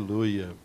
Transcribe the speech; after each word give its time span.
Aleluia. 0.00 0.56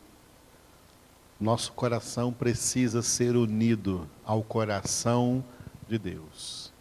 Nosso 1.37 1.73
coração 1.73 2.31
precisa 2.31 3.01
ser 3.01 3.35
unido 3.35 4.09
ao 4.23 4.41
coração 4.41 5.43
de 5.89 5.97
Deus. 5.97 6.71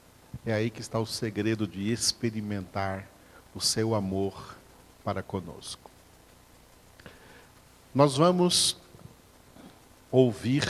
É 0.46 0.52
aí 0.52 0.70
que 0.70 0.80
está 0.80 1.00
o 1.00 1.04
segredo 1.04 1.66
de 1.66 1.90
experimentar 1.90 3.08
o 3.56 3.60
seu 3.60 3.92
amor 3.92 4.56
para 5.02 5.20
conosco. 5.20 5.90
Nós 7.92 8.16
vamos 8.16 8.76
ouvir 10.08 10.64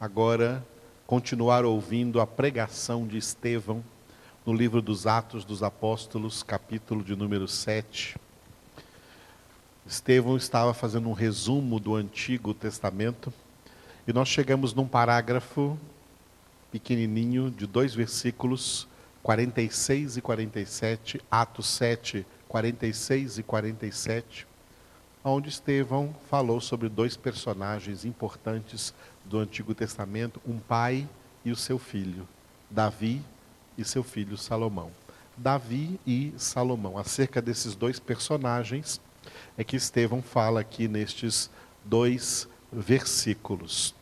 agora, 0.00 0.64
continuar 1.08 1.64
ouvindo 1.64 2.20
a 2.20 2.26
pregação 2.26 3.04
de 3.04 3.18
Estevão 3.18 3.82
no 4.46 4.54
livro 4.54 4.80
dos 4.80 5.08
Atos 5.08 5.44
dos 5.44 5.60
Apóstolos, 5.60 6.44
capítulo 6.44 7.02
de 7.02 7.16
número 7.16 7.48
7 7.48 8.14
Estevão 9.86 10.36
estava 10.36 10.72
fazendo 10.72 11.08
um 11.08 11.12
resumo 11.12 11.80
do 11.80 11.96
Antigo 11.96 12.54
Testamento 12.54 13.32
e 14.06 14.12
nós 14.12 14.28
chegamos 14.28 14.72
num 14.72 14.86
parágrafo 14.86 15.76
pequenininho 16.70 17.50
de 17.50 17.66
dois 17.66 17.92
versículos, 17.92 18.86
46 19.22 20.16
e 20.16 20.20
47, 20.20 21.20
Atos 21.30 21.66
7, 21.66 22.24
46 22.48 23.38
e 23.38 23.42
47, 23.42 24.46
onde 25.24 25.48
Estevão 25.48 26.14
falou 26.30 26.60
sobre 26.60 26.88
dois 26.88 27.16
personagens 27.16 28.04
importantes 28.04 28.94
do 29.24 29.38
Antigo 29.38 29.74
Testamento, 29.74 30.40
um 30.46 30.58
pai 30.58 31.08
e 31.44 31.50
o 31.50 31.56
seu 31.56 31.78
filho, 31.78 32.26
Davi 32.70 33.20
e 33.76 33.84
seu 33.84 34.04
filho 34.04 34.36
Salomão. 34.38 34.90
Davi 35.36 35.98
e 36.06 36.32
Salomão. 36.36 36.98
Acerca 36.98 37.42
desses 37.42 37.74
dois 37.74 37.98
personagens, 37.98 39.00
é 39.56 39.64
que 39.64 39.76
Estevão 39.76 40.22
fala 40.22 40.60
aqui 40.60 40.88
nestes 40.88 41.50
dois 41.84 42.48
versículos. 42.72 43.94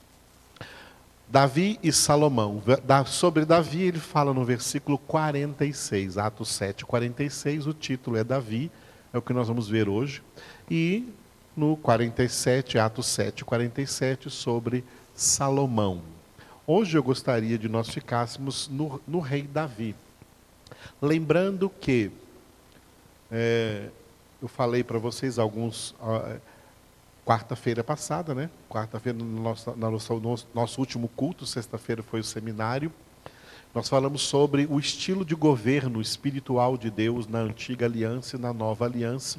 Davi 1.28 1.78
e 1.80 1.92
Salomão. 1.92 2.60
Sobre 3.06 3.44
Davi, 3.44 3.82
ele 3.82 4.00
fala 4.00 4.34
no 4.34 4.44
versículo 4.44 4.98
46, 4.98 6.18
Atos 6.18 6.48
7, 6.48 6.84
46. 6.84 7.68
O 7.68 7.72
título 7.72 8.16
é 8.16 8.24
Davi, 8.24 8.70
é 9.12 9.18
o 9.18 9.22
que 9.22 9.32
nós 9.32 9.46
vamos 9.46 9.68
ver 9.68 9.88
hoje. 9.88 10.22
E 10.68 11.08
no 11.56 11.76
47, 11.76 12.78
Atos 12.78 13.06
7, 13.06 13.44
47, 13.44 14.28
sobre 14.28 14.84
Salomão. 15.14 16.02
Hoje 16.66 16.98
eu 16.98 17.02
gostaria 17.02 17.58
de 17.58 17.68
nós 17.68 17.88
ficássemos 17.88 18.68
no, 18.68 19.00
no 19.06 19.20
rei 19.20 19.42
Davi. 19.42 19.94
Lembrando 21.00 21.68
que 21.68 22.10
é, 23.30 23.88
eu 24.40 24.48
falei 24.48 24.82
para 24.82 24.98
vocês 24.98 25.38
alguns 25.38 25.94
quarta-feira 27.24 27.84
passada, 27.84 28.34
né? 28.34 28.50
Quarta-feira 28.68 29.16
no 29.18 29.24
nosso, 29.24 29.70
no 29.72 29.90
nosso, 29.90 30.46
nosso 30.54 30.80
último 30.80 31.08
culto, 31.08 31.46
sexta-feira 31.46 32.02
foi 32.02 32.20
o 32.20 32.24
seminário. 32.24 32.92
Nós 33.72 33.88
falamos 33.88 34.22
sobre 34.22 34.66
o 34.68 34.80
estilo 34.80 35.24
de 35.24 35.34
governo 35.34 36.00
espiritual 36.00 36.76
de 36.76 36.90
Deus 36.90 37.28
na 37.28 37.38
antiga 37.38 37.86
aliança 37.86 38.36
e 38.36 38.40
na 38.40 38.52
nova 38.52 38.84
aliança. 38.84 39.38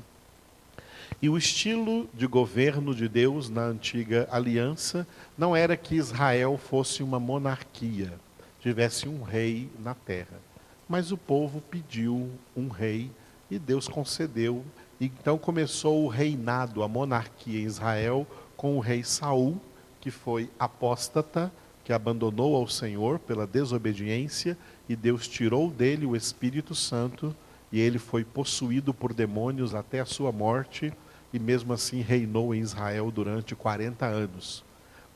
E 1.22 1.28
o 1.28 1.38
estilo 1.38 2.10
de 2.14 2.26
governo 2.26 2.96
de 2.96 3.10
Deus 3.10 3.50
na 3.50 3.64
antiga 3.64 4.28
aliança 4.32 5.06
não 5.38 5.54
era 5.54 5.76
que 5.76 5.96
Israel 5.96 6.58
fosse 6.58 7.04
uma 7.04 7.20
monarquia, 7.20 8.14
tivesse 8.62 9.10
um 9.10 9.22
rei 9.22 9.70
na 9.80 9.94
terra. 9.94 10.40
Mas 10.88 11.12
o 11.12 11.18
povo 11.18 11.62
pediu 11.70 12.30
um 12.56 12.70
rei 12.70 13.12
e 13.50 13.60
Deus 13.60 13.88
concedeu 13.88 14.64
então 15.06 15.38
começou 15.38 16.04
o 16.06 16.08
reinado, 16.08 16.84
a 16.84 16.88
monarquia 16.88 17.60
em 17.60 17.66
Israel, 17.66 18.28
com 18.56 18.78
o 18.78 18.80
rei 18.80 19.04
Saul, 19.04 19.60
que 20.00 20.12
foi 20.12 20.50
apóstata, 20.60 21.52
que 21.84 21.92
abandonou 21.92 22.56
ao 22.56 22.68
Senhor 22.68 23.18
pela 23.18 23.48
desobediência, 23.48 24.56
e 24.88 24.96
Deus 24.96 25.28
tirou 25.28 25.72
dele 25.72 26.06
o 26.06 26.16
Espírito 26.16 26.76
Santo, 26.76 27.36
e 27.72 27.80
ele 27.80 27.98
foi 27.98 28.24
possuído 28.24 28.94
por 28.94 29.14
demônios 29.14 29.74
até 29.74 30.00
a 30.00 30.06
sua 30.06 30.32
morte, 30.32 30.94
e 31.34 31.40
mesmo 31.40 31.74
assim 31.74 32.02
reinou 32.02 32.54
em 32.54 32.60
Israel 32.60 33.10
durante 33.10 33.56
40 33.56 34.06
anos. 34.06 34.64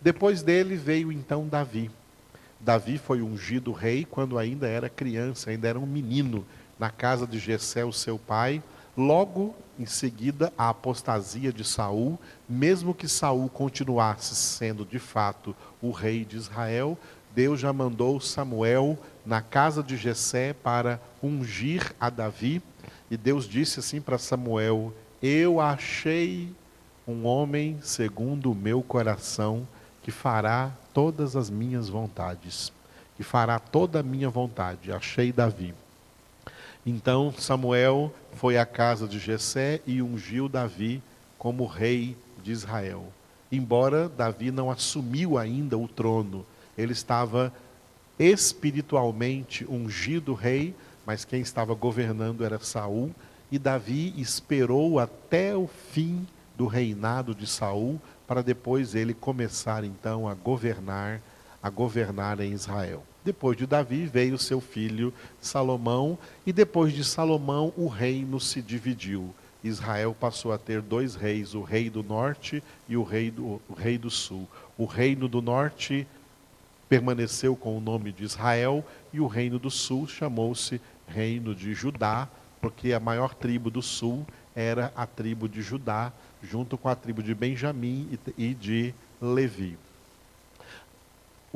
Depois 0.01 0.41
dele 0.41 0.75
veio 0.75 1.11
então 1.11 1.47
Davi. 1.47 1.91
Davi 2.59 2.97
foi 2.97 3.21
ungido 3.21 3.71
rei 3.71 4.03
quando 4.03 4.39
ainda 4.39 4.67
era 4.67 4.89
criança, 4.89 5.51
ainda 5.51 5.67
era 5.67 5.79
um 5.79 5.85
menino, 5.85 6.43
na 6.79 6.89
casa 6.89 7.27
de 7.27 7.37
Jessé, 7.37 7.85
o 7.85 7.93
seu 7.93 8.17
pai, 8.17 8.63
Logo 8.97 9.53
em 9.78 9.85
seguida, 9.85 10.53
a 10.57 10.69
apostasia 10.69 11.51
de 11.51 11.66
Saul, 11.66 12.17
mesmo 12.47 12.94
que 12.94 13.07
Saul 13.07 13.50
continuasse 13.50 14.33
sendo 14.35 14.85
de 14.85 15.00
fato 15.00 15.56
o 15.81 15.91
rei 15.91 16.23
de 16.23 16.38
Israel, 16.38 16.97
Deus 17.35 17.59
já 17.59 17.73
mandou 17.73 18.22
Samuel 18.22 18.97
na 19.25 19.41
casa 19.41 19.84
de 19.84 19.97
Jessé 19.97 20.53
para 20.53 21.01
ungir 21.22 21.94
a 22.00 22.09
Davi, 22.09 22.61
e 23.11 23.17
Deus 23.17 23.47
disse 23.47 23.79
assim 23.79 24.00
para 24.00 24.17
Samuel: 24.17 24.94
Eu 25.22 25.59
achei 25.59 26.50
um 27.05 27.25
homem 27.25 27.78
segundo 27.81 28.51
o 28.51 28.55
meu 28.55 28.81
coração 28.81 29.67
que 30.01 30.11
fará 30.11 30.72
todas 30.94 31.35
as 31.35 31.50
minhas 31.50 31.89
vontades, 31.89 32.72
que 33.17 33.23
fará 33.23 33.59
toda 33.59 34.00
a 34.00 34.03
minha 34.03 34.29
vontade. 34.29 34.91
Achei 34.91 35.31
Davi. 35.31 35.73
Então 36.85 37.34
Samuel 37.38 38.13
foi 38.35 38.57
à 38.57 38.66
casa 38.66 39.07
de 39.07 39.18
Jessé 39.18 39.81
e 39.88 40.01
ungiu 40.01 40.47
Davi 40.47 41.01
como 41.38 41.66
rei 41.66 42.16
de 42.44 42.51
Israel. 42.51 43.06
Embora 43.51 44.09
Davi 44.09 44.51
não 44.51 44.69
assumiu 44.69 45.38
ainda 45.38 45.78
o 45.78 45.88
trono, 45.88 46.46
ele 46.78 46.94
estava 46.94 47.51
espiritualmente 48.19 49.66
ungido 49.66 50.34
rei, 50.34 50.75
mas 51.06 51.25
quem 51.25 51.41
estava 51.41 51.73
governando 51.73 52.44
era 52.44 52.59
Saul, 52.59 53.12
e 53.51 53.57
Davi 53.57 54.13
esperou 54.18 55.00
até 55.00 55.56
o 55.56 55.67
fim 55.67 56.28
do 56.57 56.67
reinado 56.67 57.35
de 57.35 57.46
Saul 57.46 58.02
para 58.28 58.41
depois 58.41 58.96
ele 58.96 59.13
começar 59.13 59.84
então 59.84 60.28
a 60.28 60.34
governar, 60.34 61.22
a 61.62 61.69
governar 61.69 62.40
em 62.40 62.52
Israel. 62.52 63.03
Depois 63.25 63.57
de 63.57 63.65
Davi 63.65 64.05
veio 64.05 64.37
seu 64.37 64.61
filho 64.61 65.11
Salomão, 65.41 66.15
e 66.45 66.53
depois 66.53 66.93
de 66.93 67.03
Salomão 67.03 67.73
o 67.75 67.87
reino 67.87 68.39
se 68.39 68.61
dividiu. 68.61 69.33
Israel 69.63 70.15
passou 70.17 70.53
a 70.53 70.59
ter 70.59 70.79
dois 70.79 71.15
reis, 71.15 71.55
o 71.55 71.63
rei 71.63 71.89
do 71.89 72.03
norte 72.03 72.61
e 72.87 72.95
o 72.95 73.01
rei 73.01 73.31
do, 73.31 73.59
o 73.67 73.73
rei 73.75 73.97
do 73.97 74.11
sul. 74.11 74.47
O 74.77 74.85
reino 74.85 75.27
do 75.27 75.41
norte 75.41 76.07
permaneceu 76.87 77.55
com 77.55 77.75
o 77.75 77.81
nome 77.81 78.11
de 78.11 78.23
Israel, 78.23 78.85
e 79.11 79.19
o 79.19 79.25
reino 79.25 79.57
do 79.57 79.71
sul 79.71 80.07
chamou-se 80.07 80.79
Reino 81.07 81.55
de 81.55 81.73
Judá, 81.73 82.29
porque 82.61 82.93
a 82.93 82.99
maior 82.99 83.33
tribo 83.33 83.71
do 83.71 83.81
sul 83.81 84.23
era 84.55 84.93
a 84.95 85.07
tribo 85.07 85.49
de 85.49 85.63
Judá, 85.63 86.13
junto 86.43 86.77
com 86.77 86.89
a 86.89 86.95
tribo 86.95 87.23
de 87.23 87.33
Benjamim 87.33 88.07
e 88.37 88.53
de 88.53 88.93
Levi 89.19 89.79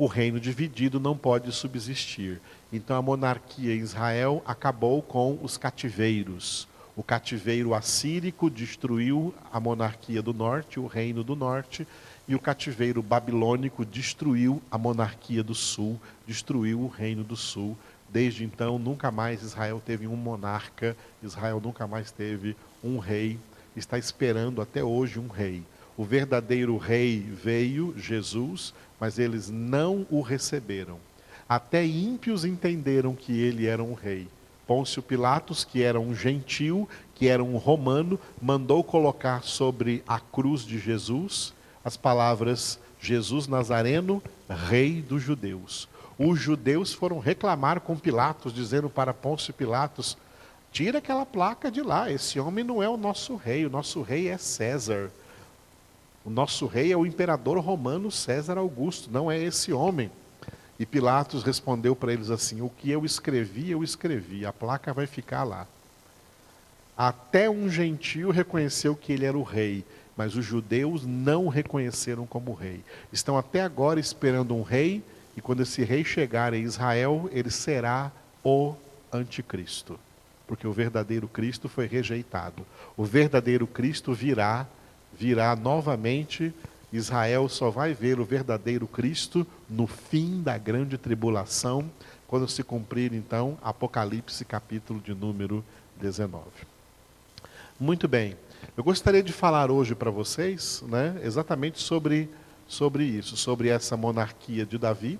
o 0.00 0.06
reino 0.06 0.40
dividido 0.40 0.98
não 0.98 1.14
pode 1.14 1.52
subsistir. 1.52 2.40
Então 2.72 2.96
a 2.96 3.02
monarquia 3.02 3.74
em 3.74 3.80
Israel 3.80 4.42
acabou 4.46 5.02
com 5.02 5.38
os 5.42 5.58
cativeiros. 5.58 6.66
O 6.96 7.02
cativeiro 7.02 7.74
assírico 7.74 8.48
destruiu 8.48 9.34
a 9.52 9.60
monarquia 9.60 10.22
do 10.22 10.32
norte, 10.32 10.80
o 10.80 10.86
reino 10.86 11.22
do 11.22 11.36
norte, 11.36 11.86
e 12.26 12.34
o 12.34 12.40
cativeiro 12.40 13.02
babilônico 13.02 13.84
destruiu 13.84 14.62
a 14.70 14.78
monarquia 14.78 15.42
do 15.42 15.54
sul, 15.54 16.00
destruiu 16.26 16.80
o 16.80 16.88
reino 16.88 17.22
do 17.22 17.36
sul. 17.36 17.76
Desde 18.08 18.42
então, 18.42 18.78
nunca 18.78 19.10
mais 19.10 19.42
Israel 19.42 19.82
teve 19.84 20.06
um 20.06 20.16
monarca, 20.16 20.96
Israel 21.22 21.60
nunca 21.62 21.86
mais 21.86 22.10
teve 22.10 22.56
um 22.82 22.96
rei, 22.96 23.38
está 23.76 23.98
esperando 23.98 24.62
até 24.62 24.82
hoje 24.82 25.18
um 25.18 25.28
rei. 25.28 25.62
O 25.94 26.04
verdadeiro 26.04 26.78
rei 26.78 27.20
veio, 27.20 27.94
Jesus, 27.98 28.72
mas 29.00 29.18
eles 29.18 29.48
não 29.48 30.06
o 30.10 30.20
receberam. 30.20 30.98
Até 31.48 31.84
ímpios 31.84 32.44
entenderam 32.44 33.14
que 33.14 33.32
ele 33.40 33.66
era 33.66 33.82
um 33.82 33.94
rei. 33.94 34.28
Pôncio 34.66 35.02
Pilatos, 35.02 35.64
que 35.64 35.82
era 35.82 35.98
um 35.98 36.14
gentil, 36.14 36.88
que 37.14 37.26
era 37.26 37.42
um 37.42 37.56
romano, 37.56 38.20
mandou 38.40 38.84
colocar 38.84 39.42
sobre 39.42 40.04
a 40.06 40.20
cruz 40.20 40.64
de 40.64 40.78
Jesus 40.78 41.52
as 41.84 41.96
palavras 41.96 42.78
Jesus 43.00 43.46
Nazareno, 43.46 44.22
rei 44.48 45.00
dos 45.00 45.22
judeus. 45.22 45.88
Os 46.18 46.38
judeus 46.38 46.92
foram 46.92 47.18
reclamar 47.18 47.80
com 47.80 47.96
Pilatos, 47.96 48.52
dizendo 48.52 48.90
para 48.90 49.14
Pôncio 49.14 49.54
Pilatos: 49.54 50.18
tira 50.70 50.98
aquela 50.98 51.24
placa 51.24 51.70
de 51.70 51.80
lá, 51.80 52.12
esse 52.12 52.38
homem 52.38 52.62
não 52.62 52.82
é 52.82 52.88
o 52.88 52.98
nosso 52.98 53.36
rei, 53.36 53.64
o 53.64 53.70
nosso 53.70 54.02
rei 54.02 54.28
é 54.28 54.36
César. 54.36 55.10
O 56.24 56.30
nosso 56.30 56.66
rei 56.66 56.92
é 56.92 56.96
o 56.96 57.06
imperador 57.06 57.58
romano 57.58 58.10
César 58.10 58.58
Augusto, 58.58 59.10
não 59.10 59.30
é 59.30 59.38
esse 59.38 59.72
homem. 59.72 60.10
E 60.78 60.86
Pilatos 60.86 61.42
respondeu 61.42 61.94
para 61.94 62.12
eles 62.12 62.30
assim: 62.30 62.60
O 62.60 62.68
que 62.68 62.90
eu 62.90 63.04
escrevi, 63.04 63.70
eu 63.70 63.82
escrevi, 63.82 64.44
a 64.46 64.52
placa 64.52 64.92
vai 64.92 65.06
ficar 65.06 65.44
lá. 65.44 65.66
Até 66.96 67.48
um 67.48 67.68
gentio 67.70 68.30
reconheceu 68.30 68.94
que 68.94 69.12
ele 69.12 69.24
era 69.24 69.38
o 69.38 69.42
rei. 69.42 69.84
mas 70.16 70.36
os 70.36 70.44
judeus 70.44 71.06
não 71.06 71.46
o 71.46 71.48
reconheceram 71.48 72.26
como 72.26 72.52
rei. 72.52 72.84
Estão 73.10 73.38
até 73.38 73.62
agora 73.62 73.98
esperando 73.98 74.54
um 74.54 74.62
rei, 74.62 75.02
e 75.34 75.40
quando 75.40 75.62
esse 75.62 75.82
rei 75.82 76.04
chegar 76.04 76.52
em 76.52 76.62
Israel, 76.62 77.26
ele 77.32 77.50
será 77.50 78.12
o 78.44 78.74
anticristo. 79.10 79.98
Porque 80.46 80.66
o 80.66 80.72
verdadeiro 80.72 81.26
Cristo 81.26 81.70
foi 81.70 81.86
rejeitado. 81.86 82.66
O 82.98 83.04
verdadeiro 83.04 83.66
Cristo 83.66 84.12
virá, 84.12 84.66
virá 85.16 85.54
novamente. 85.56 86.52
Israel 86.92 87.48
só 87.48 87.70
vai 87.70 87.94
ver 87.94 88.18
o 88.18 88.24
verdadeiro 88.24 88.86
Cristo 88.86 89.46
no 89.68 89.86
fim 89.86 90.42
da 90.42 90.58
grande 90.58 90.98
tribulação, 90.98 91.88
quando 92.26 92.48
se 92.48 92.62
cumprir 92.62 93.12
então 93.12 93.56
Apocalipse 93.62 94.44
capítulo 94.44 95.00
de 95.00 95.14
número 95.14 95.64
19. 96.00 96.42
Muito 97.78 98.08
bem. 98.08 98.36
Eu 98.76 98.84
gostaria 98.84 99.22
de 99.22 99.32
falar 99.32 99.70
hoje 99.70 99.94
para 99.94 100.10
vocês, 100.10 100.82
né, 100.88 101.18
exatamente 101.22 101.80
sobre 101.80 102.28
sobre 102.70 103.02
isso, 103.02 103.36
sobre 103.36 103.68
essa 103.68 103.96
monarquia 103.96 104.64
de 104.64 104.78
Davi. 104.78 105.18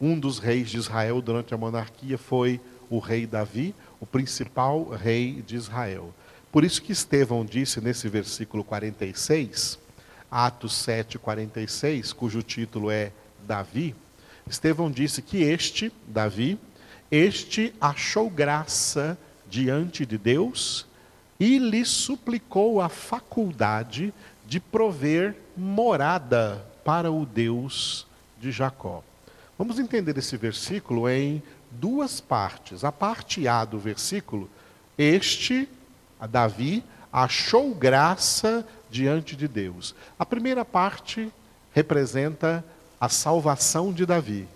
Um 0.00 0.18
dos 0.18 0.40
reis 0.40 0.68
de 0.68 0.76
Israel 0.76 1.22
durante 1.22 1.54
a 1.54 1.56
monarquia 1.56 2.18
foi 2.18 2.60
o 2.90 2.98
rei 2.98 3.26
Davi, 3.26 3.72
o 4.00 4.06
principal 4.06 4.88
rei 4.88 5.40
de 5.46 5.54
Israel. 5.54 6.12
Por 6.54 6.62
isso 6.62 6.80
que 6.80 6.92
Estevão 6.92 7.44
disse 7.44 7.80
nesse 7.80 8.08
versículo 8.08 8.62
46, 8.62 9.76
Atos 10.30 10.72
7, 10.76 11.18
46, 11.18 12.12
cujo 12.12 12.44
título 12.44 12.92
é 12.92 13.10
Davi, 13.44 13.92
Estevão 14.48 14.88
disse 14.88 15.20
que 15.20 15.42
este, 15.42 15.92
Davi, 16.06 16.56
este 17.10 17.74
achou 17.80 18.30
graça 18.30 19.18
diante 19.50 20.06
de 20.06 20.16
Deus 20.16 20.86
e 21.40 21.58
lhe 21.58 21.84
suplicou 21.84 22.80
a 22.80 22.88
faculdade 22.88 24.14
de 24.46 24.60
prover 24.60 25.34
morada 25.56 26.64
para 26.84 27.10
o 27.10 27.26
Deus 27.26 28.06
de 28.40 28.52
Jacó. 28.52 29.02
Vamos 29.58 29.80
entender 29.80 30.16
esse 30.16 30.36
versículo 30.36 31.08
em 31.08 31.42
duas 31.72 32.20
partes. 32.20 32.84
A 32.84 32.92
parte 32.92 33.48
A 33.48 33.64
do 33.64 33.76
versículo, 33.80 34.48
este, 34.96 35.68
a 36.20 36.26
Davi, 36.26 36.84
achou 37.12 37.74
graça 37.74 38.66
diante 38.90 39.36
de 39.36 39.46
Deus. 39.46 39.94
A 40.18 40.26
primeira 40.26 40.64
parte 40.64 41.32
representa 41.72 42.64
a 43.00 43.08
salvação 43.08 43.92
de 43.92 44.06
Davi. 44.06 44.48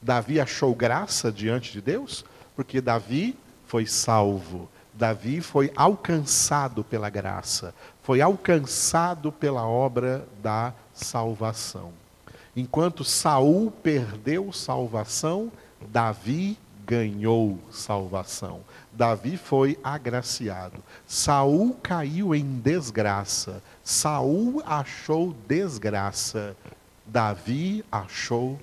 Davi 0.00 0.40
achou 0.40 0.74
graça 0.74 1.30
diante 1.30 1.72
de 1.72 1.80
Deus, 1.80 2.24
porque 2.54 2.80
Davi 2.80 3.36
foi 3.66 3.86
salvo. 3.86 4.68
Davi 4.94 5.40
foi 5.40 5.72
alcançado 5.76 6.82
pela 6.82 7.08
graça, 7.08 7.72
foi 8.02 8.20
alcançado 8.20 9.30
pela 9.30 9.64
obra 9.64 10.26
da 10.42 10.72
salvação. 10.92 11.92
Enquanto 12.56 13.04
Saul 13.04 13.70
perdeu 13.70 14.52
salvação, 14.52 15.52
Davi 15.80 16.58
ganhou 16.84 17.60
salvação. 17.70 18.60
Davi 18.98 19.36
foi 19.36 19.78
agraciado. 19.84 20.82
Saul 21.06 21.74
caiu 21.80 22.34
em 22.34 22.58
desgraça. 22.58 23.62
Saul 23.84 24.60
achou 24.66 25.36
desgraça. 25.46 26.56
Davi 27.06 27.84
achou 27.92 28.58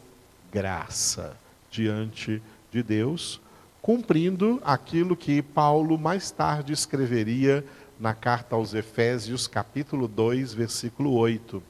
graça 0.51 1.37
diante 1.71 2.43
de 2.69 2.83
Deus 2.83 3.39
cumprindo 3.81 4.59
aquilo 4.65 5.15
que 5.15 5.41
Paulo 5.41 5.97
mais 5.97 6.31
tarde 6.31 6.73
escreveria 6.73 7.63
na 7.97 8.13
carta 8.13 8.55
aos 8.55 8.73
Efésios, 8.73 9.47
capítulo 9.47 10.05
2, 10.05 10.53
versículo 10.53 11.13
8. 11.13 11.63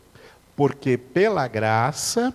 Porque 0.56 0.98
pela 0.98 1.48
graça 1.48 2.34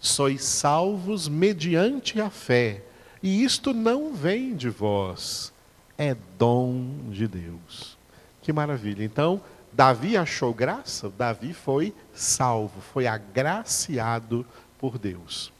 sois 0.00 0.42
salvos 0.42 1.28
mediante 1.28 2.20
a 2.20 2.30
fé, 2.30 2.85
e 3.26 3.42
isto 3.42 3.74
não 3.74 4.14
vem 4.14 4.54
de 4.54 4.70
vós, 4.70 5.52
é 5.98 6.16
dom 6.38 7.10
de 7.10 7.26
Deus. 7.26 7.98
Que 8.40 8.52
maravilha. 8.52 9.02
Então, 9.02 9.40
Davi 9.72 10.16
achou 10.16 10.54
graça, 10.54 11.10
Davi 11.10 11.52
foi 11.52 11.92
salvo, 12.14 12.80
foi 12.80 13.08
agraciado 13.08 14.46
por 14.78 14.96
Deus. 14.96 15.52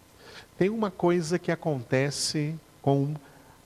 Tem 0.57 0.71
uma 0.71 0.93
coisa 0.93 1.41
que 1.41 1.51
acontece 1.51 2.55
com 2.81 3.17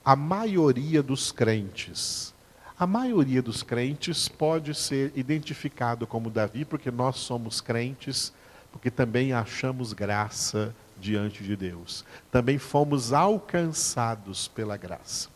a 0.03 0.15
maioria 0.15 1.03
dos 1.03 1.31
crentes. 1.31 2.33
A 2.79 2.87
maioria 2.87 3.43
dos 3.43 3.61
crentes 3.61 4.27
pode 4.27 4.73
ser 4.73 5.11
identificado 5.15 6.07
como 6.07 6.31
Davi, 6.31 6.65
porque 6.65 6.89
nós 6.89 7.17
somos 7.17 7.61
crentes, 7.61 8.33
porque 8.71 8.89
também 8.89 9.31
achamos 9.31 9.93
graça 9.93 10.73
diante 11.01 11.43
de 11.43 11.55
Deus. 11.55 12.05
Também 12.31 12.57
fomos 12.57 13.11
alcançados 13.11 14.47
pela 14.47 14.77
graça. 14.77 15.27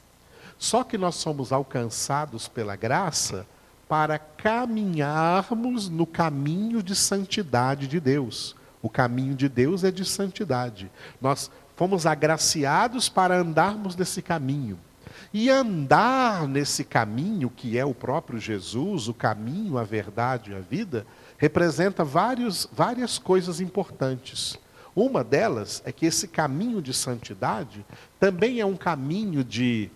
Só 0.57 0.83
que 0.83 0.97
nós 0.97 1.15
somos 1.15 1.51
alcançados 1.51 2.47
pela 2.47 2.75
graça 2.75 3.45
para 3.89 4.17
caminharmos 4.17 5.89
no 5.89 6.05
caminho 6.05 6.81
de 6.81 6.95
santidade 6.95 7.87
de 7.87 7.99
Deus. 7.99 8.55
O 8.81 8.89
caminho 8.89 9.35
de 9.35 9.49
Deus 9.49 9.83
é 9.83 9.91
de 9.91 10.05
santidade. 10.05 10.89
Nós 11.19 11.51
fomos 11.75 12.05
agraciados 12.05 13.09
para 13.09 13.37
andarmos 13.37 13.95
nesse 13.95 14.21
caminho. 14.21 14.79
E 15.33 15.49
andar 15.49 16.47
nesse 16.47 16.83
caminho, 16.83 17.49
que 17.49 17.77
é 17.77 17.85
o 17.85 17.93
próprio 17.93 18.39
Jesus, 18.39 19.07
o 19.07 19.13
caminho, 19.13 19.77
a 19.77 19.83
verdade 19.83 20.51
e 20.51 20.55
a 20.55 20.59
vida, 20.59 21.05
representa 21.37 22.03
vários, 22.03 22.69
várias 22.71 23.19
coisas 23.19 23.59
importantes. 23.59 24.57
Uma 24.95 25.23
delas 25.23 25.81
é 25.85 25.91
que 25.91 26.05
esse 26.05 26.27
caminho 26.27 26.81
de 26.81 26.93
santidade 26.93 27.85
também 28.17 28.61
é 28.61 28.65
um 28.65 28.77
caminho 28.77 29.43
de 29.43 29.89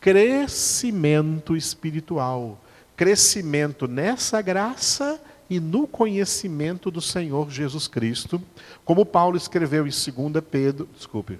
crescimento 0.00 1.56
espiritual. 1.56 2.60
Crescimento 2.96 3.88
nessa 3.88 4.40
graça 4.40 5.20
e 5.50 5.58
no 5.58 5.86
conhecimento 5.86 6.90
do 6.90 7.00
Senhor 7.00 7.50
Jesus 7.50 7.88
Cristo, 7.88 8.40
como 8.84 9.04
Paulo 9.04 9.36
escreveu 9.36 9.86
em 9.86 9.90
2 9.90 10.44
Pedro, 10.48 10.88
desculpe, 10.94 11.38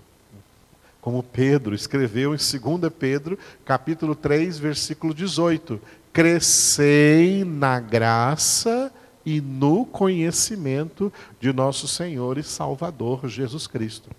como 1.01 1.23
Pedro 1.23 1.75
escreveu 1.75 2.35
em 2.35 2.39
2 2.39 2.93
Pedro, 2.99 3.39
capítulo 3.65 4.15
3, 4.15 4.59
versículo 4.59 5.15
18: 5.15 5.81
Crescei 6.13 7.45
na 7.45 7.79
graça 7.79 8.91
e 9.25 9.41
no 9.41 9.87
conhecimento 9.87 11.13
de 11.41 11.53
nosso 11.53 11.89
Senhor 11.89 12.39
e 12.39 12.43
Salvador 12.43 13.29
Jesus 13.29 13.67
Cristo. 13.67 14.11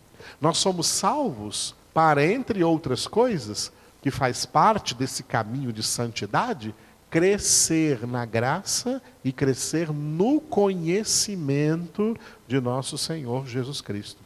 Nós 0.41 0.57
somos 0.57 0.88
salvos 0.88 1.75
para, 1.93 2.25
entre 2.25 2.63
outras 2.63 3.07
coisas, 3.07 3.71
que 4.01 4.12
faz 4.12 4.45
parte 4.45 4.93
desse 4.93 5.24
caminho 5.24 5.71
de 5.71 5.81
santidade, 5.81 6.74
crescer 7.09 8.05
na 8.05 8.25
graça 8.25 9.01
e 9.24 9.31
crescer 9.31 9.91
no 9.91 10.41
conhecimento 10.41 12.17
de 12.47 12.59
nosso 12.59 12.97
Senhor 12.97 13.47
Jesus 13.47 13.81
Cristo. 13.81 14.21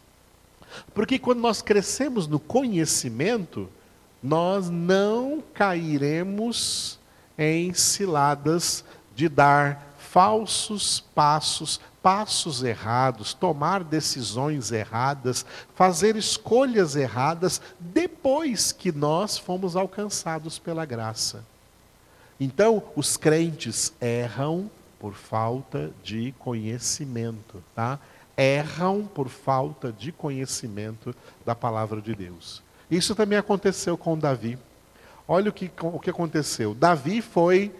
Porque 0.94 1.20
quando 1.20 1.40
nós 1.40 1.62
crescemos 1.62 2.28
no 2.28 2.40
conhecimento, 2.40 3.70
nós 4.22 4.70
não 4.70 5.44
cairemos 5.54 7.00
em 7.38 7.74
ciladas 7.74 8.84
de 9.16 9.30
dar 9.30 9.89
falsos 10.12 11.02
passos, 11.14 11.80
passos 12.02 12.64
errados, 12.64 13.34
tomar 13.34 13.84
decisões 13.84 14.72
erradas, 14.72 15.46
fazer 15.76 16.16
escolhas 16.16 16.96
erradas 16.96 17.62
depois 17.80 18.72
que 18.72 18.92
nós 18.92 19.38
fomos 19.38 19.76
alcançados 19.76 20.58
pela 20.58 20.84
graça. 20.84 21.44
Então, 22.40 22.82
os 22.96 23.18
crentes 23.18 23.94
erram 24.02 24.70
por 25.00 25.14
falta 25.14 25.92
de 26.04 26.34
conhecimento, 26.40 27.64
tá? 27.76 28.00
Erram 28.36 29.06
por 29.06 29.30
falta 29.30 29.92
de 29.92 30.12
conhecimento 30.12 31.14
da 31.46 31.54
palavra 31.54 32.02
de 32.02 32.16
Deus. 32.16 32.64
Isso 32.90 33.14
também 33.14 33.38
aconteceu 33.38 33.96
com 33.98 34.18
Davi. 34.18 34.58
Olha 35.28 35.50
o 35.50 35.54
que, 35.54 35.70
o 35.84 36.00
que 36.00 36.10
aconteceu. 36.10 36.74
Davi 36.74 37.22
foi 37.22 37.72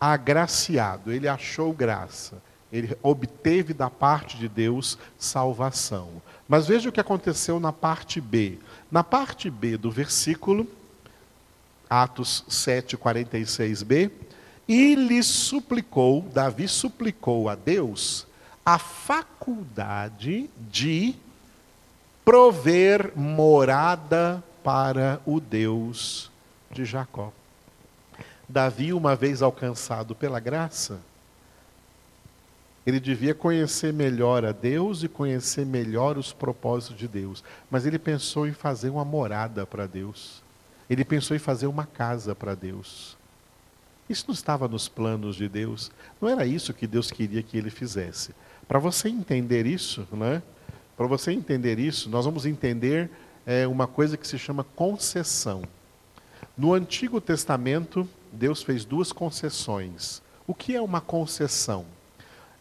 agraciado, 0.00 1.12
ele 1.12 1.28
achou 1.28 1.72
graça, 1.72 2.42
ele 2.72 2.96
obteve 3.02 3.74
da 3.74 3.90
parte 3.90 4.38
de 4.38 4.48
Deus 4.48 4.96
salvação. 5.18 6.22
Mas 6.48 6.66
veja 6.66 6.88
o 6.88 6.92
que 6.92 7.00
aconteceu 7.00 7.60
na 7.60 7.72
parte 7.72 8.20
B. 8.20 8.58
Na 8.90 9.04
parte 9.04 9.50
B 9.50 9.76
do 9.76 9.90
versículo, 9.90 10.66
Atos 11.88 12.44
7, 12.48 12.96
46b, 12.96 14.10
e 14.66 14.94
lhe 14.94 15.22
suplicou, 15.22 16.22
Davi 16.22 16.68
suplicou 16.68 17.48
a 17.48 17.56
Deus, 17.56 18.26
a 18.64 18.78
faculdade 18.78 20.48
de 20.70 21.14
prover 22.24 23.12
morada 23.16 24.42
para 24.62 25.20
o 25.26 25.40
Deus 25.40 26.30
de 26.70 26.84
Jacó. 26.84 27.32
Davi, 28.50 28.92
uma 28.92 29.14
vez 29.14 29.42
alcançado 29.42 30.14
pela 30.14 30.40
graça, 30.40 31.00
Ele 32.84 32.98
devia 32.98 33.34
conhecer 33.34 33.92
melhor 33.92 34.44
a 34.44 34.50
Deus 34.50 35.04
e 35.04 35.08
conhecer 35.08 35.64
melhor 35.64 36.18
os 36.18 36.32
propósitos 36.32 36.98
de 36.98 37.06
Deus. 37.06 37.44
Mas 37.70 37.86
ele 37.86 37.98
pensou 37.98 38.48
em 38.48 38.52
fazer 38.52 38.90
uma 38.90 39.04
morada 39.04 39.64
para 39.64 39.86
Deus. 39.86 40.42
Ele 40.88 41.04
pensou 41.04 41.36
em 41.36 41.38
fazer 41.38 41.68
uma 41.68 41.86
casa 41.86 42.34
para 42.34 42.54
Deus. 42.54 43.16
Isso 44.08 44.24
não 44.26 44.34
estava 44.34 44.66
nos 44.66 44.88
planos 44.88 45.36
de 45.36 45.48
Deus. 45.48 45.92
Não 46.20 46.28
era 46.28 46.44
isso 46.44 46.74
que 46.74 46.86
Deus 46.86 47.12
queria 47.12 47.44
que 47.44 47.56
ele 47.56 47.70
fizesse. 47.70 48.34
Para 48.66 48.80
você 48.80 49.08
entender 49.08 49.66
isso, 49.66 50.08
né? 50.10 50.42
Para 50.96 51.06
você 51.06 51.30
entender 51.30 51.78
isso, 51.78 52.10
nós 52.10 52.24
vamos 52.24 52.44
entender 52.44 53.08
é, 53.46 53.66
uma 53.68 53.86
coisa 53.86 54.16
que 54.16 54.26
se 54.26 54.38
chama 54.38 54.64
concessão. 54.64 55.62
No 56.58 56.74
Antigo 56.74 57.20
Testamento, 57.20 58.08
Deus 58.32 58.62
fez 58.62 58.84
duas 58.84 59.12
concessões. 59.12 60.22
O 60.46 60.54
que 60.54 60.74
é 60.74 60.80
uma 60.80 61.00
concessão? 61.00 61.84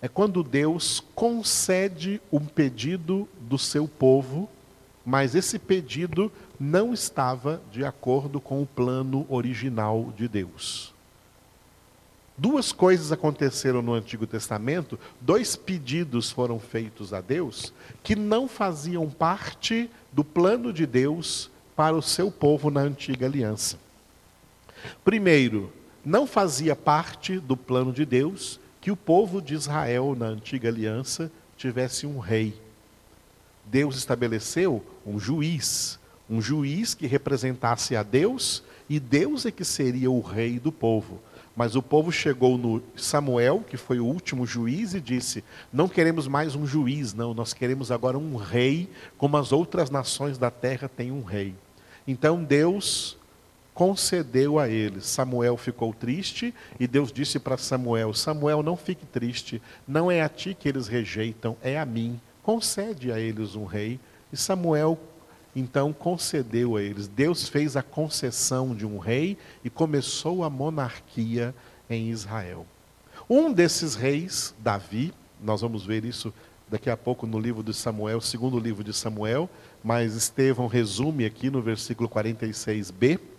É 0.01 0.07
quando 0.07 0.43
Deus 0.43 1.03
concede 1.13 2.21
um 2.31 2.39
pedido 2.39 3.27
do 3.41 3.57
seu 3.57 3.87
povo, 3.87 4.49
mas 5.05 5.35
esse 5.35 5.59
pedido 5.59 6.31
não 6.59 6.93
estava 6.93 7.61
de 7.71 7.83
acordo 7.83 8.39
com 8.39 8.61
o 8.61 8.65
plano 8.65 9.25
original 9.29 10.13
de 10.15 10.27
Deus. 10.27 10.93
Duas 12.37 12.71
coisas 12.71 13.11
aconteceram 13.11 13.81
no 13.81 13.93
Antigo 13.93 14.25
Testamento, 14.25 14.97
dois 15.19 15.57
pedidos 15.57 16.31
foram 16.31 16.57
feitos 16.57 17.13
a 17.13 17.19
Deus 17.19 17.73
que 18.01 18.15
não 18.15 18.47
faziam 18.47 19.09
parte 19.09 19.89
do 20.13 20.23
plano 20.23 20.71
de 20.71 20.85
Deus 20.85 21.49
para 21.75 21.97
o 21.97 22.01
seu 22.01 22.31
povo 22.31 22.71
na 22.71 22.79
antiga 22.79 23.25
aliança. 23.25 23.77
Primeiro, 25.03 25.71
não 26.05 26.25
fazia 26.25 26.75
parte 26.75 27.39
do 27.39 27.57
plano 27.57 27.91
de 27.91 28.05
Deus 28.05 28.59
que 28.81 28.91
o 28.91 28.95
povo 28.95 29.41
de 29.41 29.53
Israel 29.53 30.15
na 30.17 30.27
antiga 30.27 30.69
aliança 30.69 31.31
tivesse 31.57 32.07
um 32.07 32.19
rei. 32.19 32.53
Deus 33.65 33.97
estabeleceu 33.97 34.83
um 35.05 35.19
juiz, 35.19 35.99
um 36.29 36.41
juiz 36.41 36.93
que 36.93 37.05
representasse 37.05 37.95
a 37.95 38.03
Deus 38.03 38.63
e 38.89 38.99
Deus 38.99 39.45
é 39.45 39.51
que 39.51 39.63
seria 39.63 40.09
o 40.09 40.21
rei 40.21 40.57
do 40.57 40.71
povo. 40.71 41.21
Mas 41.55 41.75
o 41.75 41.83
povo 41.83 42.11
chegou 42.11 42.57
no 42.57 42.81
Samuel, 42.95 43.63
que 43.67 43.75
foi 43.75 43.99
o 43.99 44.05
último 44.05 44.45
juiz, 44.45 44.93
e 44.93 45.01
disse: 45.01 45.43
Não 45.73 45.89
queremos 45.89 46.27
mais 46.27 46.55
um 46.55 46.65
juiz, 46.65 47.13
não, 47.13 47.33
nós 47.33 47.53
queremos 47.53 47.91
agora 47.91 48.17
um 48.17 48.37
rei, 48.37 48.89
como 49.17 49.35
as 49.35 49.51
outras 49.51 49.89
nações 49.89 50.37
da 50.37 50.49
terra 50.49 50.87
têm 50.87 51.11
um 51.11 51.21
rei. 51.21 51.53
Então 52.07 52.43
Deus 52.43 53.18
concedeu 53.79 54.59
a 54.59 54.67
eles. 54.67 55.05
Samuel 55.05 55.55
ficou 55.55 55.93
triste 55.93 56.53
e 56.77 56.85
Deus 56.85 57.13
disse 57.13 57.39
para 57.39 57.57
Samuel: 57.57 58.13
Samuel, 58.13 58.61
não 58.61 58.75
fique 58.75 59.05
triste, 59.05 59.61
não 59.87 60.11
é 60.11 60.21
a 60.21 60.27
ti 60.27 60.53
que 60.53 60.67
eles 60.67 60.89
rejeitam, 60.89 61.55
é 61.63 61.79
a 61.79 61.85
mim. 61.85 62.19
Concede 62.43 63.09
a 63.09 63.17
eles 63.17 63.55
um 63.55 63.63
rei. 63.63 63.97
E 64.33 64.35
Samuel 64.35 64.99
então 65.55 65.93
concedeu 65.93 66.75
a 66.75 66.81
eles. 66.81 67.07
Deus 67.07 67.47
fez 67.47 67.77
a 67.77 67.81
concessão 67.81 68.75
de 68.75 68.85
um 68.85 68.97
rei 68.97 69.37
e 69.63 69.69
começou 69.69 70.43
a 70.43 70.49
monarquia 70.49 71.55
em 71.89 72.09
Israel. 72.09 72.65
Um 73.29 73.49
desses 73.49 73.95
reis, 73.95 74.53
Davi, 74.59 75.13
nós 75.41 75.61
vamos 75.61 75.85
ver 75.85 76.03
isso 76.03 76.33
daqui 76.67 76.89
a 76.89 76.97
pouco 76.97 77.25
no 77.25 77.39
livro 77.39 77.63
de 77.63 77.73
Samuel, 77.73 78.19
segundo 78.19 78.59
livro 78.59 78.83
de 78.83 78.93
Samuel, 78.93 79.49
mas 79.81 80.15
Estevão 80.15 80.67
resume 80.67 81.23
aqui 81.23 81.49
no 81.49 81.61
versículo 81.61 82.09
46b. 82.09 83.38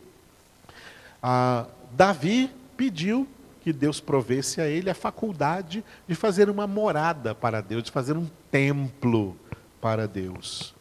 Ah, 1.23 1.67
Davi 1.93 2.51
pediu 2.77 3.29
que 3.63 3.73
Deus 3.73 4.01
provesse 4.01 4.61
a 4.61 4.67
ele 4.67 4.89
a 4.89 4.95
faculdade 4.95 5.85
de 6.09 6.15
fazer 6.15 6.49
uma 6.49 6.67
morada 6.67 7.35
para 7.35 7.61
Deus, 7.61 7.85
de 7.85 7.91
fazer 7.91 8.17
um 8.17 8.29
templo 8.51 9.37
para 9.81 10.09
Deus. 10.09 10.75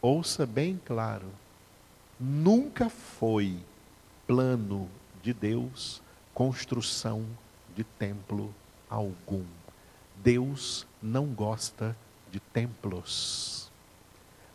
Ouça 0.00 0.46
bem 0.46 0.80
claro: 0.84 1.26
nunca 2.18 2.88
foi 2.88 3.56
plano 4.26 4.88
de 5.22 5.32
Deus 5.32 6.02
construção 6.32 7.24
de 7.74 7.84
templo 7.84 8.54
algum. 8.90 9.44
Deus 10.22 10.86
não 11.02 11.26
gosta 11.26 11.96
de 12.30 12.40
templos. 12.40 13.70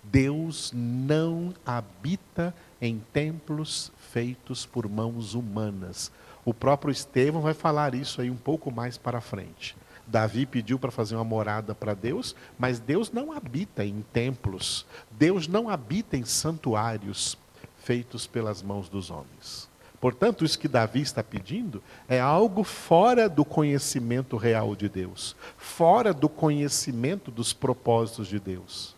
Deus 0.04 0.72
não 0.74 1.54
habita 1.66 2.56
em 2.82 3.00
templos 3.14 3.92
feitos 4.12 4.66
por 4.66 4.90
mãos 4.90 5.34
humanas. 5.34 6.12
O 6.44 6.54
próprio 6.54 6.92
Estevão 6.92 7.42
vai 7.42 7.54
falar 7.54 7.94
isso 7.96 8.22
aí 8.22 8.30
um 8.30 8.36
pouco 8.36 8.72
mais 8.72 8.98
para 8.98 9.22
frente. 9.22 9.76
Davi 10.06 10.46
pediu 10.46 10.78
para 10.78 10.92
fazer 10.92 11.16
uma 11.16 11.24
morada 11.24 11.74
para 11.74 11.94
Deus, 11.94 12.36
mas 12.60 12.80
Deus 12.80 13.12
não 13.12 13.32
habita 13.32 13.86
em 13.86 14.02
templos, 14.12 14.86
Deus 15.12 15.48
não 15.48 15.70
habita 15.70 16.18
em 16.18 16.26
santuários 16.26 17.38
feitos 17.78 18.28
pelas 18.28 18.62
mãos 18.62 18.90
dos 18.90 19.10
homens. 19.10 19.70
Portanto, 20.00 20.44
isso 20.44 20.58
que 20.58 20.68
Davi 20.68 21.02
está 21.02 21.24
pedindo 21.24 21.82
é 22.10 22.20
algo 22.20 22.64
fora 22.64 23.30
do 23.30 23.46
conhecimento 23.46 24.36
real 24.36 24.76
de 24.76 24.90
Deus, 24.90 25.36
fora 25.58 26.12
do 26.12 26.28
conhecimento 26.28 27.30
dos 27.30 27.54
propósitos 27.54 28.28
de 28.28 28.40
Deus. 28.40 28.96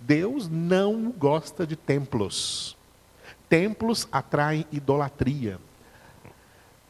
Deus 0.00 0.48
não 0.48 1.10
gosta 1.10 1.66
de 1.66 1.74
templos. 1.74 2.75
Templos 3.48 4.08
atraem 4.10 4.66
idolatria. 4.72 5.58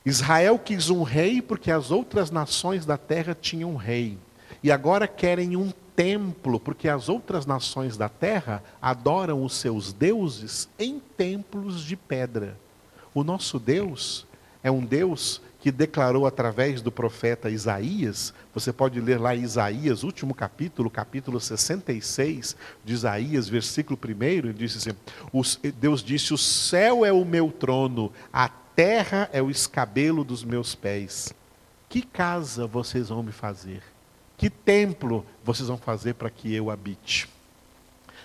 Israel 0.04 0.58
quis 0.58 0.88
um 0.88 1.02
rei 1.02 1.42
porque 1.42 1.70
as 1.70 1.90
outras 1.90 2.30
nações 2.30 2.86
da 2.86 2.96
terra 2.96 3.36
tinham 3.38 3.72
um 3.72 3.76
rei. 3.76 4.18
E 4.62 4.70
agora 4.70 5.08
querem 5.08 5.56
um 5.56 5.72
templo, 5.96 6.60
porque 6.60 6.88
as 6.88 7.08
outras 7.08 7.46
nações 7.46 7.96
da 7.96 8.08
terra 8.08 8.62
adoram 8.80 9.42
os 9.42 9.54
seus 9.54 9.92
deuses 9.92 10.68
em 10.78 11.00
templos 11.16 11.82
de 11.82 11.96
pedra. 11.96 12.56
O 13.14 13.24
nosso 13.24 13.58
Deus 13.58 14.26
é 14.62 14.70
um 14.70 14.84
Deus 14.84 15.40
que 15.66 15.72
declarou 15.72 16.28
através 16.28 16.80
do 16.80 16.92
profeta 16.92 17.50
Isaías, 17.50 18.32
você 18.54 18.72
pode 18.72 19.00
ler 19.00 19.20
lá 19.20 19.34
em 19.34 19.42
Isaías, 19.42 20.04
último 20.04 20.32
capítulo, 20.32 20.88
capítulo 20.88 21.40
66 21.40 22.56
de 22.84 22.94
Isaías, 22.94 23.48
versículo 23.48 23.98
1, 24.00 24.22
ele 24.22 24.52
disse 24.52 24.78
assim: 24.78 24.96
Deus 25.72 26.04
disse: 26.04 26.32
O 26.32 26.38
céu 26.38 27.04
é 27.04 27.10
o 27.10 27.24
meu 27.24 27.50
trono, 27.50 28.12
a 28.32 28.48
terra 28.48 29.28
é 29.32 29.42
o 29.42 29.50
escabelo 29.50 30.22
dos 30.22 30.44
meus 30.44 30.76
pés. 30.76 31.34
Que 31.88 32.00
casa 32.00 32.64
vocês 32.64 33.08
vão 33.08 33.24
me 33.24 33.32
fazer? 33.32 33.82
Que 34.38 34.48
templo 34.48 35.26
vocês 35.42 35.66
vão 35.66 35.78
fazer 35.78 36.14
para 36.14 36.30
que 36.30 36.54
eu 36.54 36.70
habite? 36.70 37.28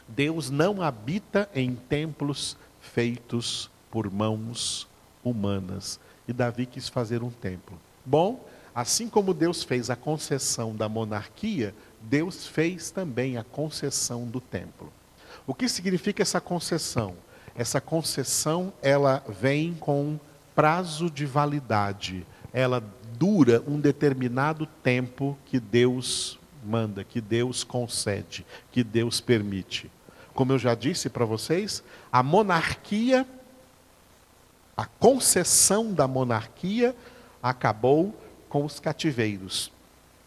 Deus 0.07 0.51
não 0.51 0.79
habita 0.79 1.49
em 1.55 1.73
templos 1.73 2.55
feitos 2.79 3.67
por 3.89 4.11
mãos 4.11 4.87
humanas. 5.23 5.99
E 6.31 6.33
Davi 6.33 6.65
quis 6.65 6.87
fazer 6.87 7.21
um 7.21 7.29
templo. 7.29 7.77
Bom, 8.05 8.47
assim 8.73 9.09
como 9.09 9.33
Deus 9.33 9.63
fez 9.63 9.89
a 9.89 9.97
concessão 9.97 10.73
da 10.73 10.87
monarquia, 10.87 11.75
Deus 12.01 12.47
fez 12.47 12.89
também 12.89 13.35
a 13.35 13.43
concessão 13.43 14.25
do 14.25 14.39
templo. 14.39 14.93
O 15.45 15.53
que 15.53 15.67
significa 15.67 16.21
essa 16.21 16.39
concessão? 16.39 17.15
Essa 17.53 17.81
concessão, 17.81 18.71
ela 18.81 19.21
vem 19.27 19.73
com 19.73 20.17
prazo 20.55 21.11
de 21.11 21.25
validade. 21.25 22.25
Ela 22.53 22.81
dura 23.19 23.61
um 23.67 23.77
determinado 23.77 24.65
tempo 24.65 25.37
que 25.45 25.59
Deus 25.59 26.39
manda, 26.63 27.03
que 27.03 27.19
Deus 27.19 27.65
concede, 27.65 28.45
que 28.71 28.85
Deus 28.85 29.19
permite. 29.19 29.91
Como 30.33 30.53
eu 30.53 30.57
já 30.57 30.75
disse 30.75 31.09
para 31.09 31.25
vocês, 31.25 31.83
a 32.09 32.23
monarquia, 32.23 33.27
a 34.81 34.85
concessão 34.85 35.93
da 35.93 36.07
monarquia 36.07 36.95
acabou 37.43 38.19
com 38.49 38.65
os 38.65 38.79
cativeiros. 38.79 39.71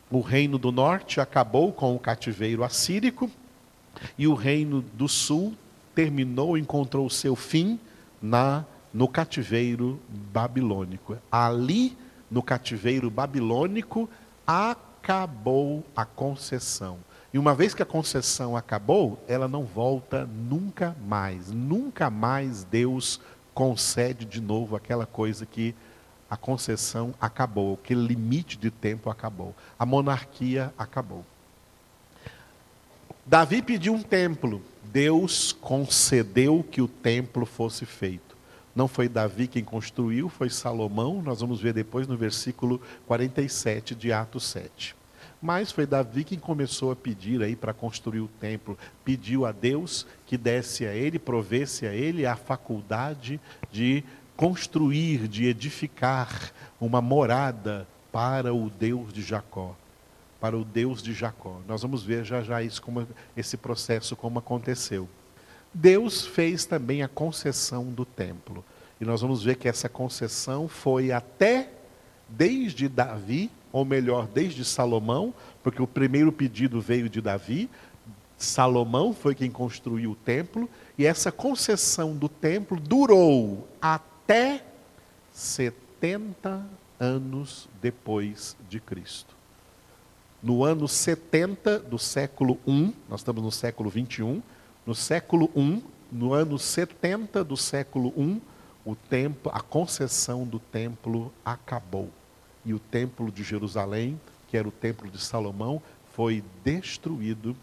O 0.09 0.21
reino 0.21 0.59
do 0.59 0.71
norte 0.71 1.21
acabou 1.21 1.73
com 1.73 1.93
o 1.93 1.99
cativeiro 1.99 2.63
assírico 2.63 3.29
e 4.17 4.29
o 4.29 4.35
reino 4.35 4.81
do 4.81 5.09
sul 5.09 5.55
terminou, 5.93 6.57
encontrou 6.57 7.11
seu 7.11 7.35
fim 7.35 7.81
na 8.23 8.65
no 8.93 9.09
cativeiro 9.09 9.99
babilônico. 10.33 11.19
Ali, 11.33 11.99
no 12.31 12.41
cativeiro 12.41 13.11
babilônico, 13.11 14.09
acabou 14.47 15.83
a 15.97 16.05
concessão. 16.05 16.99
E 17.33 17.39
uma 17.41 17.57
vez 17.57 17.75
que 17.75 17.83
a 17.83 17.87
concessão 17.87 18.57
acabou, 18.57 19.19
ela 19.27 19.49
não 19.49 19.65
volta 19.65 20.25
nunca 20.25 20.95
mais. 21.05 21.51
Nunca 21.51 22.09
mais 22.09 22.63
Deus 22.63 23.21
concede 23.55 24.25
de 24.25 24.41
novo 24.41 24.77
aquela 24.77 25.07
coisa 25.07 25.47
que 25.47 25.75
a 26.29 26.37
concessão 26.37 27.15
acabou, 27.21 27.79
aquele 27.81 28.07
limite 28.07 28.59
de 28.59 28.71
tempo 28.71 29.09
acabou. 29.09 29.55
A 29.79 29.87
monarquia 29.87 30.75
acabou. 30.77 31.25
Davi 33.25 33.63
pediu 33.63 33.95
um 33.95 34.03
templo. 34.03 34.61
Deus 34.85 35.53
concedeu 35.53 36.65
que 36.69 36.83
o 36.83 36.89
templo 36.89 37.47
fosse 37.47 37.87
feito. 37.87 38.37
Não 38.75 38.89
foi 38.89 39.09
Davi 39.09 39.47
quem 39.47 39.63
construiu, 39.63 40.29
foi 40.29 40.51
Salomão, 40.51 41.23
nós 41.23 41.41
vamos 41.41 41.61
ver 41.61 41.73
depois 41.73 42.09
no 42.09 42.17
versículo 42.17 42.81
47 43.07 43.95
de 43.95 44.13
Atos 44.13 44.45
7. 44.45 44.97
Mas 45.45 45.71
foi 45.71 45.85
Davi 45.85 46.25
quem 46.25 46.39
começou 46.39 46.91
a 46.91 46.97
pedir 46.97 47.43
aí 47.43 47.55
para 47.55 47.75
construir 47.75 48.21
o 48.21 48.31
templo. 48.41 48.79
Pediu 49.05 49.45
a 49.45 49.53
Deus 49.53 50.07
que 50.25 50.39
desse 50.39 50.87
a 50.87 50.95
ele, 50.95 51.19
provesse 51.19 51.87
a 51.87 51.93
ele 51.93 52.25
a 52.25 52.35
faculdade 52.35 53.39
de 53.71 54.03
construir, 54.39 55.29
de 55.29 55.45
edificar 55.45 56.51
uma 56.81 57.03
morada 57.03 57.87
para 58.11 58.55
o 58.55 58.71
Deus 58.71 59.13
de 59.13 59.21
Jacó. 59.21 59.77
Para 60.41 60.57
o 60.57 60.65
Deus 60.65 61.03
de 61.03 61.13
Jacó. 61.13 61.61
Nós 61.69 61.83
vamos 61.83 62.03
ver 62.03 62.25
já 62.25 62.41
já 62.41 62.63
isso 62.63 62.81
como 62.81 63.07
esse 63.37 63.59
processo 63.59 64.17
como 64.17 64.39
aconteceu. 64.39 65.07
Deus 65.75 66.27
fez 66.27 66.65
também 66.65 67.03
a 67.03 67.09
concessão 67.09 67.85
do 67.85 68.07
templo. 68.07 68.65
E 68.99 69.05
nós 69.05 69.21
vamos 69.21 69.43
ver 69.43 69.57
que 69.57 69.69
essa 69.69 69.91
concessão 69.91 70.69
foi 70.69 71.13
até 71.13 71.69
desde 72.31 72.89
Davi, 72.89 73.51
ou 73.75 73.85
melhor, 73.85 74.29
desde 74.29 74.65
Salomão, 74.65 75.35
porque 75.61 75.83
o 75.83 75.87
primeiro 75.87 76.31
pedido 76.31 76.81
veio 76.81 77.09
de 77.09 77.21
Davi, 77.21 77.69
Salomão 78.39 79.13
foi 79.13 79.35
quem 79.35 79.51
construiu 79.51 80.13
o 80.13 80.15
templo, 80.15 80.71
e 80.97 81.05
essa 81.05 81.33
concessão 81.33 82.15
do 82.15 82.29
templo 82.29 82.79
durou 82.79 83.67
até 83.83 84.65
70 85.33 86.65
anos 87.01 87.69
depois 87.83 88.57
de 88.71 88.79
Cristo. 88.79 89.35
No 90.41 90.63
ano 90.63 90.87
70 90.87 91.81
do 91.81 91.99
século 91.99 92.61
I, 92.69 92.95
nós 93.09 93.23
estamos 93.23 93.43
no 93.43 93.51
século 93.51 93.91
21, 93.91 94.41
no 94.87 94.95
século 94.95 95.51
I, 95.57 95.83
no 96.13 96.33
ano 96.33 96.61
70 96.61 97.43
do 97.43 97.57
século 97.57 98.15
I, 98.17 98.41
o 98.85 98.95
templo, 98.95 99.51
a 99.53 99.61
concessão 99.61 100.45
do 100.45 100.61
templo 100.61 101.33
acabou. 101.45 102.09
E 102.65 102.73
o 102.73 102.79
templo 102.79 103.31
de 103.31 103.43
Jerusalém, 103.43 104.21
que 104.49 104.57
era 104.57 104.67
o 104.67 104.73
templo 104.73 105.11
de 105.11 105.21
Salomão, 105.21 105.83
foi 106.13 106.43
destruído. 106.65 107.57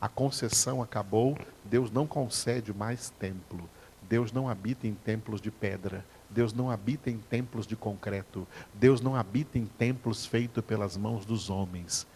A 0.00 0.08
concessão 0.08 0.82
acabou. 0.82 1.38
Deus 1.64 1.90
não 1.90 2.06
concede 2.06 2.72
mais 2.72 3.10
templo. 3.10 3.68
Deus 4.08 4.32
não 4.32 4.48
habita 4.48 4.86
em 4.86 4.94
templos 4.94 5.40
de 5.40 5.50
pedra. 5.50 6.04
Deus 6.28 6.52
não 6.52 6.70
habita 6.70 7.10
em 7.10 7.18
templos 7.18 7.66
de 7.66 7.76
concreto. 7.76 8.46
Deus 8.74 9.00
não 9.00 9.14
habita 9.14 9.58
em 9.58 9.66
templos 9.66 10.26
feitos 10.26 10.64
pelas 10.64 10.96
mãos 10.96 11.24
dos 11.24 11.50
homens. 11.50 12.06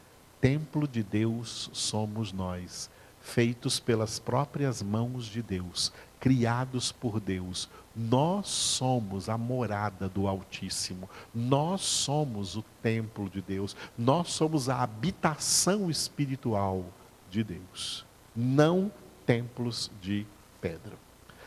Templo 0.40 0.87
de 0.87 1.02
Deus 1.02 1.71
somos 1.73 2.33
nós, 2.33 2.90
feitos 3.21 3.81
pelas 3.81 4.19
próprias 4.19 4.83
mãos 4.83 5.26
de 5.26 5.43
Deus, 5.43 5.93
criados 6.21 6.93
por 6.93 7.19
Deus. 7.21 7.69
Nós 7.97 8.49
somos 8.49 9.29
a 9.29 9.38
morada 9.38 10.09
do 10.09 10.26
Altíssimo. 10.26 11.09
Nós 11.35 11.81
somos 11.81 12.57
o 12.57 12.62
templo 12.83 13.31
de 13.31 13.41
Deus. 13.41 13.75
Nós 13.97 14.31
somos 14.31 14.69
a 14.69 14.83
habitação 14.83 15.91
espiritual 15.91 16.85
de 17.31 17.43
Deus. 17.43 18.05
Não 18.35 18.93
templos 19.25 19.91
de 20.03 20.26
pedra. 20.61 20.93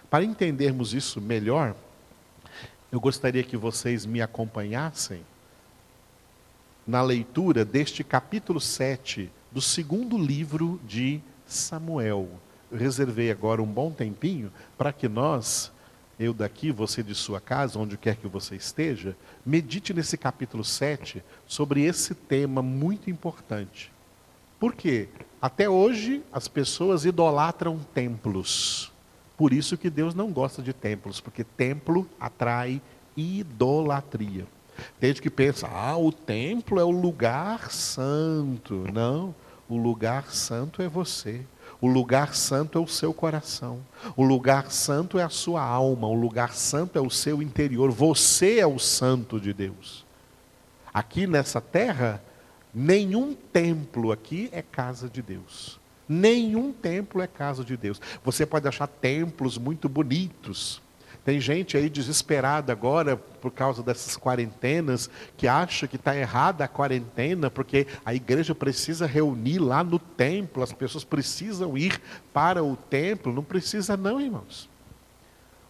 Para 0.09 0.23
entendermos 0.23 0.93
isso 0.93 1.21
melhor, 1.21 1.75
eu 2.91 2.99
gostaria 2.99 3.43
que 3.43 3.55
vocês 3.55 4.05
me 4.05 4.21
acompanhassem 4.21 5.21
na 6.87 7.03
leitura 7.03 7.63
deste 7.63 8.03
capítulo 8.03 8.59
7 8.59 9.29
do 9.51 9.61
segundo 9.61 10.17
livro 10.17 10.81
de 10.87 11.21
Samuel 11.45 12.27
reservei 12.75 13.31
agora 13.31 13.61
um 13.61 13.65
bom 13.65 13.91
tempinho 13.91 14.51
para 14.77 14.93
que 14.93 15.07
nós, 15.07 15.71
eu 16.19 16.33
daqui, 16.33 16.69
você 16.69 17.01
de 17.01 17.15
sua 17.15 17.39
casa, 17.39 17.79
onde 17.79 17.97
quer 17.97 18.17
que 18.17 18.27
você 18.27 18.55
esteja, 18.55 19.15
medite 19.45 19.93
nesse 19.93 20.17
capítulo 20.17 20.65
7 20.65 21.23
sobre 21.47 21.83
esse 21.85 22.13
tema 22.13 22.61
muito 22.61 23.09
importante. 23.09 23.89
Por 24.59 24.75
quê? 24.75 25.07
Até 25.41 25.69
hoje 25.69 26.21
as 26.33 26.49
pessoas 26.49 27.05
idolatram 27.05 27.79
templos. 27.93 28.91
Por 29.37 29.53
isso 29.53 29.77
que 29.77 29.89
Deus 29.89 30.13
não 30.13 30.33
gosta 30.33 30.61
de 30.61 30.73
templos, 30.73 31.21
porque 31.21 31.45
templo 31.45 32.05
atrai 32.19 32.81
idolatria. 33.15 34.45
Tem 34.99 35.09
gente 35.09 35.21
que 35.21 35.29
pensa, 35.29 35.67
ah, 35.67 35.97
o 35.97 36.11
templo 36.11 36.79
é 36.79 36.83
o 36.83 36.91
lugar 36.91 37.71
santo. 37.71 38.85
Não, 38.93 39.33
o 39.69 39.77
lugar 39.77 40.29
santo 40.31 40.81
é 40.81 40.89
você. 40.89 41.45
O 41.81 41.87
lugar 41.87 42.35
santo 42.35 42.77
é 42.77 42.81
o 42.81 42.87
seu 42.87 43.13
coração. 43.13 43.79
O 44.15 44.23
lugar 44.23 44.71
santo 44.71 45.17
é 45.17 45.23
a 45.23 45.29
sua 45.29 45.63
alma. 45.63 46.07
O 46.07 46.13
lugar 46.13 46.53
santo 46.53 46.97
é 46.97 47.01
o 47.01 47.09
seu 47.09 47.41
interior. 47.41 47.89
Você 47.91 48.59
é 48.59 48.67
o 48.67 48.77
santo 48.77 49.39
de 49.39 49.53
Deus. 49.53 50.05
Aqui 50.93 51.25
nessa 51.25 51.61
terra, 51.61 52.21
nenhum 52.73 53.33
templo 53.33 54.11
aqui 54.11 54.49
é 54.51 54.61
casa 54.61 55.07
de 55.07 55.21
Deus. 55.21 55.79
Nenhum 56.07 56.73
templo 56.73 57.21
é 57.21 57.27
casa 57.27 57.63
de 57.63 57.77
Deus. 57.77 58.01
Você 58.23 58.45
pode 58.45 58.67
achar 58.67 58.87
templos 58.87 59.57
muito 59.57 59.87
bonitos, 59.87 60.81
tem 61.25 61.39
gente 61.39 61.77
aí 61.77 61.89
desesperada 61.89 62.71
agora 62.71 63.17
por 63.17 63.51
causa 63.51 63.83
dessas 63.83 64.17
quarentenas, 64.17 65.09
que 65.37 65.47
acha 65.47 65.87
que 65.87 65.95
está 65.95 66.15
errada 66.15 66.63
a 66.63 66.67
quarentena, 66.67 67.49
porque 67.49 67.87
a 68.05 68.13
igreja 68.13 68.55
precisa 68.55 69.05
reunir 69.05 69.59
lá 69.59 69.83
no 69.83 69.99
templo, 69.99 70.63
as 70.63 70.73
pessoas 70.73 71.03
precisam 71.03 71.77
ir 71.77 72.01
para 72.33 72.63
o 72.63 72.75
templo. 72.75 73.33
Não 73.33 73.43
precisa, 73.43 73.95
não, 73.95 74.19
irmãos. 74.19 74.69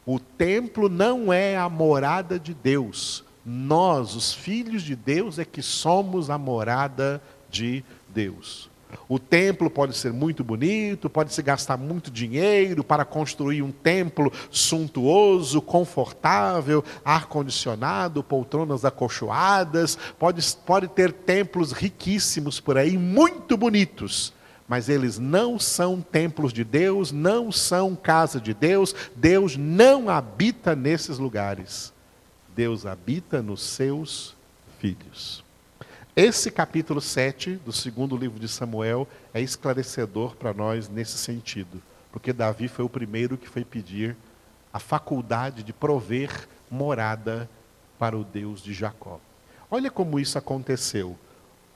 O 0.05 0.19
templo 0.19 0.89
não 0.89 1.31
é 1.31 1.57
a 1.57 1.69
morada 1.69 2.39
de 2.39 2.53
Deus. 2.53 3.23
Nós, 3.45 4.15
os 4.15 4.33
filhos 4.33 4.83
de 4.83 4.95
Deus, 4.95 5.39
é 5.39 5.45
que 5.45 5.61
somos 5.61 6.29
a 6.29 6.37
morada 6.37 7.21
de 7.49 7.83
Deus. 8.07 8.68
O 9.07 9.19
templo 9.19 9.69
pode 9.69 9.95
ser 9.95 10.11
muito 10.13 10.43
bonito, 10.43 11.09
pode 11.09 11.33
se 11.33 11.41
gastar 11.41 11.77
muito 11.77 12.11
dinheiro 12.11 12.83
para 12.83 13.05
construir 13.05 13.61
um 13.61 13.71
templo 13.71 14.31
suntuoso, 14.49 15.61
confortável, 15.61 16.83
ar-condicionado, 17.03 18.23
poltronas 18.23 18.85
acolchoadas, 18.85 19.97
pode, 20.17 20.45
pode 20.65 20.87
ter 20.87 21.11
templos 21.11 21.71
riquíssimos 21.71 22.59
por 22.59 22.77
aí, 22.77 22.97
muito 22.97 23.57
bonitos. 23.57 24.33
Mas 24.67 24.87
eles 24.87 25.17
não 25.17 25.57
são 25.57 25.99
templos 25.99 26.53
de 26.53 26.63
Deus, 26.63 27.11
não 27.11 27.51
são 27.51 27.95
casa 27.95 28.39
de 28.39 28.53
Deus, 28.53 28.93
Deus 29.15 29.57
não 29.57 30.09
habita 30.09 30.75
nesses 30.75 31.17
lugares. 31.17 31.91
Deus 32.55 32.85
habita 32.85 33.41
nos 33.41 33.63
seus 33.63 34.35
filhos. 34.79 35.43
Esse 36.21 36.51
capítulo 36.51 36.99
7 36.99 37.51
do 37.63 37.71
segundo 37.71 38.17
livro 38.17 38.37
de 38.37 38.49
Samuel 38.49 39.07
é 39.33 39.39
esclarecedor 39.39 40.35
para 40.35 40.53
nós 40.53 40.89
nesse 40.89 41.17
sentido, 41.17 41.81
porque 42.11 42.33
Davi 42.33 42.67
foi 42.67 42.83
o 42.83 42.89
primeiro 42.89 43.37
que 43.37 43.47
foi 43.47 43.63
pedir 43.63 44.17
a 44.73 44.79
faculdade 44.79 45.63
de 45.63 45.71
prover 45.71 46.29
morada 46.69 47.49
para 47.97 48.17
o 48.17 48.25
Deus 48.25 48.61
de 48.61 48.73
Jacó. 48.73 49.17
Olha 49.71 49.89
como 49.89 50.19
isso 50.19 50.37
aconteceu. 50.37 51.17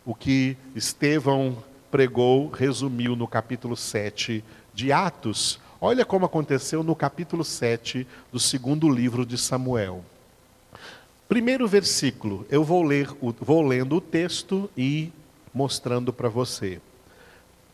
O 0.05 0.13
que 0.13 0.57
Estevão 0.75 1.63
pregou, 1.89 2.49
resumiu 2.49 3.15
no 3.15 3.29
capítulo 3.29 3.77
7 3.77 4.43
de 4.73 4.91
Atos. 4.91 5.57
Olha 5.79 6.03
como 6.03 6.25
aconteceu 6.25 6.83
no 6.83 6.97
capítulo 6.97 7.45
7 7.45 8.05
do 8.29 8.41
segundo 8.41 8.89
livro 8.89 9.25
de 9.25 9.37
Samuel. 9.37 10.03
Primeiro 11.27 11.67
versículo, 11.67 12.45
eu 12.49 12.63
vou 12.63 12.83
ler, 12.83 13.07
vou 13.39 13.61
lendo 13.61 13.95
o 13.95 14.01
texto 14.01 14.69
e 14.77 15.11
mostrando 15.53 16.11
para 16.11 16.27
você. 16.27 16.81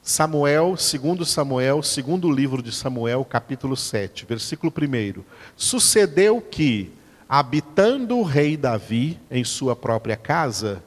Samuel, 0.03 0.77
segundo 0.77 1.25
Samuel, 1.25 1.81
segundo 1.81 2.31
livro 2.31 2.61
de 2.61 2.71
Samuel, 2.71 3.25
capítulo 3.25 3.75
7, 3.75 4.25
versículo 4.25 4.71
1. 4.71 5.23
Sucedeu 5.57 6.39
que, 6.39 6.91
habitando 7.27 8.17
o 8.17 8.23
rei 8.23 8.55
Davi 8.55 9.19
em 9.29 9.43
sua 9.43 9.75
própria 9.75 10.15
casa, 10.15 10.83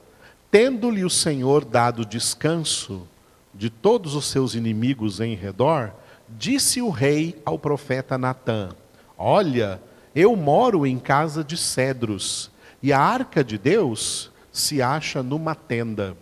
tendo-lhe 0.51 1.05
o 1.05 1.11
Senhor 1.11 1.64
dado 1.64 2.07
descanso 2.07 3.07
de 3.53 3.68
todos 3.68 4.14
os 4.14 4.27
seus 4.27 4.55
inimigos 4.55 5.20
em 5.20 5.35
redor, 5.35 5.92
disse 6.29 6.81
o 6.81 6.90
rei 6.90 7.40
ao 7.44 7.59
profeta 7.59 8.16
Natã: 8.16 8.70
Olha, 9.18 9.83
eu 10.14 10.37
moro 10.37 10.87
em 10.87 10.98
casa 10.98 11.42
de 11.42 11.57
cedros 11.57 12.51
e 12.82 12.92
a 12.92 12.98
arca 12.98 13.44
de 13.44 13.56
Deus 13.56 14.30
se 14.52 14.82
acha 14.82 15.22
numa 15.22 15.54
tenda. 15.54 16.16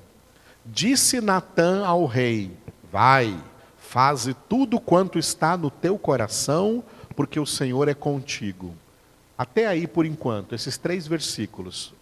Disse 0.65 1.21
Natã 1.21 1.85
ao 1.87 2.07
rei: 2.07 2.53
Vai, 2.93 3.37
faze 3.79 4.35
tudo 4.49 4.79
quanto 4.79 5.19
está 5.19 5.57
no 5.57 5.71
teu 5.71 5.99
coração, 5.99 6.85
porque 7.17 7.41
o 7.41 7.47
Senhor 7.47 7.89
é 7.89 7.95
contigo. 7.95 8.75
Até 9.37 9.67
aí 9.67 9.87
por 9.87 10.05
enquanto, 10.05 10.55
esses 10.55 10.77
três 10.77 11.07
versículos. 11.07 11.95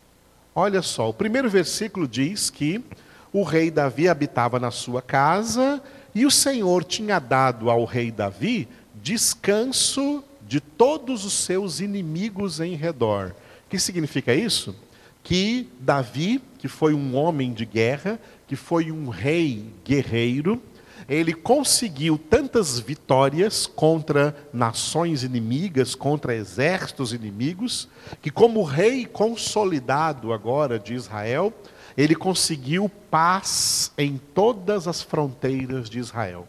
Olha 0.54 0.82
só, 0.82 1.08
o 1.08 1.14
primeiro 1.14 1.48
versículo 1.48 2.08
diz 2.08 2.50
que 2.50 2.84
o 3.32 3.44
rei 3.44 3.70
Davi 3.70 4.08
habitava 4.08 4.58
na 4.58 4.72
sua 4.72 5.00
casa 5.00 5.80
e 6.14 6.26
o 6.26 6.30
Senhor 6.30 6.82
tinha 6.82 7.20
dado 7.20 7.70
ao 7.70 7.84
rei 7.84 8.10
Davi 8.10 8.68
descanso 8.94 10.24
de 10.48 10.60
todos 10.60 11.24
os 11.24 11.32
seus 11.32 11.78
inimigos 11.78 12.58
em 12.58 12.74
redor. 12.74 13.34
O 13.68 13.70
que 13.70 13.78
significa 13.78 14.34
isso? 14.34 14.74
Que 15.22 15.68
Davi, 15.78 16.40
que 16.56 16.68
foi 16.68 16.94
um 16.94 17.14
homem 17.14 17.52
de 17.52 17.66
guerra, 17.66 18.18
que 18.46 18.56
foi 18.56 18.90
um 18.90 19.10
rei 19.10 19.62
guerreiro, 19.84 20.58
ele 21.06 21.34
conseguiu 21.34 22.16
tantas 22.16 22.80
vitórias 22.80 23.66
contra 23.66 24.34
nações 24.54 25.22
inimigas, 25.22 25.94
contra 25.94 26.34
exércitos 26.34 27.12
inimigos, 27.12 27.90
que, 28.22 28.30
como 28.30 28.62
rei 28.62 29.04
consolidado 29.04 30.32
agora 30.32 30.78
de 30.78 30.94
Israel, 30.94 31.52
ele 31.94 32.14
conseguiu 32.14 32.90
paz 33.10 33.92
em 33.98 34.18
todas 34.32 34.88
as 34.88 35.02
fronteiras 35.02 35.90
de 35.90 35.98
Israel. 35.98 36.48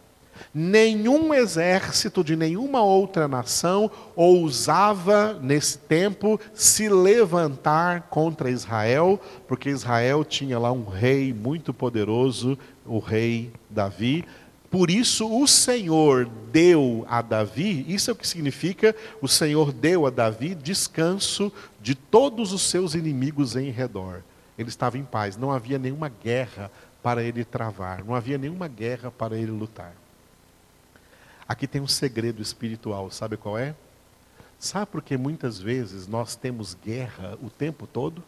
Nenhum 0.53 1.33
exército 1.33 2.23
de 2.23 2.35
nenhuma 2.35 2.81
outra 2.81 3.27
nação 3.27 3.89
ousava, 4.15 5.39
nesse 5.41 5.77
tempo, 5.77 6.39
se 6.53 6.89
levantar 6.89 8.03
contra 8.09 8.49
Israel, 8.49 9.19
porque 9.47 9.69
Israel 9.69 10.23
tinha 10.23 10.57
lá 10.59 10.71
um 10.71 10.85
rei 10.85 11.33
muito 11.33 11.73
poderoso, 11.73 12.57
o 12.85 12.99
rei 12.99 13.51
Davi. 13.69 14.25
Por 14.69 14.91
isso, 14.91 15.27
o 15.27 15.47
Senhor 15.47 16.29
deu 16.51 17.05
a 17.09 17.21
Davi, 17.21 17.85
isso 17.87 18.11
é 18.11 18.13
o 18.13 18.15
que 18.15 18.27
significa: 18.27 18.95
o 19.21 19.27
Senhor 19.27 19.71
deu 19.71 20.05
a 20.05 20.09
Davi 20.09 20.53
descanso 20.53 21.51
de 21.81 21.95
todos 21.95 22.53
os 22.53 22.61
seus 22.61 22.93
inimigos 22.93 23.55
em 23.55 23.71
redor. 23.71 24.21
Ele 24.57 24.69
estava 24.69 24.97
em 24.97 25.03
paz, 25.03 25.37
não 25.37 25.51
havia 25.51 25.79
nenhuma 25.79 26.09
guerra 26.09 26.69
para 27.01 27.23
ele 27.23 27.43
travar, 27.43 28.03
não 28.03 28.13
havia 28.13 28.37
nenhuma 28.37 28.67
guerra 28.67 29.09
para 29.09 29.37
ele 29.37 29.51
lutar. 29.51 29.93
Aqui 31.49 31.65
tem 31.65 31.81
um 31.81 31.87
segredo 31.87 32.43
espiritual, 32.43 33.09
sabe 33.09 33.35
qual 33.35 33.57
é? 33.57 33.73
Sabe 34.59 34.85
por 34.85 35.01
que 35.01 35.17
muitas 35.17 35.59
vezes 35.59 36.05
nós 36.05 36.35
temos 36.35 36.75
guerra 36.75 37.39
o 37.41 37.49
tempo 37.49 37.87
todo? 37.87 38.23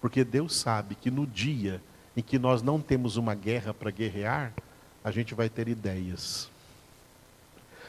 Porque 0.00 0.24
Deus 0.24 0.56
sabe 0.56 0.94
que 0.94 1.10
no 1.10 1.26
dia 1.26 1.82
em 2.16 2.22
que 2.22 2.38
nós 2.38 2.62
não 2.62 2.80
temos 2.80 3.18
uma 3.18 3.34
guerra 3.34 3.74
para 3.74 3.90
guerrear, 3.90 4.50
a 5.04 5.10
gente 5.10 5.34
vai 5.34 5.50
ter 5.50 5.68
ideias. 5.68 6.48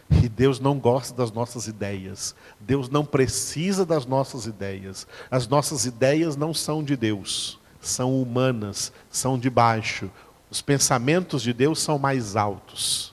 E 0.10 0.28
Deus 0.28 0.60
não 0.60 0.78
gosta 0.78 1.16
das 1.16 1.32
nossas 1.32 1.68
ideias. 1.68 2.36
Deus 2.60 2.90
não 2.90 3.06
precisa 3.06 3.86
das 3.86 4.06
nossas 4.06 4.46
ideias. 4.46 5.08
As 5.30 5.48
nossas 5.48 5.86
ideias 5.86 6.36
não 6.36 6.54
são 6.54 6.84
de 6.84 6.98
Deus, 6.98 7.58
são 7.80 8.22
humanas, 8.22 8.92
são 9.10 9.40
de 9.40 9.50
baixo. 9.50 10.12
Os 10.50 10.62
pensamentos 10.62 11.42
de 11.42 11.54
Deus 11.54 11.80
são 11.80 11.98
mais 11.98 12.36
altos. 12.36 13.11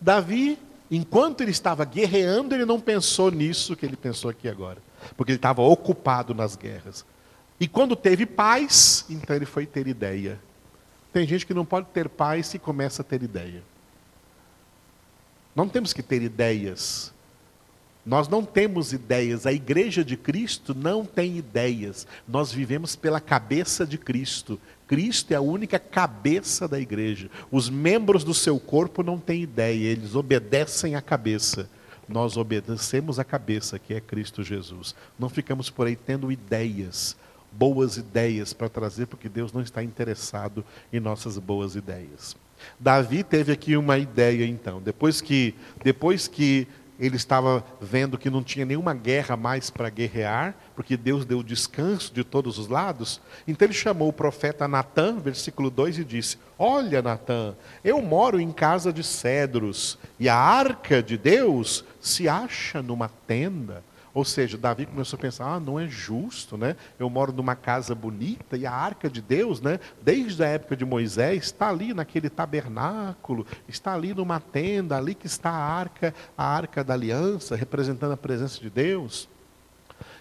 Davi, 0.00 0.58
enquanto 0.90 1.40
ele 1.40 1.50
estava 1.50 1.84
guerreando, 1.84 2.54
ele 2.54 2.64
não 2.64 2.80
pensou 2.80 3.30
nisso 3.30 3.76
que 3.76 3.84
ele 3.84 3.96
pensou 3.96 4.30
aqui 4.30 4.48
agora, 4.48 4.78
porque 5.16 5.32
ele 5.32 5.38
estava 5.38 5.62
ocupado 5.62 6.34
nas 6.34 6.56
guerras. 6.56 7.04
E 7.60 7.66
quando 7.66 7.96
teve 7.96 8.24
paz, 8.24 9.04
então 9.10 9.34
ele 9.34 9.46
foi 9.46 9.66
ter 9.66 9.86
ideia. 9.86 10.38
Tem 11.12 11.26
gente 11.26 11.46
que 11.46 11.54
não 11.54 11.64
pode 11.64 11.86
ter 11.88 12.08
paz 12.08 12.46
se 12.46 12.58
começa 12.58 13.02
a 13.02 13.04
ter 13.04 13.22
ideia. 13.22 13.62
Não 15.54 15.68
temos 15.68 15.92
que 15.92 16.02
ter 16.02 16.22
ideias. 16.22 17.12
Nós 18.06 18.28
não 18.28 18.44
temos 18.44 18.92
ideias. 18.92 19.44
A 19.44 19.52
igreja 19.52 20.04
de 20.04 20.16
Cristo 20.16 20.74
não 20.74 21.04
tem 21.04 21.36
ideias. 21.36 22.06
Nós 22.26 22.52
vivemos 22.52 22.94
pela 22.94 23.20
cabeça 23.20 23.84
de 23.84 23.98
Cristo. 23.98 24.60
Cristo 24.88 25.30
é 25.32 25.36
a 25.36 25.40
única 25.40 25.78
cabeça 25.78 26.66
da 26.66 26.80
igreja. 26.80 27.30
Os 27.50 27.68
membros 27.68 28.24
do 28.24 28.32
seu 28.32 28.58
corpo 28.58 29.02
não 29.02 29.18
têm 29.18 29.42
ideia, 29.42 29.88
eles 29.88 30.14
obedecem 30.14 30.96
à 30.96 31.02
cabeça. 31.02 31.68
Nós 32.08 32.38
obedecemos 32.38 33.18
à 33.18 33.24
cabeça, 33.24 33.78
que 33.78 33.92
é 33.92 34.00
Cristo 34.00 34.42
Jesus. 34.42 34.94
Não 35.18 35.28
ficamos 35.28 35.68
por 35.68 35.86
aí 35.86 35.94
tendo 35.94 36.32
ideias, 36.32 37.14
boas 37.52 37.98
ideias 37.98 38.54
para 38.54 38.70
trazer, 38.70 39.06
porque 39.06 39.28
Deus 39.28 39.52
não 39.52 39.60
está 39.60 39.82
interessado 39.82 40.64
em 40.90 40.98
nossas 40.98 41.36
boas 41.36 41.76
ideias. 41.76 42.34
Davi 42.80 43.22
teve 43.22 43.52
aqui 43.52 43.76
uma 43.76 43.98
ideia 43.98 44.44
então, 44.46 44.80
depois 44.80 45.20
que 45.20 45.54
depois 45.84 46.26
que 46.26 46.66
ele 46.98 47.16
estava 47.16 47.64
vendo 47.80 48.18
que 48.18 48.28
não 48.28 48.42
tinha 48.42 48.64
nenhuma 48.64 48.92
guerra 48.92 49.36
mais 49.36 49.70
para 49.70 49.88
guerrear, 49.88 50.54
porque 50.74 50.96
Deus 50.96 51.24
deu 51.24 51.42
descanso 51.42 52.12
de 52.12 52.24
todos 52.24 52.58
os 52.58 52.68
lados. 52.68 53.20
Então 53.46 53.66
ele 53.66 53.74
chamou 53.74 54.08
o 54.08 54.12
profeta 54.12 54.66
Natã, 54.66 55.18
versículo 55.18 55.70
2, 55.70 55.98
e 55.98 56.04
disse: 56.04 56.38
Olha, 56.58 57.00
Natã, 57.00 57.54
eu 57.84 58.02
moro 58.02 58.40
em 58.40 58.50
casa 58.50 58.92
de 58.92 59.04
cedros, 59.04 59.98
e 60.18 60.28
a 60.28 60.36
arca 60.36 61.02
de 61.02 61.16
Deus 61.16 61.84
se 62.00 62.28
acha 62.28 62.82
numa 62.82 63.08
tenda. 63.08 63.84
Ou 64.14 64.24
seja, 64.24 64.56
Davi 64.56 64.86
começou 64.86 65.16
a 65.16 65.20
pensar: 65.20 65.46
ah, 65.46 65.60
não 65.60 65.78
é 65.78 65.86
justo, 65.86 66.56
né? 66.56 66.76
Eu 66.98 67.08
moro 67.10 67.32
numa 67.32 67.54
casa 67.54 67.94
bonita 67.94 68.56
e 68.56 68.66
a 68.66 68.72
arca 68.72 69.08
de 69.08 69.20
Deus, 69.20 69.60
né? 69.60 69.78
Desde 70.02 70.42
a 70.42 70.48
época 70.48 70.76
de 70.76 70.84
Moisés, 70.84 71.44
está 71.44 71.68
ali 71.68 71.92
naquele 71.92 72.28
tabernáculo, 72.30 73.46
está 73.68 73.94
ali 73.94 74.14
numa 74.14 74.40
tenda, 74.40 74.96
ali 74.96 75.14
que 75.14 75.26
está 75.26 75.50
a 75.50 75.62
arca, 75.62 76.14
a 76.36 76.44
arca 76.44 76.82
da 76.82 76.94
aliança, 76.94 77.56
representando 77.56 78.12
a 78.12 78.16
presença 78.16 78.60
de 78.60 78.70
Deus. 78.70 79.28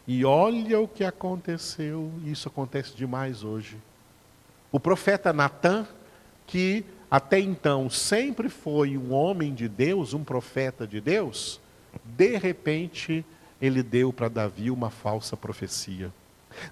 E 0.08 0.24
olha 0.24 0.80
o 0.80 0.88
que 0.88 1.04
aconteceu, 1.04 2.12
e 2.24 2.32
isso 2.32 2.48
acontece 2.48 2.96
demais 2.96 3.44
hoje. 3.44 3.78
O 4.72 4.80
profeta 4.80 5.34
Natan, 5.34 5.86
que 6.46 6.86
até 7.10 7.40
então 7.40 7.90
sempre 7.90 8.50
foi 8.50 8.98
um 8.98 9.14
homem 9.14 9.54
de 9.54 9.68
Deus, 9.68 10.14
um 10.14 10.24
profeta 10.24 10.86
de 10.86 11.00
Deus, 11.00 11.60
de 12.04 12.38
repente 12.38 13.26
ele 13.62 13.82
deu 13.84 14.14
para 14.14 14.30
Davi 14.30 14.70
uma 14.72 14.90
falsa 14.90 15.36
profecia. 15.36 16.12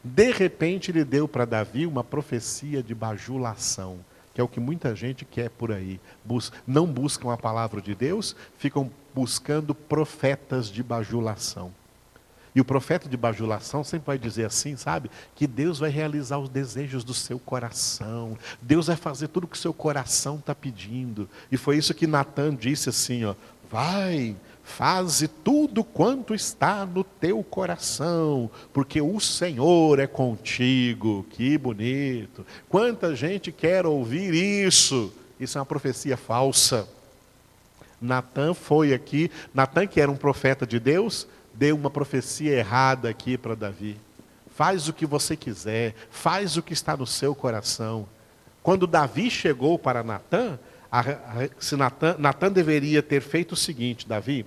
De 0.04 0.32
repente, 0.32 0.92
ele 0.92 1.04
deu 1.04 1.28
para 1.28 1.46
Davi 1.46 1.86
uma 1.86 2.04
profecia 2.04 2.82
de 2.82 2.96
bajulação, 2.96 4.00
que 4.34 4.42
é 4.42 4.44
o 4.44 4.48
que 4.48 4.60
muita 4.60 4.96
gente 4.96 5.26
quer 5.26 5.50
por 5.50 5.72
aí. 5.72 6.00
Bus 6.24 6.52
não 6.66 6.88
buscam 6.88 7.32
a 7.32 7.38
palavra 7.38 7.82
de 7.82 7.94
Deus, 7.94 8.36
ficam 8.58 8.92
buscando 9.14 9.74
profetas 9.74 10.68
de 10.68 10.82
bajulação. 10.84 11.72
E 12.56 12.62
o 12.62 12.66
profeta 12.66 13.10
de 13.10 13.18
bajulação 13.18 13.84
sempre 13.84 14.08
vai 14.08 14.18
dizer 14.18 14.46
assim, 14.46 14.78
sabe? 14.78 15.12
Que 15.36 15.46
Deus 15.46 15.78
vai 15.78 15.90
realizar 15.90 16.38
os 16.38 16.48
desejos 16.48 17.04
do 17.04 17.14
seu 17.14 17.38
coração. 17.38 18.38
Deus 18.62 18.88
vai 18.88 18.96
fazer 18.96 19.28
tudo 19.28 19.44
o 19.44 19.48
que 19.48 19.58
o 19.58 19.60
seu 19.60 19.74
coração 19.74 20.38
está 20.38 20.56
pedindo. 20.56 21.30
E 21.52 21.58
foi 21.58 21.76
isso 21.76 21.94
que 21.94 22.08
Natan 22.08 22.56
disse 22.56 22.88
assim, 22.88 23.26
ó. 23.26 23.36
Vai, 23.70 24.38
Faze 24.66 25.28
tudo 25.28 25.84
quanto 25.84 26.34
está 26.34 26.86
no 26.88 27.04
teu 27.04 27.42
coração, 27.44 28.50
porque 28.74 29.00
o 29.00 29.20
Senhor 29.20 30.00
é 30.00 30.08
contigo. 30.08 31.26
Que 31.30 31.56
bonito. 31.56 32.46
Quanta 32.68 33.16
gente 33.16 33.52
quer 33.52 33.86
ouvir 33.86 34.34
isso? 34.34 35.14
Isso 35.40 35.58
é 35.58 35.62
uma 35.62 35.66
profecia 35.66 36.18
falsa. 36.18 36.90
Natan 38.02 38.54
foi 38.54 38.92
aqui, 38.92 39.32
Natan, 39.54 39.86
que 39.86 40.02
era 40.02 40.12
um 40.12 40.18
profeta 40.18 40.66
de 40.66 40.80
Deus, 40.80 41.28
deu 41.54 41.76
uma 41.76 41.90
profecia 41.90 42.52
errada 42.52 43.08
aqui 43.08 43.38
para 43.38 43.56
Davi. 43.56 43.98
Faz 44.56 44.90
o 44.90 44.94
que 44.94 45.06
você 45.06 45.38
quiser, 45.38 45.94
faz 46.10 46.58
o 46.58 46.64
que 46.64 46.74
está 46.74 46.98
no 46.98 47.06
seu 47.06 47.36
coração. 47.36 48.08
Quando 48.64 48.88
Davi 48.88 49.30
chegou 49.30 49.78
para 49.78 50.04
Natan, 50.04 50.60
se 51.60 51.76
Natan, 51.76 52.16
Natan 52.18 52.52
deveria 52.52 53.04
ter 53.04 53.22
feito 53.22 53.52
o 53.52 53.56
seguinte, 53.56 54.08
Davi, 54.08 54.46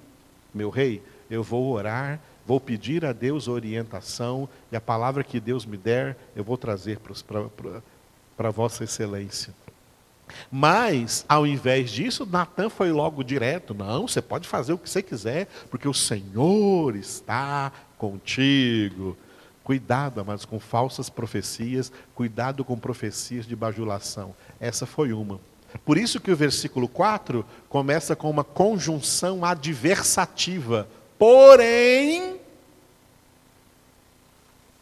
meu 0.58 0.70
rei, 0.70 1.00
eu 1.30 1.42
vou 1.42 1.72
orar, 1.72 2.20
vou 2.44 2.58
pedir 2.58 3.04
a 3.04 3.12
Deus 3.12 3.46
orientação 3.46 4.48
e 4.72 4.76
a 4.76 4.80
palavra 4.80 5.22
que 5.22 5.38
Deus 5.38 5.64
me 5.64 5.76
der, 5.76 6.16
eu 6.34 6.42
vou 6.42 6.58
trazer 6.58 6.98
para 8.36 8.50
Vossa 8.50 8.84
Excelência. 8.84 9.54
Mas, 10.50 11.24
ao 11.28 11.46
invés 11.46 11.90
disso, 11.90 12.26
Natan 12.26 12.68
foi 12.68 12.90
logo 12.90 13.22
direto: 13.22 13.72
não, 13.72 14.06
você 14.06 14.20
pode 14.20 14.46
fazer 14.46 14.72
o 14.72 14.78
que 14.78 14.90
você 14.90 15.02
quiser, 15.02 15.46
porque 15.70 15.88
o 15.88 15.94
Senhor 15.94 16.96
está 16.96 17.72
contigo. 17.96 19.16
Cuidado, 19.64 20.20
amados, 20.20 20.44
com 20.44 20.58
falsas 20.58 21.10
profecias, 21.10 21.92
cuidado 22.14 22.64
com 22.64 22.78
profecias 22.78 23.46
de 23.46 23.54
bajulação. 23.54 24.34
Essa 24.58 24.86
foi 24.86 25.12
uma. 25.12 25.40
Por 25.84 25.98
isso 25.98 26.20
que 26.20 26.30
o 26.30 26.36
versículo 26.36 26.88
4 26.88 27.44
começa 27.68 28.16
com 28.16 28.30
uma 28.30 28.44
conjunção 28.44 29.44
adversativa. 29.44 30.88
Porém, 31.18 32.36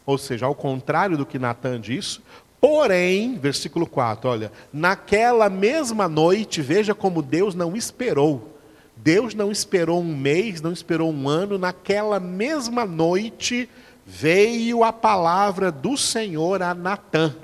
ou 0.05 0.17
seja, 0.17 0.45
ao 0.45 0.55
contrário 0.55 1.17
do 1.17 1.25
que 1.25 1.37
Natan 1.37 1.81
disse, 1.81 2.19
porém, 2.61 3.37
versículo 3.37 3.85
4, 3.85 4.29
olha, 4.29 4.51
naquela 4.71 5.49
mesma 5.49 6.07
noite, 6.07 6.61
veja 6.61 6.95
como 6.95 7.21
Deus 7.21 7.53
não 7.53 7.75
esperou. 7.75 8.57
Deus 8.95 9.33
não 9.33 9.51
esperou 9.51 10.01
um 10.01 10.15
mês, 10.15 10.61
não 10.61 10.71
esperou 10.71 11.11
um 11.11 11.27
ano, 11.27 11.57
naquela 11.57 12.19
mesma 12.19 12.85
noite 12.85 13.69
veio 14.05 14.83
a 14.83 14.93
palavra 14.93 15.69
do 15.69 15.97
Senhor 15.97 16.61
a 16.61 16.73
Natã. 16.73 17.35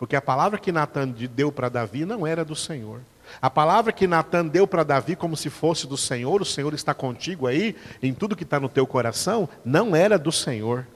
Porque 0.00 0.16
a 0.16 0.22
palavra 0.22 0.58
que 0.58 0.72
Natan 0.72 1.14
deu 1.34 1.52
para 1.52 1.68
Davi 1.68 2.06
não 2.06 2.26
era 2.26 2.42
do 2.42 2.56
Senhor. 2.56 3.02
A 3.40 3.50
palavra 3.50 3.92
que 3.92 4.06
Natan 4.06 4.46
deu 4.46 4.66
para 4.66 4.82
Davi 4.82 5.14
como 5.14 5.36
se 5.36 5.50
fosse 5.50 5.86
do 5.86 5.96
Senhor, 5.98 6.40
o 6.40 6.44
Senhor 6.46 6.72
está 6.72 6.94
contigo 6.94 7.46
aí, 7.46 7.76
em 8.02 8.14
tudo 8.14 8.34
que 8.34 8.42
está 8.42 8.58
no 8.58 8.70
teu 8.70 8.86
coração, 8.86 9.46
não 9.62 9.94
era 9.94 10.18
do 10.18 10.32
Senhor. 10.32 10.86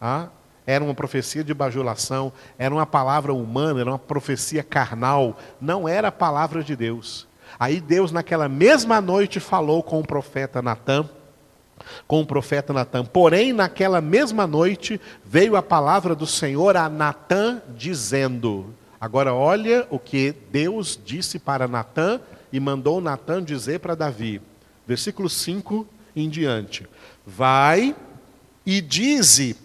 Ah, 0.00 0.28
era 0.64 0.84
uma 0.84 0.94
profecia 0.94 1.42
de 1.42 1.52
bajulação, 1.52 2.32
era 2.56 2.72
uma 2.72 2.86
palavra 2.86 3.34
humana, 3.34 3.80
era 3.80 3.90
uma 3.90 3.98
profecia 3.98 4.62
carnal, 4.62 5.36
não 5.60 5.88
era 5.88 6.06
a 6.06 6.12
palavra 6.12 6.62
de 6.62 6.76
Deus. 6.76 7.26
Aí 7.58 7.80
Deus, 7.80 8.12
naquela 8.12 8.48
mesma 8.48 9.00
noite, 9.00 9.40
falou 9.40 9.82
com 9.82 9.98
o 9.98 10.06
profeta 10.06 10.62
Natan, 10.62 11.10
com 12.06 12.20
o 12.20 12.26
profeta 12.26 12.72
Natan. 12.72 13.04
Porém, 13.04 13.52
naquela 13.52 14.00
mesma 14.00 14.46
noite, 14.46 15.00
veio 15.24 15.56
a 15.56 15.62
palavra 15.62 16.14
do 16.14 16.26
Senhor 16.26 16.76
a 16.76 16.88
Natan, 16.88 17.62
dizendo: 17.76 18.74
Agora, 19.00 19.32
olha 19.32 19.86
o 19.90 19.98
que 19.98 20.34
Deus 20.50 20.98
disse 21.02 21.38
para 21.38 21.68
Natan 21.68 22.20
e 22.52 22.58
mandou 22.58 23.00
Natan 23.00 23.42
dizer 23.42 23.80
para 23.80 23.94
Davi. 23.94 24.40
Versículo 24.86 25.28
5 25.28 25.86
em 26.16 26.28
diante. 26.28 26.86
Vai 27.26 27.94
e 28.64 28.80
dize 28.80 29.56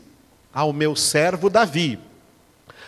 ao 0.54 0.72
meu 0.72 0.96
servo 0.96 1.50
Davi: 1.50 1.98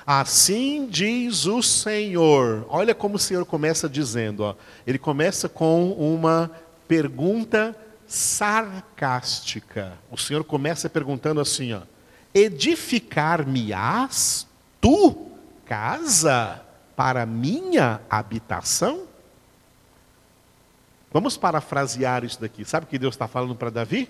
Assim 0.06 0.88
diz 0.88 1.46
o 1.46 1.64
Senhor. 1.64 2.66
Olha 2.70 2.94
como 2.94 3.16
o 3.16 3.20
Senhor 3.20 3.46
começa 3.46 3.90
dizendo, 3.90 4.44
ó. 4.44 4.56
Ele 4.86 5.00
começa 5.00 5.50
com 5.50 5.92
uma 5.94 6.52
pergunta 6.88 7.76
sarcástica. 8.08 10.00
O 10.12 10.18
Senhor 10.18 10.44
começa 10.44 10.90
perguntando 10.90 11.40
assim, 11.42 11.74
ó: 11.74 11.82
Edificar-me-ás 12.34 14.48
tu 14.82 15.32
casa 15.66 16.62
para 16.96 17.26
minha 17.26 18.02
habitação? 18.10 19.06
Vamos 21.12 21.38
parafrasear 21.38 22.24
isso 22.26 22.42
daqui. 22.42 22.66
Sabe 22.66 22.86
o 22.86 22.90
que 22.90 23.00
Deus 23.00 23.16
está 23.16 23.28
falando 23.28 23.56
para 23.56 23.70
Davi? 23.70 24.10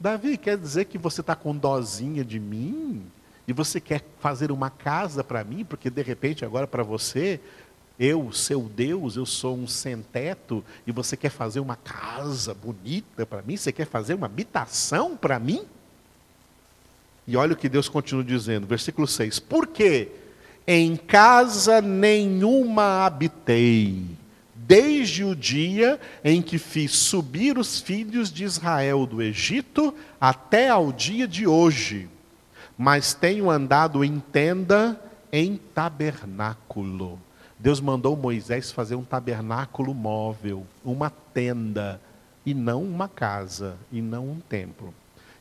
Davi, 0.00 0.36
quer 0.36 0.58
dizer 0.58 0.86
que 0.86 0.98
você 0.98 1.20
está 1.20 1.36
com 1.36 1.56
dozinha 1.56 2.24
de 2.24 2.40
mim? 2.40 3.06
E 3.46 3.52
você 3.52 3.80
quer 3.80 4.04
fazer 4.18 4.50
uma 4.50 4.70
casa 4.70 5.22
para 5.22 5.44
mim? 5.44 5.64
Porque 5.64 5.90
de 5.90 6.02
repente 6.02 6.44
agora 6.44 6.66
para 6.66 6.82
você, 6.82 7.40
eu, 7.98 8.32
seu 8.32 8.62
Deus, 8.62 9.16
eu 9.16 9.24
sou 9.24 9.56
um 9.56 9.68
sem-teto 9.68 10.64
e 10.86 10.92
você 10.92 11.16
quer 11.16 11.30
fazer 11.30 11.60
uma 11.60 11.76
casa 11.76 12.52
bonita 12.52 13.24
para 13.24 13.42
mim? 13.42 13.56
Você 13.56 13.72
quer 13.72 13.86
fazer 13.86 14.14
uma 14.14 14.26
habitação 14.26 15.16
para 15.16 15.38
mim? 15.38 15.64
E 17.26 17.36
olha 17.36 17.52
o 17.52 17.56
que 17.56 17.68
Deus 17.68 17.88
continua 17.88 18.24
dizendo, 18.24 18.66
versículo 18.66 19.06
6: 19.06 19.38
Porque 19.38 20.08
em 20.66 20.96
casa 20.96 21.80
nenhuma 21.80 23.06
habitei 23.06 24.04
desde 24.54 25.24
o 25.24 25.36
dia 25.36 26.00
em 26.22 26.40
que 26.40 26.58
fiz 26.58 26.92
subir 26.92 27.58
os 27.58 27.80
filhos 27.80 28.32
de 28.32 28.44
Israel 28.44 29.06
do 29.06 29.22
Egito 29.22 29.94
até 30.20 30.68
ao 30.68 30.90
dia 30.90 31.28
de 31.28 31.46
hoje. 31.46 32.08
Mas 32.76 33.14
tenho 33.14 33.50
andado 33.50 34.02
em 34.02 34.18
tenda, 34.18 35.00
em 35.30 35.56
tabernáculo. 35.56 37.20
Deus 37.64 37.80
mandou 37.80 38.14
Moisés 38.14 38.70
fazer 38.70 38.94
um 38.94 39.02
tabernáculo 39.02 39.94
móvel, 39.94 40.66
uma 40.84 41.08
tenda, 41.08 41.98
e 42.44 42.52
não 42.52 42.82
uma 42.82 43.08
casa, 43.08 43.78
e 43.90 44.02
não 44.02 44.32
um 44.32 44.38
templo. 44.38 44.92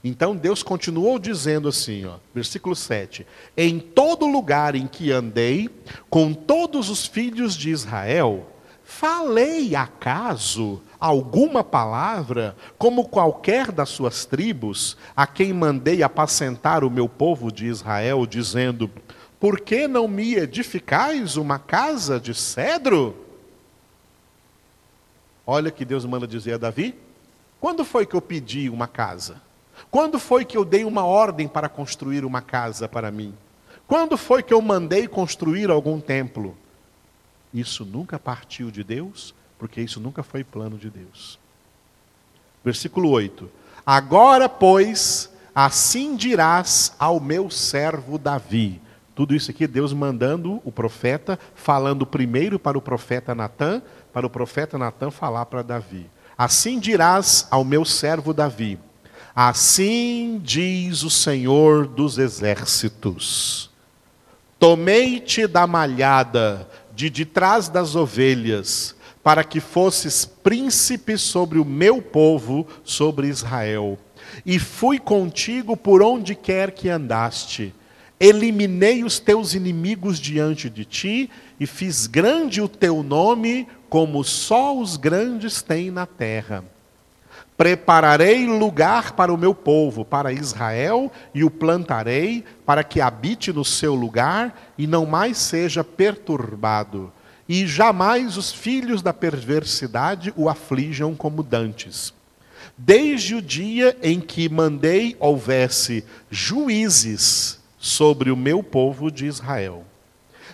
Então 0.02 0.34
Deus 0.34 0.64
continuou 0.64 1.20
dizendo 1.20 1.68
assim, 1.68 2.06
ó, 2.06 2.16
versículo 2.34 2.78
7: 2.78 3.28
Em 3.58 3.78
todo 3.78 4.26
lugar 4.26 4.74
em 4.74 4.88
que 4.88 5.12
andei, 5.12 5.70
com 6.10 6.34
todos 6.34 6.90
os 6.90 7.06
filhos 7.06 7.58
de 7.58 7.72
Israel, 7.72 8.48
Falei 8.86 9.76
acaso 9.76 10.82
alguma 11.00 11.64
palavra, 11.64 12.56
como 12.78 13.06
qualquer 13.06 13.72
das 13.72 13.90
suas 13.90 14.26
tribos, 14.26 14.98
a 15.16 15.26
quem 15.26 15.54
mandei 15.54 16.04
apacentar 16.04 16.84
o 16.84 16.92
meu 16.92 17.08
povo 17.08 17.50
de 17.50 17.66
Israel, 17.66 18.26
dizendo: 18.28 18.92
Por 19.44 19.60
que 19.60 19.90
não 19.90 20.08
me 20.08 20.36
edificais 20.36 21.36
uma 21.36 21.60
casa 21.60 22.18
de 22.18 22.34
cedro? 22.34 23.14
Olha 25.46 25.70
que 25.70 25.84
Deus 25.84 26.06
manda 26.06 26.26
dizer 26.26 26.54
a 26.54 26.58
Davi: 26.58 26.96
Quando 27.60 27.84
foi 27.84 28.06
que 28.06 28.16
eu 28.16 28.22
pedi 28.22 28.70
uma 28.70 28.88
casa? 28.88 29.42
Quando 29.92 30.18
foi 30.18 30.46
que 30.46 30.56
eu 30.56 30.64
dei 30.64 30.86
uma 30.86 31.04
ordem 31.04 31.46
para 31.46 31.68
construir 31.68 32.24
uma 32.24 32.42
casa 32.42 32.88
para 32.88 33.12
mim? 33.12 33.34
Quando 33.86 34.16
foi 34.16 34.42
que 34.42 34.54
eu 34.54 34.62
mandei 34.62 35.10
construir 35.10 35.70
algum 35.70 36.00
templo? 36.00 36.58
Isso 37.54 37.84
nunca 37.84 38.18
partiu 38.18 38.72
de 38.72 38.82
Deus, 38.82 39.36
porque 39.60 39.82
isso 39.82 40.00
nunca 40.00 40.24
foi 40.24 40.46
plano 40.46 40.78
de 40.78 40.90
Deus. 40.90 41.38
Versículo 42.64 43.10
8: 43.10 43.52
Agora, 43.86 44.48
pois, 44.48 45.30
assim 45.54 46.16
dirás 46.16 46.96
ao 46.98 47.20
meu 47.20 47.50
servo 47.50 48.18
Davi. 48.18 48.82
Tudo 49.16 49.36
isso 49.36 49.52
aqui, 49.52 49.68
Deus 49.68 49.94
mandando 49.94 50.60
o 50.66 50.72
profeta, 50.72 51.38
falando 51.54 52.06
primeiro 52.06 52.58
para 52.58 52.78
o 52.78 52.82
profeta 52.82 53.36
Natã, 53.36 53.82
para 54.12 54.26
o 54.26 54.30
profeta 54.30 54.78
Natã 54.78 55.12
falar 55.12 55.46
para 55.46 55.62
Davi. 55.62 56.10
Assim 56.38 56.80
dirás 56.80 57.48
ao 57.52 57.64
meu 57.64 57.86
servo 57.86 58.34
Davi: 58.34 58.80
Assim 59.36 60.40
diz 60.44 61.04
o 61.04 61.10
Senhor 61.10 61.86
dos 61.86 62.18
exércitos: 62.18 63.70
Tomei-te 64.58 65.46
da 65.46 65.68
malhada 65.68 66.68
de 66.96 67.10
de 67.10 67.26
trás 67.26 67.70
das 67.70 67.96
ovelhas, 67.96 68.96
para 69.24 69.44
que 69.44 69.60
fosses 69.60 70.26
príncipe 70.26 71.18
sobre 71.18 71.60
o 71.60 71.66
meu 71.66 72.02
povo, 72.02 72.68
sobre 72.84 73.28
Israel. 73.28 73.98
E 74.46 74.58
fui 74.58 74.98
contigo 74.98 75.78
por 75.78 76.02
onde 76.02 76.34
quer 76.34 76.72
que 76.72 76.90
andaste. 76.90 77.74
Eliminei 78.24 79.04
os 79.04 79.20
teus 79.20 79.54
inimigos 79.54 80.18
diante 80.18 80.70
de 80.70 80.86
ti 80.86 81.30
e 81.60 81.68
fiz 81.68 82.08
grande 82.08 82.62
o 82.62 82.70
teu 82.70 83.04
nome, 83.04 83.68
como 83.90 84.24
só 84.24 84.78
os 84.78 84.96
grandes 84.96 85.62
têm 85.62 85.92
na 85.92 86.06
terra. 86.06 86.64
Prepararei 87.58 88.48
lugar 88.48 89.12
para 89.12 89.34
o 89.34 89.38
meu 89.38 89.54
povo, 89.54 90.06
para 90.06 90.32
Israel, 90.32 91.12
e 91.36 91.44
o 91.44 91.52
plantarei, 91.52 92.46
para 92.66 92.82
que 92.82 93.02
habite 93.02 93.52
no 93.52 93.66
seu 93.66 93.94
lugar 93.94 94.72
e 94.78 94.88
não 94.88 95.06
mais 95.06 95.38
seja 95.38 95.84
perturbado. 95.84 97.12
E 97.48 97.68
jamais 97.68 98.38
os 98.38 98.54
filhos 98.54 99.02
da 99.02 99.12
perversidade 99.12 100.34
o 100.38 100.48
aflijam 100.48 101.14
como 101.14 101.44
dantes. 101.44 102.14
Desde 102.78 103.36
o 103.36 103.42
dia 103.42 103.98
em 104.02 104.22
que 104.22 104.48
mandei 104.48 105.18
houvesse 105.20 106.06
juízes 106.32 107.62
sobre 107.84 108.32
o 108.32 108.38
meu 108.38 108.64
povo 108.64 109.12
de 109.12 109.26
Israel. 109.26 109.84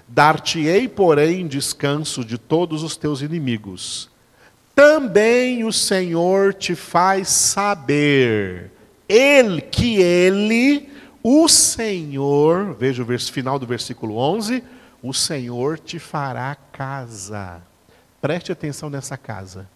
Dar-te-ei, 0.08 0.88
porém, 0.88 1.48
descanso 1.48 2.26
de 2.26 2.38
todos 2.38 2.82
os 2.82 2.98
teus 2.98 3.22
inimigos 3.22 4.10
também 4.80 5.66
o 5.66 5.74
Senhor 5.74 6.54
te 6.54 6.74
faz 6.74 7.28
saber 7.28 8.72
ele 9.10 9.60
que 9.60 10.02
ele, 10.02 10.90
o 11.22 11.50
Senhor, 11.50 12.74
veja 12.76 13.04
o 13.04 13.20
final 13.20 13.60
do 13.60 13.68
versículo 13.68 14.16
11, 14.16 14.64
o 15.04 15.14
Senhor 15.14 15.78
te 15.78 16.00
fará 16.00 16.56
casa. 16.72 17.62
Preste 18.22 18.54
atenção 18.54 18.90
nessa 18.90 19.18
casa. 19.18 19.68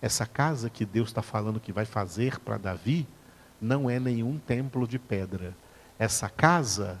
Essa 0.00 0.26
casa 0.26 0.70
que 0.70 0.84
Deus 0.84 1.08
está 1.08 1.22
falando 1.22 1.58
que 1.58 1.72
vai 1.72 1.84
fazer 1.84 2.38
para 2.38 2.56
Davi 2.56 3.04
não 3.60 3.90
é 3.90 3.98
nenhum 3.98 4.38
templo 4.38 4.86
de 4.86 4.96
pedra. 4.96 5.56
Essa 5.98 6.28
casa 6.28 7.00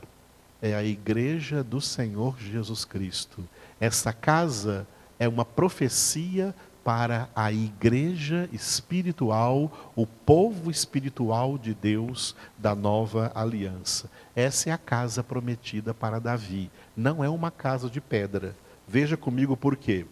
é 0.60 0.74
a 0.74 0.82
igreja 0.84 1.62
do 1.62 1.80
Senhor 1.80 2.38
Jesus 2.38 2.84
Cristo. 2.84 3.42
Essa 3.80 4.12
casa 4.12 4.86
é 5.18 5.26
uma 5.26 5.44
profecia 5.44 6.54
para 6.84 7.28
a 7.34 7.52
igreja 7.52 8.48
espiritual, 8.52 9.92
o 9.94 10.06
povo 10.06 10.70
espiritual 10.70 11.56
de 11.56 11.74
Deus 11.74 12.34
da 12.58 12.74
nova 12.74 13.30
aliança. 13.34 14.10
Essa 14.34 14.70
é 14.70 14.72
a 14.72 14.78
casa 14.78 15.22
prometida 15.22 15.94
para 15.94 16.18
Davi. 16.18 16.70
Não 16.96 17.22
é 17.22 17.28
uma 17.28 17.50
casa 17.50 17.88
de 17.88 18.00
pedra. 18.00 18.56
Veja 18.86 19.16
comigo 19.16 19.56
por 19.56 19.76
quê. 19.76 20.06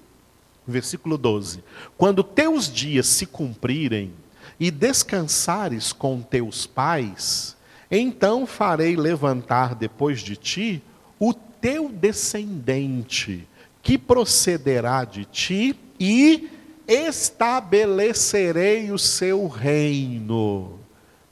Versículo 0.66 1.18
12: 1.18 1.64
Quando 1.98 2.22
teus 2.22 2.70
dias 2.70 3.06
se 3.06 3.26
cumprirem 3.26 4.12
e 4.58 4.70
descansares 4.70 5.92
com 5.92 6.22
teus 6.22 6.66
pais, 6.66 7.56
então 7.90 8.46
farei 8.46 8.94
levantar 8.94 9.74
depois 9.74 10.20
de 10.20 10.37
ti 10.37 10.83
o 11.18 11.35
teu 11.35 11.88
descendente, 11.88 13.46
que 13.83 13.98
procederá 13.98 15.05
de 15.05 15.24
ti 15.24 15.76
e 15.98 16.48
estabelecerei 16.87 18.92
o 18.92 18.98
seu 18.98 19.48
reino. 19.48 20.79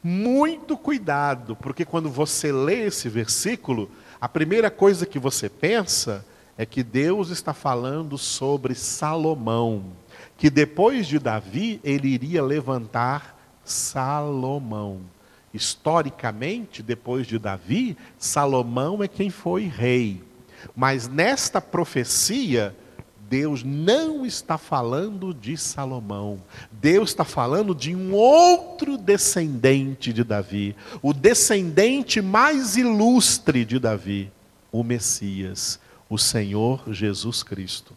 Muito 0.03 0.77
cuidado, 0.77 1.57
porque 1.57 1.85
quando 1.85 2.11
você 2.11 2.53
lê 2.53 2.87
esse 2.87 3.09
versículo, 3.09 3.91
a 4.21 4.29
primeira 4.29 4.71
coisa 4.71 5.07
que 5.07 5.19
você 5.19 5.49
pensa 5.49 6.25
é 6.57 6.67
que 6.67 6.83
Deus 6.83 7.31
está 7.31 7.55
falando 7.55 8.19
sobre 8.19 8.75
Salomão, 8.75 9.85
que 10.37 10.51
depois 10.51 11.07
de 11.07 11.19
Davi 11.19 11.81
ele 11.85 12.09
iria 12.09 12.43
levantar 12.43 13.39
Salomão. 13.65 15.01
Historicamente, 15.53 16.83
depois 16.83 17.27
de 17.27 17.39
Davi, 17.39 17.97
Salomão 18.19 19.03
é 19.03 19.09
quem 19.09 19.31
foi 19.31 19.65
rei. 19.65 20.23
Mas 20.77 21.09
nesta 21.09 21.61
profecia, 21.61 22.75
Deus 23.29 23.63
não 23.63 24.25
está 24.25 24.57
falando 24.57 25.35
de 25.35 25.57
Salomão. 25.57 26.43
Deus 26.73 27.11
está 27.11 27.25
falando 27.25 27.75
de 27.75 27.95
um 27.95 28.15
outro 28.15 28.97
descendente 28.97 30.13
de 30.13 30.25
Davi, 30.25 30.75
o 31.03 31.13
descendente 31.13 32.23
mais 32.23 32.77
ilustre 32.77 33.65
de 33.65 33.79
Davi, 33.79 34.33
o 34.73 34.83
Messias, 34.83 35.79
o 36.09 36.17
Senhor 36.17 36.83
Jesus 36.89 37.43
Cristo. 37.43 37.93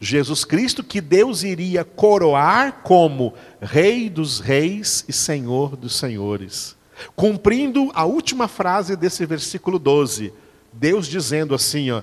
Jesus 0.00 0.44
Cristo 0.44 0.84
que 0.84 1.00
Deus 1.00 1.42
iria 1.42 1.82
coroar 1.84 2.82
como 2.82 3.32
Rei 3.60 4.10
dos 4.10 4.40
Reis 4.40 5.04
e 5.08 5.12
Senhor 5.12 5.76
dos 5.76 5.96
Senhores. 5.96 6.76
Cumprindo 7.14 7.92
a 7.94 8.04
última 8.04 8.48
frase 8.48 8.96
desse 8.96 9.24
versículo 9.26 9.78
12, 9.78 10.32
Deus 10.72 11.06
dizendo 11.06 11.54
assim, 11.54 11.90
ó, 11.90 12.02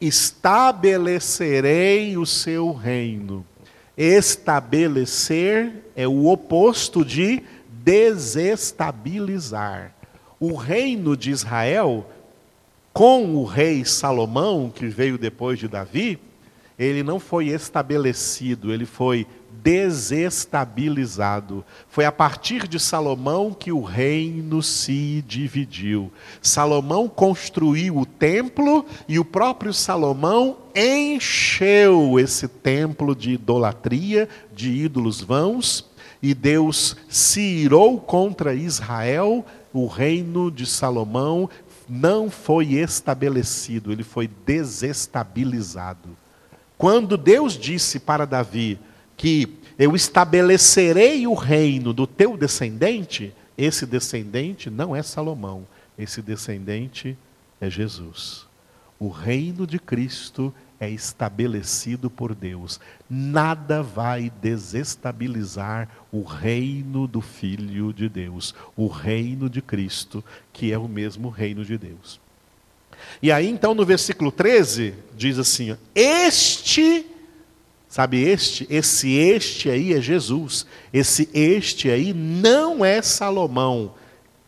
estabelecerei 0.00 2.16
o 2.16 2.26
seu 2.26 2.72
reino. 2.72 3.46
Estabelecer 3.96 5.84
é 5.94 6.08
o 6.08 6.26
oposto 6.26 7.04
de 7.04 7.44
desestabilizar. 7.84 9.94
O 10.40 10.54
reino 10.54 11.16
de 11.16 11.30
Israel, 11.30 12.10
com 12.92 13.36
o 13.36 13.44
rei 13.44 13.84
Salomão, 13.84 14.68
que 14.74 14.88
veio 14.88 15.16
depois 15.16 15.56
de 15.58 15.68
Davi, 15.68 16.18
ele 16.78 17.02
não 17.02 17.18
foi 17.20 17.48
estabelecido, 17.48 18.72
ele 18.72 18.86
foi 18.86 19.26
desestabilizado. 19.62 21.64
Foi 21.88 22.04
a 22.04 22.12
partir 22.12 22.68
de 22.68 22.78
Salomão 22.78 23.50
que 23.52 23.72
o 23.72 23.82
reino 23.82 24.62
se 24.62 25.24
dividiu. 25.26 26.12
Salomão 26.42 27.08
construiu 27.08 27.96
o 27.96 28.04
templo 28.04 28.84
e 29.08 29.18
o 29.18 29.24
próprio 29.24 29.72
Salomão 29.72 30.58
encheu 30.74 32.20
esse 32.20 32.46
templo 32.48 33.14
de 33.14 33.30
idolatria, 33.32 34.28
de 34.52 34.70
ídolos 34.70 35.22
vãos, 35.22 35.88
e 36.20 36.34
Deus 36.34 36.96
se 37.08 37.40
irou 37.40 37.98
contra 38.00 38.54
Israel. 38.54 39.46
O 39.72 39.86
reino 39.86 40.50
de 40.50 40.66
Salomão 40.66 41.48
não 41.88 42.28
foi 42.30 42.74
estabelecido, 42.74 43.92
ele 43.92 44.02
foi 44.02 44.28
desestabilizado. 44.44 46.23
Quando 46.84 47.16
Deus 47.16 47.54
disse 47.54 47.98
para 47.98 48.26
Davi: 48.26 48.78
que 49.16 49.56
eu 49.78 49.96
estabelecerei 49.96 51.26
o 51.26 51.32
reino 51.32 51.94
do 51.94 52.06
teu 52.06 52.36
descendente, 52.36 53.32
esse 53.56 53.86
descendente 53.86 54.68
não 54.68 54.94
é 54.94 55.02
Salomão, 55.02 55.66
esse 55.98 56.20
descendente 56.20 57.16
é 57.58 57.70
Jesus. 57.70 58.46
O 59.00 59.08
reino 59.08 59.66
de 59.66 59.78
Cristo 59.78 60.52
é 60.78 60.90
estabelecido 60.90 62.10
por 62.10 62.34
Deus. 62.34 62.78
Nada 63.08 63.82
vai 63.82 64.30
desestabilizar 64.42 65.88
o 66.12 66.22
reino 66.22 67.06
do 67.06 67.22
Filho 67.22 67.94
de 67.94 68.10
Deus, 68.10 68.54
o 68.76 68.88
reino 68.88 69.48
de 69.48 69.62
Cristo, 69.62 70.22
que 70.52 70.70
é 70.70 70.76
o 70.76 70.86
mesmo 70.86 71.30
reino 71.30 71.64
de 71.64 71.78
Deus. 71.78 72.20
E 73.22 73.32
aí, 73.32 73.48
então, 73.48 73.74
no 73.74 73.84
versículo 73.84 74.30
13, 74.30 74.94
diz 75.16 75.38
assim: 75.38 75.76
Este 75.94 77.06
Sabe 77.94 78.24
este? 78.24 78.66
Esse 78.68 79.12
este 79.12 79.70
aí 79.70 79.94
é 79.94 80.00
Jesus. 80.00 80.66
Esse 80.92 81.28
este 81.32 81.88
aí 81.88 82.12
não 82.12 82.84
é 82.84 83.00
Salomão. 83.00 83.94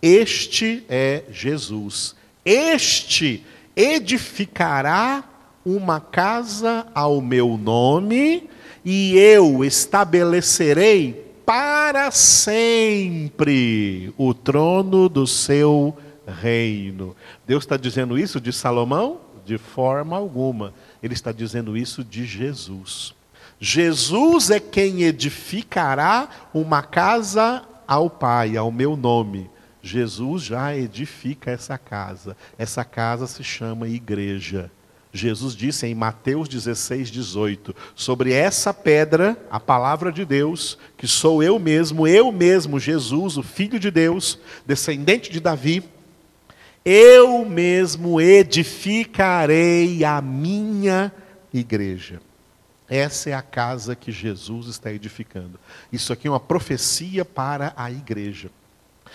Este 0.02 0.82
é 0.88 1.22
Jesus. 1.30 2.16
Este 2.44 3.44
edificará 3.76 5.22
uma 5.64 6.00
casa 6.00 6.88
ao 6.92 7.20
meu 7.20 7.56
nome 7.56 8.50
e 8.84 9.16
eu 9.16 9.64
estabelecerei 9.64 11.24
para 11.46 12.10
sempre 12.10 14.12
o 14.18 14.34
trono 14.34 15.08
do 15.08 15.24
seu 15.24 15.96
reino. 16.26 17.16
Deus 17.46 17.64
está 17.64 17.76
dizendo 17.76 18.18
isso 18.18 18.40
de 18.40 18.52
Salomão? 18.52 19.20
De 19.44 19.58
forma 19.58 20.16
alguma. 20.16 20.74
Ele 21.02 21.14
está 21.14 21.32
dizendo 21.32 21.76
isso 21.76 22.02
de 22.02 22.26
Jesus. 22.26 23.14
Jesus 23.58 24.50
é 24.50 24.60
quem 24.60 25.02
edificará 25.04 26.28
uma 26.52 26.82
casa 26.82 27.62
ao 27.86 28.10
Pai, 28.10 28.56
ao 28.56 28.70
meu 28.70 28.96
nome. 28.96 29.48
Jesus 29.82 30.42
já 30.42 30.76
edifica 30.76 31.50
essa 31.50 31.78
casa. 31.78 32.36
Essa 32.58 32.84
casa 32.84 33.26
se 33.26 33.44
chama 33.44 33.88
igreja. 33.88 34.70
Jesus 35.12 35.54
disse 35.54 35.86
em 35.86 35.94
Mateus 35.94 36.48
16, 36.48 37.10
18: 37.10 37.74
Sobre 37.94 38.32
essa 38.32 38.74
pedra, 38.74 39.36
a 39.50 39.58
palavra 39.58 40.12
de 40.12 40.24
Deus, 40.24 40.76
que 40.96 41.06
sou 41.06 41.42
eu 41.42 41.58
mesmo, 41.58 42.06
eu 42.06 42.30
mesmo, 42.30 42.78
Jesus, 42.78 43.38
o 43.38 43.42
Filho 43.42 43.78
de 43.80 43.90
Deus, 43.90 44.38
descendente 44.66 45.30
de 45.30 45.40
Davi, 45.40 45.82
eu 46.88 47.44
mesmo 47.44 48.20
edificarei 48.20 50.04
a 50.04 50.22
minha 50.22 51.12
igreja. 51.52 52.20
Essa 52.88 53.30
é 53.30 53.32
a 53.32 53.42
casa 53.42 53.96
que 53.96 54.12
Jesus 54.12 54.68
está 54.68 54.92
edificando. 54.92 55.58
Isso 55.92 56.12
aqui 56.12 56.28
é 56.28 56.30
uma 56.30 56.38
profecia 56.38 57.24
para 57.24 57.72
a 57.76 57.90
igreja. 57.90 58.50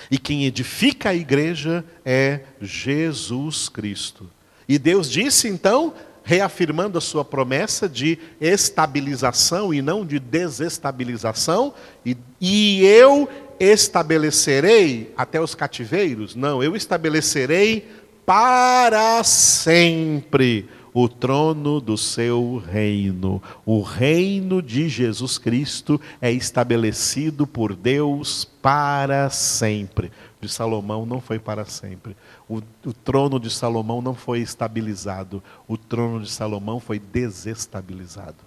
E 0.09 0.17
quem 0.17 0.45
edifica 0.45 1.11
a 1.11 1.15
igreja 1.15 1.85
é 2.03 2.41
Jesus 2.59 3.69
Cristo. 3.69 4.29
E 4.67 4.77
Deus 4.77 5.09
disse 5.09 5.47
então, 5.47 5.93
reafirmando 6.25 6.97
a 6.97 7.01
sua 7.01 7.23
promessa 7.23 7.87
de 7.87 8.19
estabilização 8.41 9.73
e 9.73 9.81
não 9.81 10.05
de 10.05 10.19
desestabilização, 10.19 11.73
e, 12.05 12.17
e 12.41 12.83
eu 12.85 13.29
estabelecerei 13.61 15.13
até 15.15 15.39
os 15.39 15.53
cativeiros? 15.53 16.35
Não, 16.35 16.63
eu 16.63 16.75
estabelecerei 16.75 17.87
para 18.25 19.23
sempre 19.23 20.67
o 20.93 21.07
trono 21.07 21.79
do 21.79 21.97
seu 21.97 22.57
reino. 22.57 23.41
O 23.65 23.81
reino 23.81 24.61
de 24.61 24.89
Jesus 24.89 25.37
Cristo 25.37 26.01
é 26.19 26.31
estabelecido 26.31 27.45
por 27.45 27.75
Deus 27.75 28.45
para 28.61 29.29
sempre. 29.29 30.11
De 30.41 30.49
Salomão 30.49 31.05
não 31.05 31.21
foi 31.21 31.37
para 31.37 31.63
sempre. 31.65 32.15
O, 32.49 32.61
o, 32.85 32.93
trono 32.93 33.39
de 33.39 33.49
Salomão 33.51 34.01
não 34.01 34.15
foi 34.15 34.39
estabilizado. 34.39 35.41
O 35.67 35.77
trono 35.77 36.21
de 36.21 36.31
Salomão 36.31 36.79
foi 36.79 36.99
desestabilizado. 36.99 38.37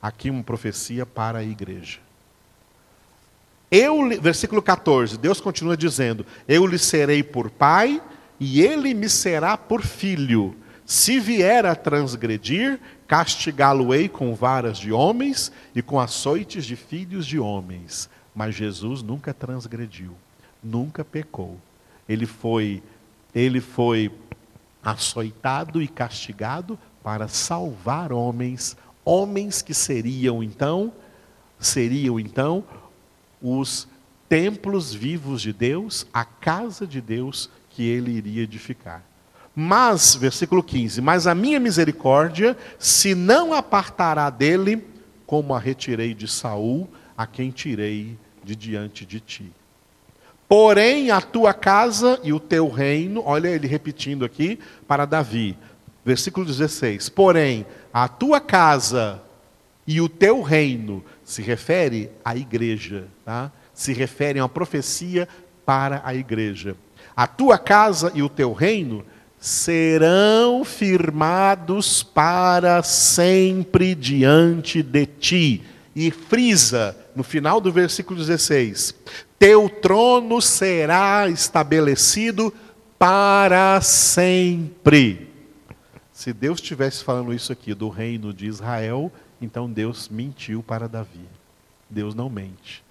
Aqui 0.00 0.30
uma 0.30 0.42
profecia 0.42 1.04
para 1.04 1.40
a 1.40 1.44
igreja. 1.44 2.03
Eu, 3.70 4.20
versículo 4.20 4.62
14, 4.62 5.18
Deus 5.18 5.40
continua 5.40 5.76
dizendo: 5.76 6.24
Eu 6.46 6.66
lhe 6.66 6.78
serei 6.78 7.22
por 7.22 7.50
pai 7.50 8.00
e 8.38 8.60
ele 8.60 8.94
me 8.94 9.08
será 9.08 9.56
por 9.56 9.82
filho. 9.82 10.54
Se 10.86 11.18
vier 11.18 11.64
a 11.64 11.74
transgredir, 11.74 12.78
castigá-lo-ei 13.06 14.08
com 14.08 14.34
varas 14.34 14.76
de 14.76 14.92
homens 14.92 15.50
e 15.74 15.80
com 15.80 15.98
açoites 15.98 16.64
de 16.66 16.76
filhos 16.76 17.26
de 17.26 17.38
homens. 17.38 18.08
Mas 18.34 18.54
Jesus 18.54 19.02
nunca 19.02 19.32
transgrediu, 19.32 20.12
nunca 20.62 21.04
pecou. 21.04 21.58
Ele 22.08 22.26
foi, 22.26 22.82
ele 23.34 23.60
foi 23.60 24.10
açoitado 24.82 25.80
e 25.80 25.88
castigado 25.88 26.78
para 27.02 27.28
salvar 27.28 28.12
homens, 28.12 28.76
homens 29.04 29.62
que 29.62 29.72
seriam 29.72 30.42
então, 30.42 30.92
seriam 31.58 32.20
então 32.20 32.64
os 33.44 33.86
templos 34.26 34.94
vivos 34.94 35.42
de 35.42 35.52
Deus, 35.52 36.06
a 36.12 36.24
casa 36.24 36.86
de 36.86 36.98
Deus 36.98 37.50
que 37.68 37.86
ele 37.86 38.12
iria 38.12 38.42
edificar. 38.42 39.04
Mas, 39.54 40.16
versículo 40.16 40.62
15: 40.62 41.02
Mas 41.02 41.26
a 41.26 41.34
minha 41.34 41.60
misericórdia 41.60 42.56
se 42.78 43.14
não 43.14 43.52
apartará 43.52 44.30
dele, 44.30 44.82
como 45.26 45.54
a 45.54 45.58
retirei 45.58 46.14
de 46.14 46.26
Saul, 46.26 46.88
a 47.16 47.26
quem 47.26 47.50
tirei 47.50 48.16
de 48.42 48.56
diante 48.56 49.04
de 49.04 49.20
ti. 49.20 49.52
Porém, 50.48 51.10
a 51.10 51.20
tua 51.20 51.54
casa 51.54 52.18
e 52.22 52.32
o 52.32 52.40
teu 52.40 52.68
reino, 52.68 53.22
olha 53.24 53.48
ele 53.48 53.66
repetindo 53.66 54.24
aqui 54.24 54.58
para 54.86 55.04
Davi, 55.04 55.56
versículo 56.04 56.46
16: 56.46 57.08
Porém, 57.10 57.66
a 57.92 58.08
tua 58.08 58.40
casa 58.40 59.22
e 59.86 60.00
o 60.00 60.08
teu 60.08 60.40
reino 60.42 61.04
se 61.24 61.42
refere 61.42 62.10
à 62.24 62.36
igreja, 62.36 63.06
tá? 63.24 63.52
se 63.72 63.92
refere 63.92 64.38
a 64.38 64.42
uma 64.42 64.48
profecia 64.48 65.28
para 65.66 66.00
a 66.04 66.14
igreja. 66.14 66.76
A 67.16 67.26
tua 67.26 67.58
casa 67.58 68.10
e 68.14 68.22
o 68.22 68.28
teu 68.28 68.52
reino 68.52 69.04
serão 69.38 70.64
firmados 70.64 72.02
para 72.02 72.82
sempre 72.82 73.94
diante 73.94 74.82
de 74.82 75.06
ti. 75.06 75.62
E 75.94 76.10
frisa, 76.10 76.96
no 77.14 77.22
final 77.22 77.60
do 77.60 77.70
versículo 77.70 78.18
16: 78.18 78.94
teu 79.38 79.68
trono 79.68 80.40
será 80.40 81.28
estabelecido 81.28 82.52
para 82.98 83.80
sempre. 83.82 85.28
Se 86.12 86.32
Deus 86.32 86.58
estivesse 86.60 87.04
falando 87.04 87.34
isso 87.34 87.52
aqui 87.52 87.74
do 87.74 87.88
reino 87.88 88.32
de 88.32 88.46
Israel, 88.46 89.12
então 89.40 89.70
Deus 89.70 90.08
mentiu 90.08 90.62
para 90.62 90.88
Davi. 90.88 91.26
Deus 91.88 92.14
não 92.14 92.28
mente. 92.28 92.82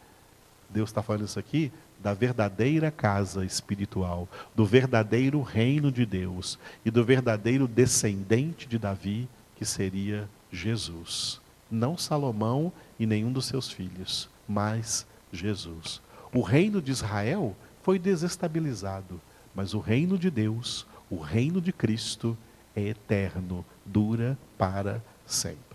Deus 0.69 0.89
está 0.89 1.01
falando 1.01 1.25
isso 1.25 1.39
aqui 1.39 1.71
da 2.03 2.13
verdadeira 2.13 2.91
casa 2.91 3.45
espiritual, 3.45 4.27
do 4.53 4.65
verdadeiro 4.65 5.41
reino 5.41 5.89
de 5.89 6.05
Deus 6.05 6.59
e 6.83 6.91
do 6.91 7.03
verdadeiro 7.03 7.65
descendente 7.65 8.67
de 8.67 8.77
Davi, 8.77 9.27
que 9.55 9.63
seria 9.63 10.27
Jesus. 10.51 11.39
Não 11.71 11.97
Salomão 11.97 12.73
e 12.99 13.05
nenhum 13.05 13.31
dos 13.31 13.45
seus 13.45 13.69
filhos, 13.69 14.29
mas 14.47 15.07
Jesus. 15.31 16.01
O 16.33 16.41
reino 16.41 16.81
de 16.81 16.91
Israel 16.91 17.55
foi 17.81 17.97
desestabilizado, 17.97 19.21
mas 19.55 19.73
o 19.73 19.79
reino 19.79 20.17
de 20.17 20.29
Deus, 20.29 20.85
o 21.09 21.17
reino 21.17 21.61
de 21.61 21.71
Cristo, 21.71 22.37
é 22.75 22.81
eterno, 22.81 23.63
dura 23.85 24.37
para 24.57 25.01
sempre. 25.25 25.72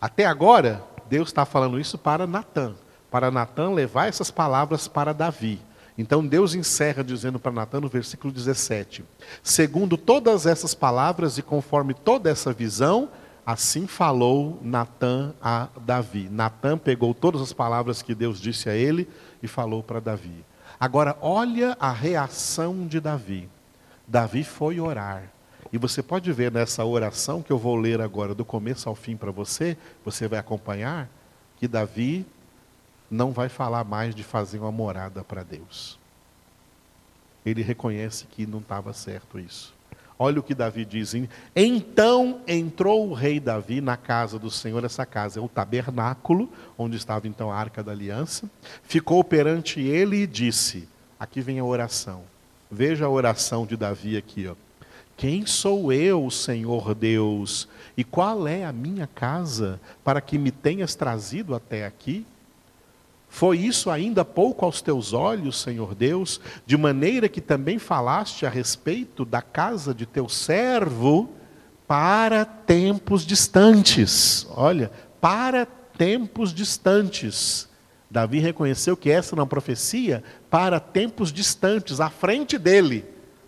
Até 0.00 0.24
agora, 0.24 0.82
Deus 1.08 1.28
está 1.28 1.44
falando 1.44 1.78
isso 1.78 1.98
para 1.98 2.26
Natã, 2.26 2.74
para 3.10 3.30
Natã 3.30 3.70
levar 3.70 4.08
essas 4.08 4.30
palavras 4.30 4.88
para 4.88 5.12
Davi. 5.12 5.60
Então 5.98 6.26
Deus 6.26 6.54
encerra 6.54 7.04
dizendo 7.04 7.38
para 7.38 7.52
Natã 7.52 7.80
no 7.80 7.88
versículo 7.88 8.32
17: 8.32 9.04
Segundo 9.42 9.98
todas 9.98 10.46
essas 10.46 10.72
palavras 10.74 11.36
e 11.36 11.42
conforme 11.42 11.92
toda 11.92 12.30
essa 12.30 12.52
visão, 12.52 13.10
assim 13.44 13.86
falou 13.86 14.58
Natã 14.62 15.34
a 15.42 15.68
Davi. 15.82 16.28
Natã 16.30 16.78
pegou 16.78 17.12
todas 17.12 17.42
as 17.42 17.52
palavras 17.52 18.00
que 18.00 18.14
Deus 18.14 18.40
disse 18.40 18.70
a 18.70 18.74
ele 18.74 19.06
e 19.42 19.46
falou 19.46 19.82
para 19.82 20.00
Davi. 20.00 20.44
Agora, 20.78 21.18
olha 21.20 21.76
a 21.78 21.92
reação 21.92 22.86
de 22.86 23.00
Davi. 23.00 23.50
Davi 24.08 24.44
foi 24.44 24.80
orar. 24.80 25.24
E 25.72 25.78
você 25.78 26.02
pode 26.02 26.32
ver 26.32 26.50
nessa 26.50 26.84
oração 26.84 27.42
que 27.42 27.52
eu 27.52 27.58
vou 27.58 27.76
ler 27.76 28.00
agora, 28.00 28.34
do 28.34 28.44
começo 28.44 28.88
ao 28.88 28.94
fim 28.94 29.16
para 29.16 29.30
você, 29.30 29.76
você 30.04 30.26
vai 30.26 30.38
acompanhar, 30.38 31.08
que 31.58 31.68
Davi 31.68 32.26
não 33.10 33.30
vai 33.30 33.48
falar 33.48 33.84
mais 33.84 34.14
de 34.14 34.22
fazer 34.22 34.58
uma 34.58 34.72
morada 34.72 35.22
para 35.22 35.42
Deus. 35.42 35.98
Ele 37.44 37.62
reconhece 37.62 38.26
que 38.26 38.46
não 38.46 38.58
estava 38.58 38.92
certo 38.92 39.38
isso. 39.38 39.74
Olha 40.18 40.38
o 40.38 40.42
que 40.42 40.54
Davi 40.54 40.84
diz. 40.84 41.14
Então 41.56 42.42
entrou 42.46 43.08
o 43.08 43.14
rei 43.14 43.40
Davi 43.40 43.80
na 43.80 43.96
casa 43.96 44.38
do 44.38 44.50
Senhor. 44.50 44.84
Essa 44.84 45.06
casa 45.06 45.40
é 45.40 45.42
o 45.42 45.48
tabernáculo, 45.48 46.46
onde 46.76 46.96
estava 46.96 47.26
então 47.26 47.50
a 47.50 47.56
arca 47.56 47.82
da 47.82 47.92
aliança. 47.92 48.50
Ficou 48.82 49.24
perante 49.24 49.80
ele 49.80 50.18
e 50.18 50.26
disse: 50.26 50.86
Aqui 51.18 51.40
vem 51.40 51.58
a 51.58 51.64
oração. 51.64 52.22
Veja 52.70 53.06
a 53.06 53.08
oração 53.08 53.64
de 53.64 53.78
Davi 53.78 54.14
aqui. 54.14 54.46
Ó. 54.46 54.54
Quem 55.20 55.44
sou 55.44 55.92
eu, 55.92 56.30
Senhor 56.30 56.94
Deus? 56.94 57.68
E 57.94 58.02
qual 58.02 58.48
é 58.48 58.64
a 58.64 58.72
minha 58.72 59.06
casa 59.06 59.78
para 60.02 60.18
que 60.18 60.38
me 60.38 60.50
tenhas 60.50 60.94
trazido 60.94 61.54
até 61.54 61.84
aqui? 61.84 62.24
Foi 63.28 63.58
isso 63.58 63.90
ainda 63.90 64.24
pouco 64.24 64.64
aos 64.64 64.80
teus 64.80 65.12
olhos, 65.12 65.60
Senhor 65.60 65.94
Deus, 65.94 66.40
de 66.64 66.74
maneira 66.74 67.28
que 67.28 67.42
também 67.42 67.78
falaste 67.78 68.46
a 68.46 68.48
respeito 68.48 69.26
da 69.26 69.42
casa 69.42 69.92
de 69.92 70.06
teu 70.06 70.26
servo 70.26 71.28
para 71.86 72.46
tempos 72.46 73.26
distantes. 73.26 74.46
Olha, 74.52 74.90
para 75.20 75.66
tempos 75.66 76.50
distantes. 76.50 77.68
Davi 78.10 78.38
reconheceu 78.38 78.96
que 78.96 79.10
essa 79.10 79.34
era 79.34 79.42
uma 79.42 79.46
profecia 79.46 80.24
para 80.48 80.80
tempos 80.80 81.30
distantes, 81.30 82.00
à 82.00 82.08
frente 82.08 82.56
dele, 82.56 83.04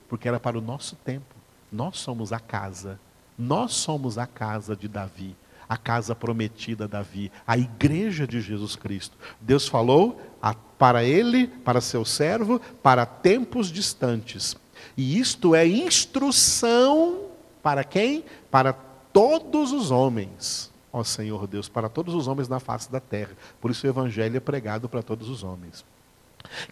porque 0.07 0.29
era 0.29 0.39
para 0.39 0.59
o 0.59 0.61
nosso 0.61 0.97
tempo. 0.97 1.32
Nós 1.73 1.99
somos 1.99 2.33
a 2.33 2.39
casa. 2.39 3.01
Nós 3.39 3.73
somos 3.73 4.19
a 4.19 4.27
casa 4.27 4.77
de 4.77 4.87
Davi, 4.87 5.35
a 5.69 5.77
casa 5.77 6.15
prometida 6.15 6.87
Davi, 6.87 7.33
a 7.47 7.57
igreja 7.57 8.27
de 8.27 8.41
Jesus 8.41 8.77
Cristo. 8.77 9.17
Deus 9.41 9.67
falou 9.67 10.21
a, 10.41 10.55
para 10.55 11.03
ele, 11.03 11.47
para 11.47 11.81
seu 11.81 12.05
servo, 12.05 12.61
para 12.83 13.07
tempos 13.07 13.69
distantes. 13.69 14.55
E 14.97 15.19
isto 15.19 15.55
é 15.55 15.67
instrução 15.67 17.23
para 17.63 17.83
quem? 17.85 18.25
Para 18.51 18.75
todos 18.75 19.73
os 19.73 19.91
homens. 19.91 20.71
Ó 20.93 21.03
Senhor 21.03 21.47
Deus, 21.47 21.71
para 21.71 21.89
todos 21.89 22.15
os 22.15 22.29
homens 22.29 22.49
na 22.49 22.61
face 22.61 22.93
da 22.93 23.01
terra. 23.01 23.31
Por 23.61 23.71
isso 23.71 23.87
o 23.87 23.91
evangelho 23.91 24.37
é 24.37 24.41
pregado 24.41 24.89
para 24.89 25.03
todos 25.03 25.31
os 25.31 25.43
homens. 25.43 25.85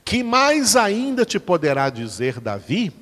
Que 0.04 0.22
mais 0.22 0.76
ainda 0.76 1.24
te 1.24 1.40
poderá 1.40 1.88
dizer 1.88 2.38
Davi? 2.38 2.92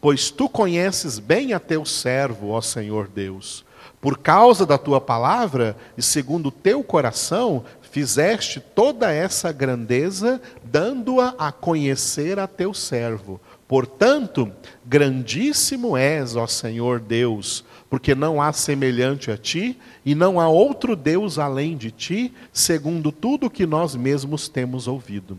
Pois 0.00 0.30
tu 0.30 0.48
conheces 0.48 1.18
bem 1.18 1.52
a 1.52 1.60
teu 1.60 1.84
servo, 1.84 2.50
ó 2.50 2.60
Senhor 2.60 3.08
Deus. 3.08 3.64
Por 4.00 4.18
causa 4.18 4.64
da 4.64 4.78
tua 4.78 5.00
palavra 5.00 5.76
e 5.96 6.02
segundo 6.02 6.46
o 6.46 6.52
teu 6.52 6.84
coração, 6.84 7.64
fizeste 7.90 8.60
toda 8.60 9.12
essa 9.12 9.50
grandeza, 9.50 10.40
dando-a 10.62 11.34
a 11.38 11.50
conhecer 11.50 12.38
a 12.38 12.46
teu 12.46 12.72
servo. 12.72 13.40
Portanto, 13.66 14.50
grandíssimo 14.86 15.96
és, 15.96 16.36
ó 16.36 16.46
Senhor 16.46 17.00
Deus, 17.00 17.64
porque 17.90 18.14
não 18.14 18.40
há 18.40 18.52
semelhante 18.52 19.30
a 19.30 19.36
ti 19.36 19.78
e 20.04 20.14
não 20.14 20.40
há 20.40 20.48
outro 20.48 20.94
Deus 20.94 21.38
além 21.38 21.76
de 21.76 21.90
ti, 21.90 22.32
segundo 22.52 23.10
tudo 23.10 23.50
que 23.50 23.66
nós 23.66 23.94
mesmos 23.94 24.48
temos 24.48 24.86
ouvido. 24.86 25.38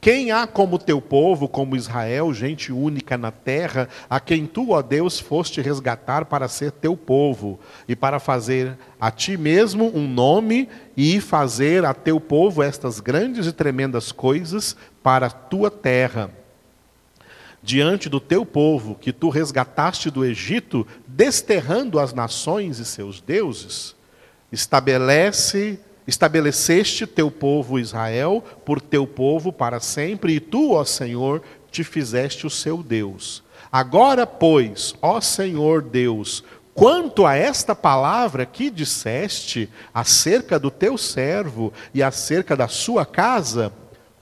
Quem 0.00 0.30
há 0.30 0.46
como 0.46 0.78
teu 0.78 1.00
povo, 1.00 1.48
como 1.48 1.76
Israel, 1.76 2.32
gente 2.32 2.72
única 2.72 3.18
na 3.18 3.32
terra, 3.32 3.88
a 4.08 4.20
quem 4.20 4.46
tu, 4.46 4.70
ó 4.70 4.80
Deus, 4.80 5.18
foste 5.18 5.60
resgatar 5.60 6.26
para 6.26 6.46
ser 6.46 6.70
teu 6.70 6.96
povo 6.96 7.58
e 7.88 7.96
para 7.96 8.20
fazer 8.20 8.78
a 9.00 9.10
ti 9.10 9.36
mesmo 9.36 9.90
um 9.92 10.06
nome 10.06 10.68
e 10.96 11.20
fazer 11.20 11.84
a 11.84 11.92
teu 11.92 12.20
povo 12.20 12.62
estas 12.62 13.00
grandes 13.00 13.46
e 13.46 13.52
tremendas 13.52 14.12
coisas 14.12 14.76
para 15.02 15.26
a 15.26 15.30
tua 15.30 15.68
terra? 15.68 16.30
Diante 17.60 18.08
do 18.08 18.20
teu 18.20 18.46
povo, 18.46 18.94
que 18.94 19.12
tu 19.12 19.28
resgataste 19.28 20.10
do 20.10 20.24
Egito, 20.24 20.86
desterrando 21.08 21.98
as 21.98 22.12
nações 22.12 22.78
e 22.78 22.84
seus 22.84 23.20
deuses, 23.20 23.96
estabelece 24.52 25.80
Estabeleceste 26.08 27.06
teu 27.06 27.30
povo 27.30 27.78
Israel 27.78 28.42
por 28.64 28.80
teu 28.80 29.06
povo 29.06 29.52
para 29.52 29.78
sempre, 29.78 30.36
e 30.36 30.40
tu, 30.40 30.72
ó 30.72 30.82
Senhor, 30.82 31.42
te 31.70 31.84
fizeste 31.84 32.46
o 32.46 32.50
seu 32.50 32.82
Deus. 32.82 33.42
Agora, 33.70 34.26
pois, 34.26 34.94
ó 35.02 35.20
Senhor 35.20 35.82
Deus, 35.82 36.42
quanto 36.74 37.26
a 37.26 37.34
esta 37.34 37.74
palavra 37.74 38.46
que 38.46 38.70
disseste 38.70 39.68
acerca 39.92 40.58
do 40.58 40.70
teu 40.70 40.96
servo 40.96 41.74
e 41.92 42.02
acerca 42.02 42.56
da 42.56 42.68
sua 42.68 43.04
casa, 43.04 43.70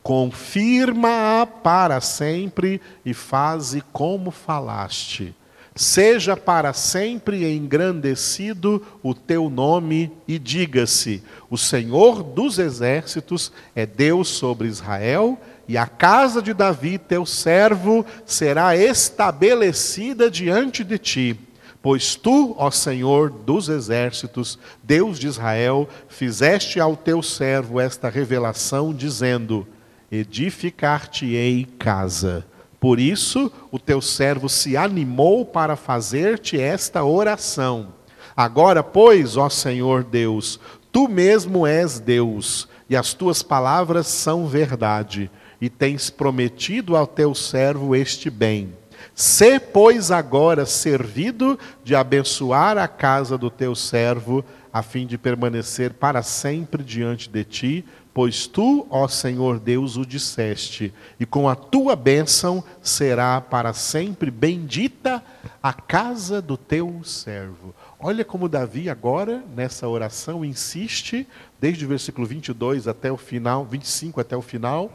confirma-a 0.03 1.47
para 1.47 2.01
sempre 2.01 2.81
e 3.05 3.15
faze 3.15 3.81
como 3.93 4.33
falaste 4.33 5.33
Seja 5.77 6.35
para 6.39 6.73
sempre 6.73 7.55
engrandecido 7.55 8.83
o 9.03 9.13
teu 9.13 9.51
nome 9.51 10.11
e 10.27 10.39
diga-se: 10.39 11.23
O 11.51 11.59
Senhor 11.59 12.23
dos 12.23 12.59
exércitos 12.59 13.53
é 13.75 13.85
Deus 13.85 14.29
sobre 14.29 14.69
Israel, 14.69 15.39
e 15.69 15.77
a 15.77 15.87
casa 15.87 16.41
de 16.41 16.55
Davi, 16.55 16.97
teu 16.97 17.27
servo, 17.27 18.07
será 18.25 18.75
estabelecida 18.75 20.31
diante 20.31 20.83
de 20.83 20.97
ti. 20.97 21.41
Pois 21.83 22.15
tu, 22.15 22.55
ó 22.57 22.71
Senhor 22.71 23.29
dos 23.29 23.69
exércitos, 23.69 24.59
Deus 24.83 25.19
de 25.19 25.27
Israel, 25.27 25.87
fizeste 26.09 26.81
ao 26.81 26.97
teu 26.97 27.23
servo 27.23 27.79
esta 27.79 28.09
revelação, 28.09 28.95
dizendo: 28.95 29.69
Edificar-te-ei 30.11 31.67
casa 31.79 32.47
por 32.79 33.01
isso, 33.01 33.51
o 33.71 33.79
teu 33.79 34.01
servo 34.01 34.49
se 34.49 34.77
animou 34.77 35.45
para 35.45 35.77
fazer-te 35.77 36.61
esta 36.61 37.05
oração. 37.05 37.89
Agora, 38.37 38.83
pois, 38.83 39.37
ó 39.37 39.49
Senhor 39.49 40.05
Deus, 40.05 40.61
tu 40.93 41.09
mesmo 41.09 41.67
és 41.67 41.99
Deus, 41.99 42.69
e 42.89 42.95
as 42.97 43.15
tuas 43.15 43.43
palavras 43.43 44.07
são 44.07 44.47
verdade, 44.47 45.31
e 45.61 45.71
tens 45.71 46.11
prometido 46.11 46.97
ao 46.97 47.07
teu 47.07 47.35
servo 47.35 47.97
este 47.97 48.29
bem. 48.29 48.75
Sê, 49.15 49.59
pois, 49.59 50.11
agora 50.11 50.67
servido 50.67 51.59
de 51.83 51.95
abençoar 51.95 52.77
a 52.77 52.87
casa 52.87 53.39
do 53.39 53.49
teu 53.49 53.75
servo, 53.75 54.45
a 54.71 54.83
fim 54.83 55.07
de 55.07 55.17
permanecer 55.17 55.95
para 55.95 56.23
sempre 56.23 56.85
diante 56.85 57.31
de 57.31 57.43
ti, 57.43 57.85
pois 58.17 58.47
tu, 58.47 58.87
ó 58.89 59.07
Senhor 59.07 59.61
Deus, 59.61 59.99
o 59.99 60.07
disseste, 60.07 60.91
e 61.21 61.27
com 61.27 61.51
a 61.51 61.55
tua 61.55 61.95
bênção 61.95 62.65
será 62.81 63.43
para 63.43 63.75
sempre 63.75 64.31
bendita 64.31 65.23
a 65.63 65.75
casa 65.75 66.41
do 66.41 66.57
teu 66.57 67.05
servo. 67.05 67.75
Olha 68.01 68.25
como 68.25 68.49
Davi 68.49 68.89
agora, 68.89 69.45
nessa 69.55 69.87
oração, 69.87 70.43
insiste, 70.43 71.29
desde 71.61 71.85
o 71.85 71.89
versículo 71.89 72.27
22 72.27 72.89
até 72.89 73.13
o 73.13 73.19
final, 73.19 73.67
25 73.67 74.19
até 74.19 74.35
o 74.35 74.41
final, 74.41 74.91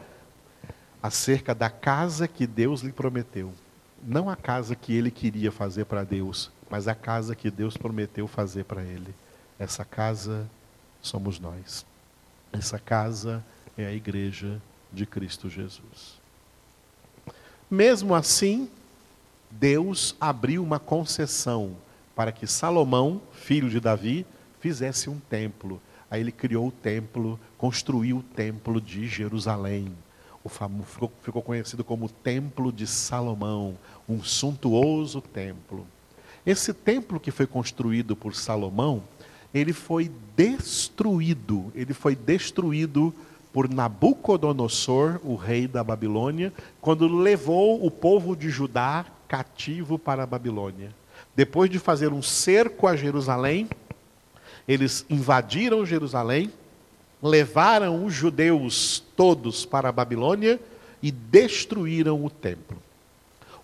acerca 1.00 1.54
da 1.54 1.70
casa 1.70 2.26
que 2.26 2.44
Deus 2.44 2.80
lhe 2.80 2.90
prometeu. 2.90 3.52
Não 4.02 4.28
a 4.28 4.34
casa 4.34 4.74
que 4.74 4.96
ele 4.96 5.12
queria 5.12 5.52
fazer 5.52 5.84
para 5.84 6.02
Deus, 6.02 6.50
mas 6.68 6.88
a 6.88 6.94
casa 6.96 7.36
que 7.36 7.52
Deus 7.52 7.76
prometeu 7.76 8.26
fazer 8.26 8.64
para 8.64 8.82
ele. 8.82 9.14
Essa 9.60 9.84
casa 9.84 10.50
somos 11.00 11.38
nós. 11.38 11.91
Essa 12.52 12.78
casa 12.78 13.44
é 13.76 13.86
a 13.86 13.92
igreja 13.92 14.60
de 14.92 15.06
Cristo 15.06 15.48
Jesus. 15.48 16.20
Mesmo 17.70 18.14
assim, 18.14 18.68
Deus 19.50 20.14
abriu 20.20 20.62
uma 20.62 20.78
concessão 20.78 21.74
para 22.14 22.30
que 22.30 22.46
Salomão, 22.46 23.20
filho 23.32 23.70
de 23.70 23.80
Davi, 23.80 24.26
fizesse 24.60 25.08
um 25.08 25.18
templo. 25.18 25.80
Aí 26.10 26.20
ele 26.20 26.30
criou 26.30 26.68
o 26.68 26.72
templo, 26.72 27.40
construiu 27.56 28.18
o 28.18 28.22
templo 28.22 28.80
de 28.80 29.06
Jerusalém. 29.08 29.92
O 30.44 30.48
famoso, 30.48 30.88
ficou, 30.90 31.12
ficou 31.22 31.42
conhecido 31.42 31.82
como 31.82 32.08
Templo 32.08 32.72
de 32.72 32.86
Salomão, 32.86 33.78
um 34.08 34.22
suntuoso 34.22 35.20
templo. 35.20 35.86
Esse 36.44 36.74
templo 36.74 37.20
que 37.20 37.30
foi 37.30 37.46
construído 37.46 38.16
por 38.16 38.34
Salomão, 38.34 39.02
ele 39.54 39.72
foi 39.72 40.10
destruído, 40.36 41.70
ele 41.74 41.92
foi 41.92 42.16
destruído 42.16 43.14
por 43.52 43.68
Nabucodonosor, 43.68 45.20
o 45.22 45.34
rei 45.34 45.66
da 45.68 45.84
Babilônia, 45.84 46.52
quando 46.80 47.06
levou 47.06 47.84
o 47.84 47.90
povo 47.90 48.34
de 48.34 48.48
Judá 48.48 49.04
cativo 49.28 49.98
para 49.98 50.22
a 50.22 50.26
Babilônia. 50.26 50.90
Depois 51.36 51.70
de 51.70 51.78
fazer 51.78 52.12
um 52.12 52.22
cerco 52.22 52.86
a 52.86 52.96
Jerusalém, 52.96 53.68
eles 54.66 55.04
invadiram 55.08 55.84
Jerusalém, 55.84 56.50
levaram 57.22 58.04
os 58.04 58.14
judeus 58.14 59.02
todos 59.16 59.66
para 59.66 59.88
a 59.88 59.92
Babilônia 59.92 60.58
e 61.02 61.10
destruíram 61.10 62.24
o 62.24 62.30
templo. 62.30 62.80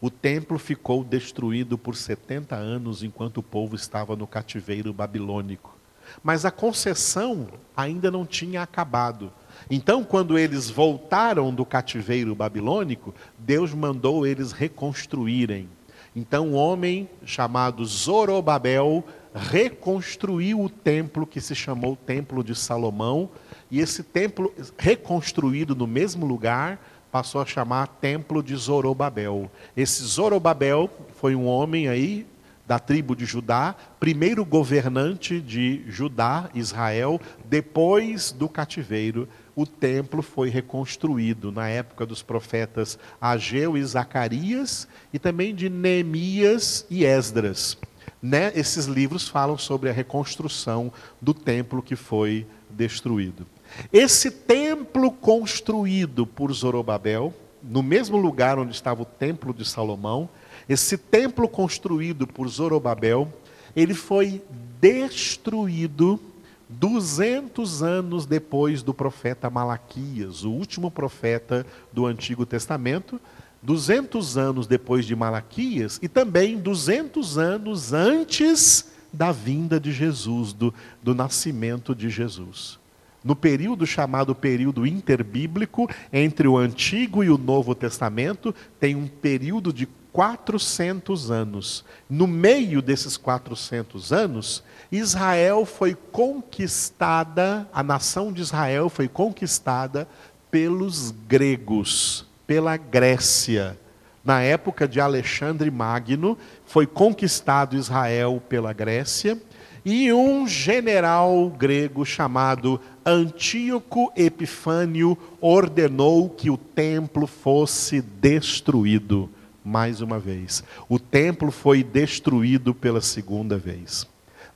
O 0.00 0.10
templo 0.10 0.58
ficou 0.58 1.02
destruído 1.02 1.76
por 1.76 1.96
70 1.96 2.54
anos 2.54 3.02
enquanto 3.02 3.38
o 3.38 3.42
povo 3.42 3.74
estava 3.74 4.14
no 4.14 4.26
cativeiro 4.26 4.92
babilônico. 4.92 5.77
Mas 6.22 6.44
a 6.44 6.50
concessão 6.50 7.48
ainda 7.76 8.10
não 8.10 8.26
tinha 8.26 8.62
acabado. 8.62 9.32
Então, 9.70 10.04
quando 10.04 10.38
eles 10.38 10.70
voltaram 10.70 11.52
do 11.52 11.64
cativeiro 11.64 12.34
babilônico, 12.34 13.14
Deus 13.38 13.74
mandou 13.74 14.26
eles 14.26 14.52
reconstruírem. 14.52 15.68
Então, 16.14 16.48
um 16.48 16.54
homem 16.54 17.08
chamado 17.24 17.84
Zorobabel 17.84 19.04
reconstruiu 19.34 20.60
o 20.60 20.68
templo 20.68 21.26
que 21.26 21.40
se 21.40 21.54
chamou 21.54 21.96
Templo 21.96 22.42
de 22.42 22.54
Salomão, 22.54 23.30
e 23.70 23.80
esse 23.80 24.02
templo 24.02 24.52
reconstruído 24.76 25.74
no 25.74 25.86
mesmo 25.86 26.26
lugar 26.26 26.80
passou 27.12 27.40
a 27.40 27.46
chamar 27.46 27.86
Templo 27.86 28.42
de 28.42 28.56
Zorobabel. 28.56 29.50
Esse 29.76 30.02
Zorobabel 30.02 30.90
foi 31.16 31.34
um 31.34 31.46
homem 31.46 31.88
aí 31.88 32.26
da 32.68 32.78
tribo 32.78 33.16
de 33.16 33.24
Judá, 33.24 33.74
primeiro 33.98 34.44
governante 34.44 35.40
de 35.40 35.82
Judá, 35.88 36.50
Israel, 36.54 37.18
depois 37.46 38.30
do 38.30 38.46
cativeiro, 38.46 39.26
o 39.56 39.64
templo 39.64 40.20
foi 40.20 40.50
reconstruído 40.50 41.50
na 41.50 41.66
época 41.66 42.04
dos 42.04 42.22
profetas 42.22 42.98
Ageu 43.18 43.74
e 43.74 43.82
Zacarias 43.82 44.86
e 45.14 45.18
também 45.18 45.54
de 45.54 45.70
Neemias 45.70 46.84
e 46.90 47.06
Esdras. 47.06 47.78
Né? 48.20 48.52
Esses 48.54 48.84
livros 48.84 49.26
falam 49.26 49.56
sobre 49.56 49.88
a 49.88 49.92
reconstrução 49.92 50.92
do 51.22 51.32
templo 51.32 51.82
que 51.82 51.96
foi 51.96 52.46
destruído. 52.68 53.46
Esse 53.90 54.30
templo 54.30 55.10
construído 55.10 56.26
por 56.26 56.52
Zorobabel, 56.52 57.32
no 57.62 57.82
mesmo 57.82 58.18
lugar 58.18 58.58
onde 58.58 58.74
estava 58.74 59.02
o 59.02 59.06
templo 59.06 59.54
de 59.54 59.64
Salomão, 59.64 60.28
esse 60.68 60.98
templo 60.98 61.48
construído 61.48 62.26
por 62.26 62.48
Zorobabel, 62.48 63.32
ele 63.74 63.94
foi 63.94 64.42
destruído 64.80 66.20
200 66.68 67.82
anos 67.82 68.26
depois 68.26 68.82
do 68.82 68.92
profeta 68.92 69.48
Malaquias, 69.48 70.44
o 70.44 70.50
último 70.50 70.90
profeta 70.90 71.66
do 71.92 72.04
Antigo 72.04 72.44
Testamento, 72.44 73.20
200 73.62 74.36
anos 74.36 74.66
depois 74.66 75.06
de 75.06 75.16
Malaquias 75.16 75.98
e 76.02 76.08
também 76.08 76.58
200 76.58 77.38
anos 77.38 77.92
antes 77.92 78.92
da 79.12 79.32
vinda 79.32 79.80
de 79.80 79.90
Jesus, 79.90 80.52
do, 80.52 80.72
do 81.02 81.14
nascimento 81.14 81.94
de 81.94 82.10
Jesus. 82.10 82.78
No 83.24 83.34
período 83.34 83.86
chamado 83.86 84.34
período 84.34 84.86
interbíblico, 84.86 85.90
entre 86.12 86.46
o 86.46 86.56
Antigo 86.56 87.24
e 87.24 87.30
o 87.30 87.38
Novo 87.38 87.74
Testamento, 87.74 88.54
tem 88.78 88.94
um 88.94 89.08
período 89.08 89.72
de 89.72 89.86
400 90.12 91.30
anos. 91.30 91.84
No 92.08 92.26
meio 92.26 92.80
desses 92.80 93.16
400 93.16 94.12
anos, 94.12 94.62
Israel 94.90 95.64
foi 95.66 95.94
conquistada, 95.94 97.68
a 97.72 97.82
nação 97.82 98.32
de 98.32 98.42
Israel 98.42 98.88
foi 98.88 99.08
conquistada 99.08 100.08
pelos 100.50 101.10
gregos 101.28 102.28
pela 102.48 102.78
Grécia. 102.78 103.78
Na 104.24 104.40
época 104.40 104.88
de 104.88 104.98
Alexandre 104.98 105.70
Magno, 105.70 106.36
foi 106.64 106.86
conquistado 106.86 107.76
Israel 107.76 108.42
pela 108.48 108.72
Grécia, 108.72 109.38
e 109.84 110.12
um 110.12 110.48
general 110.48 111.50
grego 111.50 112.04
chamado 112.04 112.80
Antíoco 113.04 114.10
Epifânio 114.16 115.16
ordenou 115.40 116.28
que 116.30 116.50
o 116.50 116.56
templo 116.56 117.26
fosse 117.26 118.00
destruído 118.00 119.30
mais 119.64 120.00
uma 120.00 120.18
vez. 120.18 120.62
O 120.88 120.98
templo 120.98 121.50
foi 121.50 121.82
destruído 121.82 122.74
pela 122.74 123.00
segunda 123.00 123.58
vez. 123.58 124.06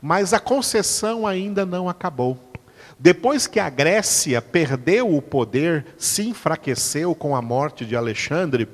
Mas 0.01 0.33
a 0.33 0.41
concessão 0.41 1.27
ainda 1.27 1.65
não 1.65 1.89
acabou. 1.89 2.39
Depois 2.99 3.47
que 3.47 3.59
a 3.59 3.69
Grécia 3.69 4.41
perdeu 4.41 5.15
o 5.15 5.23
poder, 5.23 5.87
se 5.97 6.23
enfraqueceu 6.23 7.15
com 7.15 7.35
a 7.35 7.43
morte 7.43 7.85
de 7.85 7.97
Alexandre, 7.97 8.69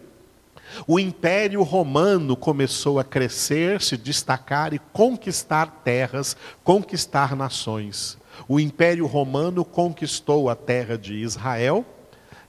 o 0.86 0.98
Império 0.98 1.62
Romano 1.62 2.36
começou 2.36 2.98
a 2.98 3.04
crescer, 3.04 3.80
se 3.80 3.96
destacar 3.96 4.74
e 4.74 4.78
conquistar 4.92 5.80
terras, 5.84 6.36
conquistar 6.62 7.34
nações. 7.34 8.18
O 8.46 8.60
Império 8.60 9.06
Romano 9.06 9.64
conquistou 9.64 10.48
a 10.48 10.54
terra 10.54 10.96
de 10.96 11.14
Israel 11.14 11.84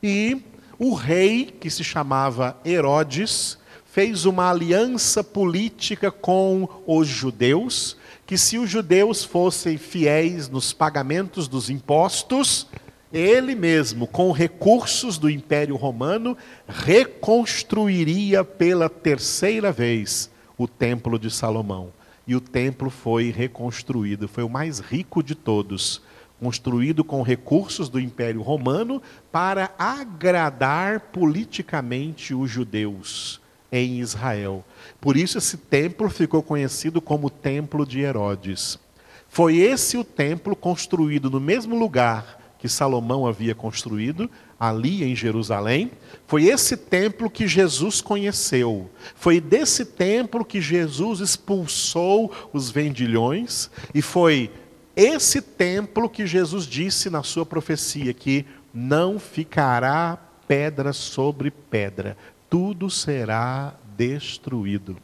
e 0.03 0.41
o 0.77 0.93
rei, 0.93 1.45
que 1.45 1.69
se 1.69 1.83
chamava 1.83 2.57
Herodes, 2.65 3.57
fez 3.99 4.23
uma 4.23 4.49
aliança 4.49 5.21
política 5.21 6.09
com 6.09 6.69
os 6.87 7.05
judeus 7.05 7.97
que 8.25 8.37
se 8.37 8.57
os 8.57 8.69
judeus 8.69 9.25
fossem 9.25 9.77
fiéis 9.77 10.47
nos 10.47 10.71
pagamentos 10.71 11.49
dos 11.49 11.69
impostos, 11.69 12.65
ele 13.11 13.55
mesmo, 13.55 14.07
com 14.07 14.31
recursos 14.31 15.17
do 15.17 15.29
Império 15.29 15.75
Romano, 15.75 16.37
reconstruiria 16.65 18.41
pela 18.41 18.87
terceira 18.87 19.69
vez 19.69 20.31
o 20.57 20.65
Templo 20.65 21.19
de 21.19 21.29
Salomão. 21.29 21.91
E 22.25 22.37
o 22.37 22.39
templo 22.39 22.89
foi 22.89 23.31
reconstruído, 23.31 24.29
foi 24.29 24.45
o 24.45 24.49
mais 24.49 24.79
rico 24.79 25.21
de 25.21 25.35
todos, 25.35 26.01
construído 26.39 27.03
com 27.03 27.21
recursos 27.21 27.89
do 27.89 27.99
Império 27.99 28.41
Romano 28.41 29.01
para 29.29 29.71
agradar 29.77 31.01
politicamente 31.11 32.33
os 32.33 32.49
judeus 32.49 33.41
em 33.71 33.99
Israel. 33.99 34.63
Por 34.99 35.15
isso 35.15 35.37
esse 35.37 35.57
templo 35.57 36.09
ficou 36.09 36.41
conhecido 36.41 37.01
como 37.01 37.29
Templo 37.29 37.85
de 37.85 37.99
Herodes. 37.99 38.79
Foi 39.27 39.57
esse 39.57 39.97
o 39.97 40.03
templo 40.03 40.55
construído 40.55 41.29
no 41.29 41.39
mesmo 41.39 41.77
lugar 41.77 42.39
que 42.59 42.67
Salomão 42.67 43.25
havia 43.25 43.55
construído, 43.55 44.29
ali 44.59 45.03
em 45.05 45.15
Jerusalém. 45.15 45.91
Foi 46.27 46.43
esse 46.43 46.75
templo 46.75 47.29
que 47.29 47.47
Jesus 47.47 48.01
conheceu. 48.01 48.89
Foi 49.15 49.39
desse 49.39 49.85
templo 49.85 50.43
que 50.43 50.59
Jesus 50.59 51.21
expulsou 51.21 52.31
os 52.51 52.69
vendilhões. 52.69 53.71
E 53.95 54.01
foi 54.01 54.51
esse 54.93 55.41
templo 55.41 56.09
que 56.09 56.27
Jesus 56.27 56.65
disse 56.65 57.09
na 57.09 57.23
sua 57.23 57.45
profecia 57.45 58.13
que 58.13 58.45
não 58.73 59.17
ficará 59.17 60.17
pedra 60.45 60.91
sobre 60.91 61.49
pedra, 61.49 62.17
tudo 62.49 62.89
será 62.89 63.75
destruído. 63.95 64.97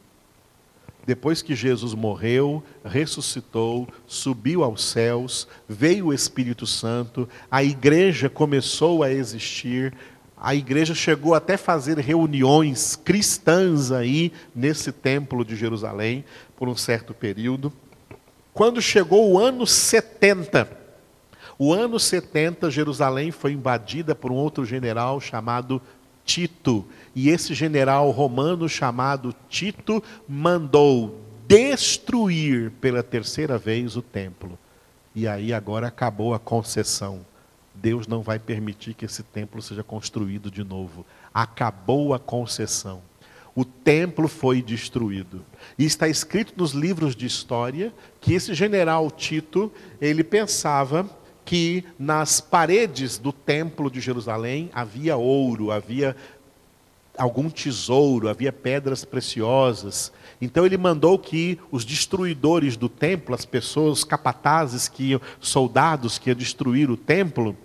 Depois 1.05 1.43
que 1.43 1.53
Jesus 1.53 1.93
morreu, 1.93 2.63
ressuscitou, 2.83 3.87
subiu 4.07 4.63
aos 4.63 4.83
céus, 4.83 5.47
veio 5.69 6.07
o 6.07 6.13
Espírito 6.13 6.65
Santo, 6.65 7.29
a 7.49 7.63
igreja 7.63 8.27
começou 8.27 9.03
a 9.03 9.11
existir, 9.11 9.93
a 10.35 10.55
igreja 10.55 10.95
chegou 10.95 11.35
até 11.35 11.57
fazer 11.57 11.99
reuniões 11.99 12.95
cristãs 12.95 13.91
aí 13.91 14.33
nesse 14.53 14.91
templo 14.91 15.45
de 15.45 15.55
Jerusalém 15.55 16.25
por 16.55 16.67
um 16.67 16.75
certo 16.75 17.13
período. 17.13 17.71
Quando 18.51 18.81
chegou 18.81 19.31
o 19.31 19.37
ano 19.37 19.67
70, 19.67 20.85
o 21.57 21.71
ano 21.71 21.99
70, 21.99 22.69
Jerusalém 22.71 23.31
foi 23.31 23.53
invadida 23.53 24.15
por 24.15 24.31
um 24.31 24.35
outro 24.35 24.65
general 24.65 25.21
chamado 25.21 25.81
Tito. 26.25 26.85
E 27.15 27.29
esse 27.29 27.53
general 27.53 28.11
romano 28.11 28.67
chamado 28.67 29.33
Tito 29.47 30.03
mandou 30.27 31.21
destruir 31.47 32.71
pela 32.81 33.01
terceira 33.01 33.57
vez 33.57 33.95
o 33.95 34.01
templo. 34.01 34.59
E 35.15 35.27
aí 35.27 35.53
agora 35.53 35.87
acabou 35.87 36.33
a 36.33 36.39
concessão. 36.39 37.25
Deus 37.73 38.05
não 38.05 38.21
vai 38.21 38.37
permitir 38.37 38.93
que 38.93 39.05
esse 39.05 39.23
templo 39.23 39.61
seja 39.61 39.83
construído 39.83 40.51
de 40.51 40.63
novo. 40.63 41.05
Acabou 41.33 42.13
a 42.13 42.19
concessão. 42.19 43.01
O 43.55 43.63
templo 43.63 44.27
foi 44.27 44.61
destruído. 44.61 45.45
E 45.79 45.85
está 45.85 46.09
escrito 46.09 46.53
nos 46.57 46.71
livros 46.71 47.15
de 47.15 47.25
história 47.25 47.93
que 48.19 48.33
esse 48.33 48.53
general 48.53 49.09
Tito, 49.09 49.71
ele 50.01 50.23
pensava 50.23 51.09
que 51.45 51.85
nas 51.97 52.41
paredes 52.41 53.17
do 53.17 53.31
templo 53.31 53.89
de 53.89 54.01
Jerusalém 54.01 54.69
havia 54.73 55.15
ouro, 55.15 55.71
havia 55.71 56.15
algum 57.17 57.49
tesouro, 57.49 58.29
havia 58.29 58.51
pedras 58.51 59.05
preciosas. 59.05 60.11
Então 60.41 60.65
ele 60.65 60.77
mandou 60.77 61.17
que 61.17 61.59
os 61.71 61.85
destruidores 61.85 62.75
do 62.77 62.89
templo, 62.89 63.33
as 63.33 63.45
pessoas, 63.45 63.99
os 63.99 64.03
capatazes 64.03 64.87
que 64.87 65.11
iam, 65.11 65.21
soldados 65.39 66.17
que 66.17 66.29
iam 66.29 66.35
destruir 66.35 66.89
o 66.89 66.97
templo, 66.97 67.55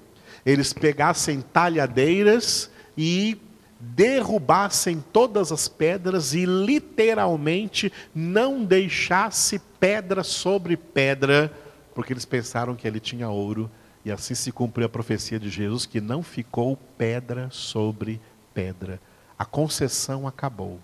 eles 0.44 0.72
pegassem 0.72 1.40
talhadeiras 1.40 2.70
e 2.96 3.38
derrubassem 3.80 5.03
todas 5.12 5.51
as 5.51 5.66
pedras 5.66 6.34
e 6.34 6.44
literalmente 6.44 7.90
não 8.14 8.62
deixasse 8.62 9.61
pedra 9.78 10.22
sobre 10.22 10.76
pedra, 10.76 11.53
porque 11.94 12.12
eles 12.12 12.26
pensaram 12.26 12.76
que 12.76 12.86
ele 12.86 13.01
tinha 13.01 13.30
ouro, 13.30 13.70
e 14.05 14.11
assim 14.11 14.34
se 14.34 14.53
cumpriu 14.53 14.86
a 14.86 14.90
profecia 14.90 15.38
de 15.38 15.48
Jesus 15.48 15.86
que 15.86 16.01
não 16.01 16.22
ficou 16.22 16.76
pedra 16.96 17.48
sobre 17.51 18.20
pedra. 18.53 19.01
A 19.41 19.45
concessão 19.47 20.28
acabou. 20.28 20.78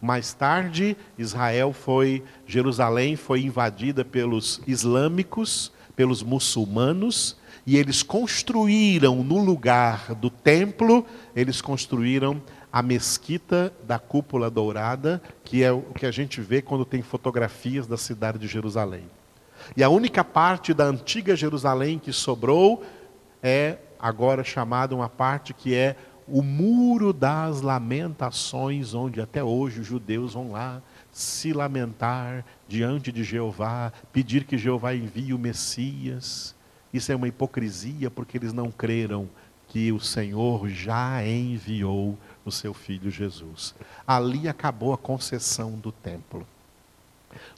Mais 0.00 0.32
tarde, 0.32 0.96
Israel 1.18 1.72
foi, 1.72 2.22
Jerusalém 2.46 3.16
foi 3.16 3.42
invadida 3.42 4.04
pelos 4.04 4.60
islâmicos, 4.68 5.72
pelos 5.96 6.22
muçulmanos, 6.22 7.36
e 7.66 7.76
eles 7.76 8.04
construíram 8.04 9.24
no 9.24 9.36
lugar 9.38 10.14
do 10.14 10.30
templo, 10.30 11.04
eles 11.34 11.60
construíram 11.60 12.40
a 12.72 12.82
mesquita 12.82 13.72
da 13.82 13.98
cúpula 13.98 14.48
dourada, 14.48 15.20
que 15.42 15.64
é 15.64 15.72
o 15.72 15.82
que 15.82 16.06
a 16.06 16.12
gente 16.12 16.40
vê 16.40 16.62
quando 16.62 16.84
tem 16.84 17.02
fotografias 17.02 17.88
da 17.88 17.96
cidade 17.96 18.38
de 18.38 18.46
Jerusalém. 18.46 19.10
E 19.76 19.82
a 19.82 19.88
única 19.88 20.22
parte 20.22 20.72
da 20.72 20.84
antiga 20.84 21.34
Jerusalém 21.34 21.98
que 21.98 22.12
sobrou 22.12 22.84
é 23.42 23.78
agora 23.98 24.44
chamada 24.44 24.94
uma 24.94 25.08
parte 25.08 25.52
que 25.52 25.74
é 25.74 25.96
o 26.26 26.42
muro 26.42 27.12
das 27.12 27.60
lamentações, 27.60 28.94
onde 28.94 29.20
até 29.20 29.42
hoje 29.42 29.80
os 29.80 29.86
judeus 29.86 30.34
vão 30.34 30.52
lá 30.52 30.82
se 31.10 31.52
lamentar 31.52 32.44
diante 32.66 33.12
de 33.12 33.22
Jeová, 33.22 33.92
pedir 34.12 34.44
que 34.44 34.56
Jeová 34.56 34.94
envie 34.94 35.34
o 35.34 35.38
Messias. 35.38 36.54
Isso 36.92 37.12
é 37.12 37.16
uma 37.16 37.28
hipocrisia 37.28 38.10
porque 38.10 38.38
eles 38.38 38.52
não 38.52 38.70
creram 38.70 39.28
que 39.68 39.90
o 39.90 40.00
Senhor 40.00 40.68
já 40.68 41.26
enviou 41.26 42.18
o 42.44 42.50
seu 42.52 42.74
filho 42.74 43.10
Jesus. 43.10 43.74
Ali 44.06 44.48
acabou 44.48 44.92
a 44.92 44.98
concessão 44.98 45.72
do 45.72 45.90
templo. 45.90 46.46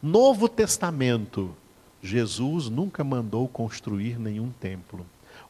Novo 0.03 0.49
Testamento, 0.49 1.55
Jesus 2.01 2.69
nunca 2.69 3.03
mandou 3.03 3.49
construir 3.49 4.19
nenhum 4.19 4.51
templo. 4.61 5.05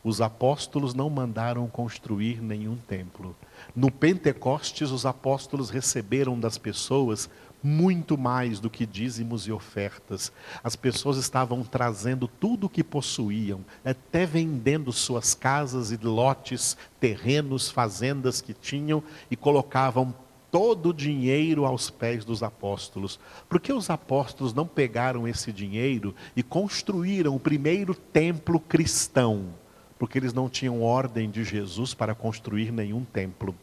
Os 0.05 0.21
apóstolos 0.21 0.93
não 0.93 1.09
mandaram 1.09 1.67
construir 1.67 2.43
nenhum 2.43 2.77
templo. 2.77 3.35
No 3.75 3.91
Pentecostes, 3.91 4.91
os 4.91 5.07
apóstolos 5.07 5.71
receberam 5.71 6.39
das 6.39 6.59
pessoas 6.59 7.31
muito 7.63 8.19
mais 8.19 8.61
do 8.61 8.69
que 8.69 8.85
dízimos 8.85 9.47
e 9.47 9.53
ofertas. 9.53 10.31
As 10.63 10.77
pessoas 10.77 11.17
estavam 11.17 11.65
trazendo 11.65 12.29
tudo 12.29 12.67
o 12.67 12.69
que 12.69 12.85
possuíam, 12.85 13.65
até 13.83 14.27
vendendo 14.27 14.93
suas 14.93 15.35
casas 15.35 15.91
e 15.91 15.97
lotes, 15.97 16.77
terrenos, 17.01 17.71
fazendas 17.71 18.43
que 18.43 18.53
tinham 18.53 19.03
e 19.31 19.37
colocavam 19.37 20.15
todo 20.51 20.91
o 20.91 20.95
dinheiro 20.95 21.65
aos 21.65 21.89
pés 21.89 22.27
dos 22.27 22.43
apóstolos. 22.43 23.19
Por 23.49 23.59
que 23.59 23.73
os 23.73 23.89
apóstolos 23.89 24.53
não 24.53 24.67
pegaram 24.67 25.27
esse 25.27 25.51
dinheiro 25.51 26.15
e 26.37 26.43
construíram 26.43 27.35
o 27.35 27.41
primeiro 27.41 27.95
templo 27.95 28.61
cristão? 28.61 29.64
Porque 29.99 30.19
eles 30.19 30.33
não 30.33 30.49
tinham 30.49 30.83
ordem 30.83 31.31
de 31.31 31.45
Jesus 31.45 31.95
para 31.95 32.15
construir 32.15 32.73
nenhum 32.73 33.05
templo. 33.05 33.55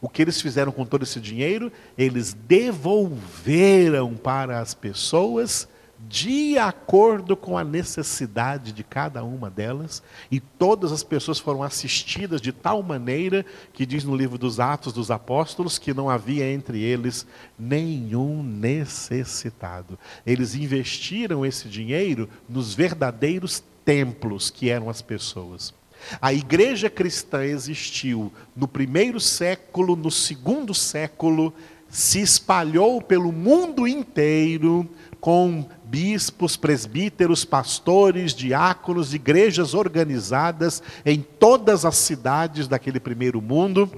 O 0.00 0.08
que 0.08 0.22
eles 0.22 0.40
fizeram 0.40 0.70
com 0.70 0.84
todo 0.84 1.02
esse 1.02 1.20
dinheiro? 1.20 1.72
Eles 1.98 2.32
devolveram 2.32 4.14
para 4.14 4.60
as 4.60 4.72
pessoas 4.74 5.68
de 6.08 6.56
acordo 6.56 7.36
com 7.36 7.58
a 7.58 7.64
necessidade 7.64 8.72
de 8.72 8.82
cada 8.82 9.22
uma 9.22 9.50
delas, 9.50 10.02
e 10.30 10.40
todas 10.40 10.92
as 10.92 11.02
pessoas 11.02 11.38
foram 11.38 11.62
assistidas 11.62 12.40
de 12.40 12.52
tal 12.52 12.82
maneira 12.82 13.44
que 13.72 13.84
diz 13.84 14.04
no 14.04 14.16
livro 14.16 14.38
dos 14.38 14.58
Atos 14.58 14.92
dos 14.92 15.10
Apóstolos 15.10 15.78
que 15.78 15.92
não 15.92 16.08
havia 16.08 16.50
entre 16.50 16.80
eles 16.80 17.26
nenhum 17.58 18.42
necessitado. 18.42 19.98
Eles 20.24 20.54
investiram 20.54 21.44
esse 21.44 21.68
dinheiro 21.68 22.28
nos 22.48 22.72
verdadeiros 22.72 23.62
templos 23.84 24.48
que 24.48 24.70
eram 24.70 24.88
as 24.88 25.02
pessoas. 25.02 25.74
A 26.20 26.32
igreja 26.32 26.88
cristã 26.88 27.44
existiu 27.44 28.32
no 28.56 28.66
primeiro 28.66 29.20
século, 29.20 29.96
no 29.96 30.10
segundo 30.10 30.74
século, 30.74 31.52
se 31.88 32.20
espalhou 32.20 33.02
pelo 33.02 33.32
mundo 33.32 33.86
inteiro 33.86 34.88
com 35.20 35.68
bispos, 35.84 36.56
presbíteros, 36.56 37.44
pastores, 37.44 38.32
diáconos, 38.32 39.12
igrejas 39.12 39.74
organizadas 39.74 40.82
em 41.04 41.20
todas 41.20 41.84
as 41.84 41.96
cidades 41.96 42.68
daquele 42.68 43.00
primeiro 43.00 43.42
mundo. 43.42 43.90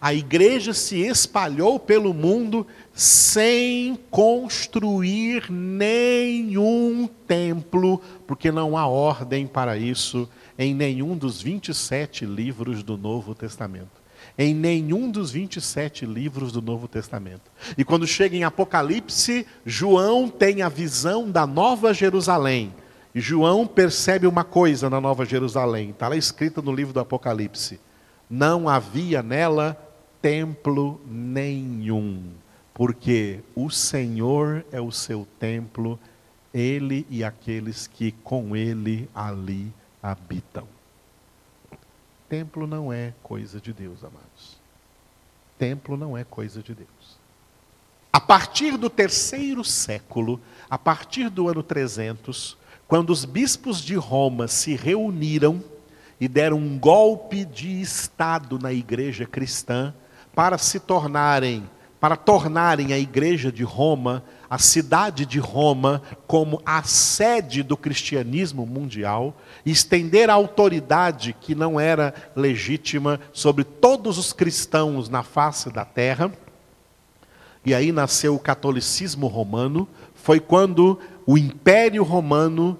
A 0.00 0.14
igreja 0.14 0.72
se 0.72 1.00
espalhou 1.00 1.78
pelo 1.78 2.14
mundo 2.14 2.66
sem 2.94 3.98
construir 4.10 5.50
nenhum 5.50 7.06
templo, 7.26 8.00
porque 8.26 8.50
não 8.50 8.78
há 8.78 8.86
ordem 8.86 9.46
para 9.46 9.76
isso 9.76 10.28
em 10.58 10.74
nenhum 10.74 11.16
dos 11.16 11.42
27 11.42 12.24
livros 12.24 12.82
do 12.82 12.96
Novo 12.96 13.34
Testamento. 13.34 14.02
Em 14.38 14.54
nenhum 14.54 15.10
dos 15.10 15.30
27 15.30 16.06
livros 16.06 16.50
do 16.50 16.62
Novo 16.62 16.88
Testamento. 16.88 17.50
E 17.76 17.84
quando 17.84 18.06
chega 18.06 18.36
em 18.36 18.44
Apocalipse, 18.44 19.46
João 19.66 20.28
tem 20.28 20.62
a 20.62 20.68
visão 20.68 21.30
da 21.30 21.46
Nova 21.46 21.92
Jerusalém. 21.92 22.72
E 23.14 23.20
João 23.20 23.66
percebe 23.66 24.26
uma 24.26 24.42
coisa 24.42 24.90
na 24.90 25.00
Nova 25.00 25.24
Jerusalém, 25.24 25.90
está 25.90 26.08
lá 26.08 26.16
escrito 26.16 26.60
no 26.60 26.74
livro 26.74 26.92
do 26.92 26.98
Apocalipse: 26.98 27.78
não 28.28 28.68
havia 28.68 29.22
nela 29.22 29.78
templo 30.20 31.00
nenhum, 31.06 32.32
porque 32.72 33.40
o 33.54 33.70
Senhor 33.70 34.64
é 34.72 34.80
o 34.80 34.90
seu 34.90 35.28
templo, 35.38 35.96
ele 36.52 37.06
e 37.08 37.22
aqueles 37.22 37.86
que 37.86 38.10
com 38.10 38.56
ele 38.56 39.08
ali 39.14 39.72
habitam. 40.04 40.68
Templo 42.28 42.66
não 42.66 42.92
é 42.92 43.14
coisa 43.22 43.58
de 43.58 43.72
Deus, 43.72 44.04
amados. 44.04 44.58
Templo 45.58 45.96
não 45.96 46.16
é 46.16 46.24
coisa 46.24 46.62
de 46.62 46.74
Deus. 46.74 47.18
A 48.12 48.20
partir 48.20 48.76
do 48.76 48.90
terceiro 48.90 49.64
século, 49.64 50.38
a 50.68 50.76
partir 50.76 51.30
do 51.30 51.48
ano 51.48 51.62
300, 51.62 52.54
quando 52.86 53.10
os 53.10 53.24
bispos 53.24 53.80
de 53.80 53.94
Roma 53.94 54.46
se 54.46 54.76
reuniram 54.76 55.64
e 56.20 56.28
deram 56.28 56.58
um 56.58 56.78
golpe 56.78 57.44
de 57.44 57.80
Estado 57.80 58.58
na 58.58 58.72
igreja 58.74 59.24
cristã 59.24 59.94
para 60.34 60.58
se 60.58 60.78
tornarem, 60.78 61.68
para 62.04 62.16
tornarem 62.16 62.92
a 62.92 62.98
igreja 62.98 63.50
de 63.50 63.64
Roma, 63.64 64.22
a 64.50 64.58
cidade 64.58 65.24
de 65.24 65.38
Roma, 65.38 66.02
como 66.26 66.60
a 66.62 66.82
sede 66.82 67.62
do 67.62 67.78
cristianismo 67.78 68.66
mundial, 68.66 69.34
estender 69.64 70.28
a 70.28 70.34
autoridade 70.34 71.34
que 71.40 71.54
não 71.54 71.80
era 71.80 72.12
legítima 72.36 73.18
sobre 73.32 73.64
todos 73.64 74.18
os 74.18 74.34
cristãos 74.34 75.08
na 75.08 75.22
face 75.22 75.70
da 75.70 75.82
terra. 75.82 76.30
E 77.64 77.72
aí 77.72 77.90
nasceu 77.90 78.34
o 78.34 78.38
catolicismo 78.38 79.26
romano, 79.26 79.88
foi 80.14 80.40
quando 80.40 81.00
o 81.24 81.38
Império 81.38 82.02
Romano 82.02 82.78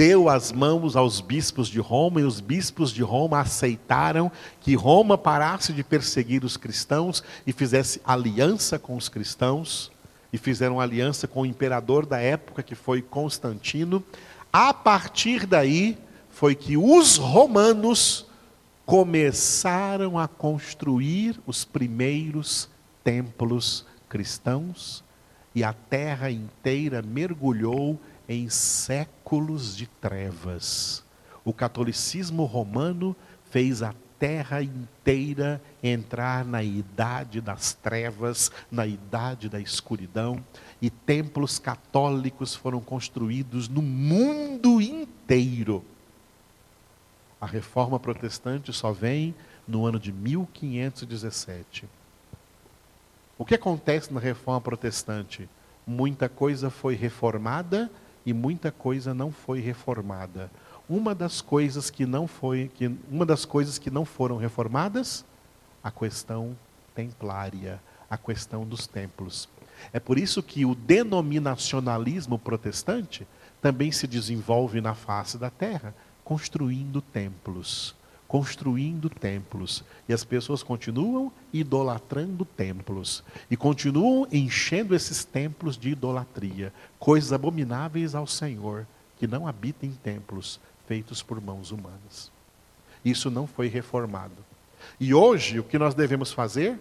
deu 0.00 0.30
as 0.30 0.50
mãos 0.50 0.96
aos 0.96 1.20
bispos 1.20 1.68
de 1.68 1.78
Roma 1.78 2.22
e 2.22 2.24
os 2.24 2.40
bispos 2.40 2.90
de 2.90 3.02
Roma 3.02 3.38
aceitaram 3.38 4.32
que 4.58 4.74
Roma 4.74 5.18
parasse 5.18 5.74
de 5.74 5.84
perseguir 5.84 6.42
os 6.42 6.56
cristãos 6.56 7.22
e 7.46 7.52
fizesse 7.52 8.00
aliança 8.02 8.78
com 8.78 8.96
os 8.96 9.10
cristãos 9.10 9.92
e 10.32 10.38
fizeram 10.38 10.80
aliança 10.80 11.28
com 11.28 11.42
o 11.42 11.46
imperador 11.46 12.06
da 12.06 12.18
época 12.18 12.62
que 12.62 12.74
foi 12.74 13.02
Constantino. 13.02 14.02
A 14.50 14.72
partir 14.72 15.44
daí, 15.44 15.98
foi 16.30 16.54
que 16.54 16.78
os 16.78 17.18
romanos 17.18 18.24
começaram 18.86 20.18
a 20.18 20.26
construir 20.26 21.38
os 21.46 21.62
primeiros 21.62 22.70
templos 23.04 23.84
cristãos 24.08 25.04
e 25.54 25.62
a 25.62 25.74
terra 25.74 26.30
inteira 26.30 27.02
mergulhou 27.02 28.00
em 28.30 28.48
séculos 28.48 29.76
de 29.76 29.88
trevas. 29.88 31.02
O 31.44 31.52
catolicismo 31.52 32.44
romano 32.44 33.16
fez 33.50 33.82
a 33.82 33.92
terra 34.20 34.62
inteira 34.62 35.60
entrar 35.82 36.44
na 36.44 36.62
idade 36.62 37.40
das 37.40 37.72
trevas, 37.72 38.52
na 38.70 38.86
idade 38.86 39.48
da 39.48 39.58
escuridão, 39.58 40.44
e 40.80 40.88
templos 40.88 41.58
católicos 41.58 42.54
foram 42.54 42.80
construídos 42.80 43.68
no 43.68 43.82
mundo 43.82 44.80
inteiro. 44.80 45.84
A 47.40 47.46
reforma 47.46 47.98
protestante 47.98 48.72
só 48.72 48.92
vem 48.92 49.34
no 49.66 49.84
ano 49.86 49.98
de 49.98 50.12
1517. 50.12 51.84
O 53.36 53.44
que 53.44 53.56
acontece 53.56 54.14
na 54.14 54.20
reforma 54.20 54.60
protestante? 54.60 55.48
Muita 55.84 56.28
coisa 56.28 56.70
foi 56.70 56.94
reformada 56.94 57.90
e 58.24 58.32
muita 58.32 58.70
coisa 58.70 59.14
não 59.14 59.30
foi 59.32 59.60
reformada. 59.60 60.50
Uma 60.88 61.14
das 61.14 61.40
coisas 61.40 61.90
que 61.90 62.04
não 62.04 62.26
foi, 62.26 62.70
que, 62.74 62.90
uma 63.10 63.24
das 63.24 63.44
coisas 63.44 63.78
que 63.78 63.90
não 63.90 64.04
foram 64.04 64.36
reformadas, 64.36 65.24
a 65.82 65.90
questão 65.90 66.56
templária, 66.94 67.80
a 68.08 68.18
questão 68.18 68.66
dos 68.66 68.86
templos. 68.86 69.48
É 69.92 70.00
por 70.00 70.18
isso 70.18 70.42
que 70.42 70.66
o 70.66 70.74
denominacionalismo 70.74 72.38
protestante 72.38 73.26
também 73.62 73.92
se 73.92 74.06
desenvolve 74.06 74.80
na 74.80 74.94
face 74.94 75.38
da 75.38 75.50
terra, 75.50 75.94
construindo 76.24 77.00
templos, 77.00 77.94
construindo 78.30 79.10
templos. 79.10 79.82
E 80.08 80.12
as 80.12 80.22
pessoas 80.22 80.62
continuam 80.62 81.32
idolatrando 81.52 82.44
templos. 82.44 83.24
E 83.50 83.56
continuam 83.56 84.24
enchendo 84.30 84.94
esses 84.94 85.24
templos 85.24 85.76
de 85.76 85.90
idolatria. 85.90 86.72
Coisas 86.96 87.32
abomináveis 87.32 88.14
ao 88.14 88.28
Senhor, 88.28 88.86
que 89.18 89.26
não 89.26 89.48
habitam 89.48 89.88
em 89.88 89.92
templos 89.92 90.60
feitos 90.86 91.24
por 91.24 91.40
mãos 91.40 91.72
humanas. 91.72 92.30
Isso 93.04 93.32
não 93.32 93.48
foi 93.48 93.66
reformado. 93.66 94.36
E 95.00 95.12
hoje, 95.12 95.58
o 95.58 95.64
que 95.64 95.76
nós 95.76 95.92
devemos 95.92 96.32
fazer? 96.32 96.78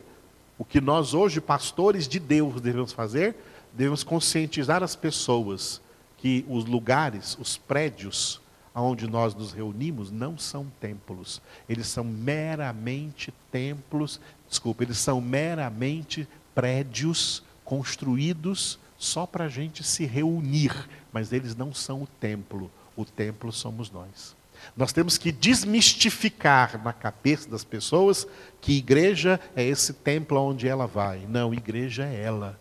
O 0.55 0.63
que 0.63 0.79
nós 0.79 1.15
hoje, 1.15 1.41
pastores 1.41 2.07
de 2.07 2.19
Deus, 2.19 2.61
devemos 2.61 2.93
fazer? 2.93 3.35
Devemos 3.73 4.03
conscientizar 4.03 4.83
as 4.83 4.95
pessoas 4.95 5.81
que 6.19 6.45
os 6.47 6.65
lugares, 6.65 7.35
os 7.39 7.57
prédios, 7.57 8.39
onde 8.81 9.07
nós 9.07 9.33
nos 9.33 9.51
reunimos 9.51 10.11
não 10.11 10.37
são 10.37 10.71
templos, 10.79 11.41
eles 11.67 11.87
são 11.87 12.03
meramente 12.03 13.33
templos, 13.51 14.19
desculpa, 14.47 14.83
eles 14.83 14.97
são 14.97 15.19
meramente 15.21 16.27
prédios 16.53 17.43
construídos 17.63 18.79
só 18.97 19.25
para 19.25 19.45
a 19.45 19.49
gente 19.49 19.83
se 19.83 20.05
reunir, 20.05 20.73
mas 21.11 21.31
eles 21.31 21.55
não 21.55 21.73
são 21.73 22.03
o 22.03 22.07
templo, 22.19 22.69
o 22.95 23.05
templo 23.05 23.51
somos 23.51 23.89
nós. 23.89 24.35
Nós 24.75 24.91
temos 24.91 25.17
que 25.17 25.31
desmistificar 25.31 26.83
na 26.83 26.91
cabeça 26.91 27.49
das 27.49 27.63
pessoas 27.63 28.27
que 28.59 28.77
igreja 28.77 29.39
é 29.55 29.63
esse 29.63 29.93
templo 29.93 30.39
onde 30.41 30.67
ela 30.67 30.85
vai. 30.85 31.25
Não, 31.27 31.53
igreja 31.53 32.05
é 32.05 32.21
ela. 32.21 32.59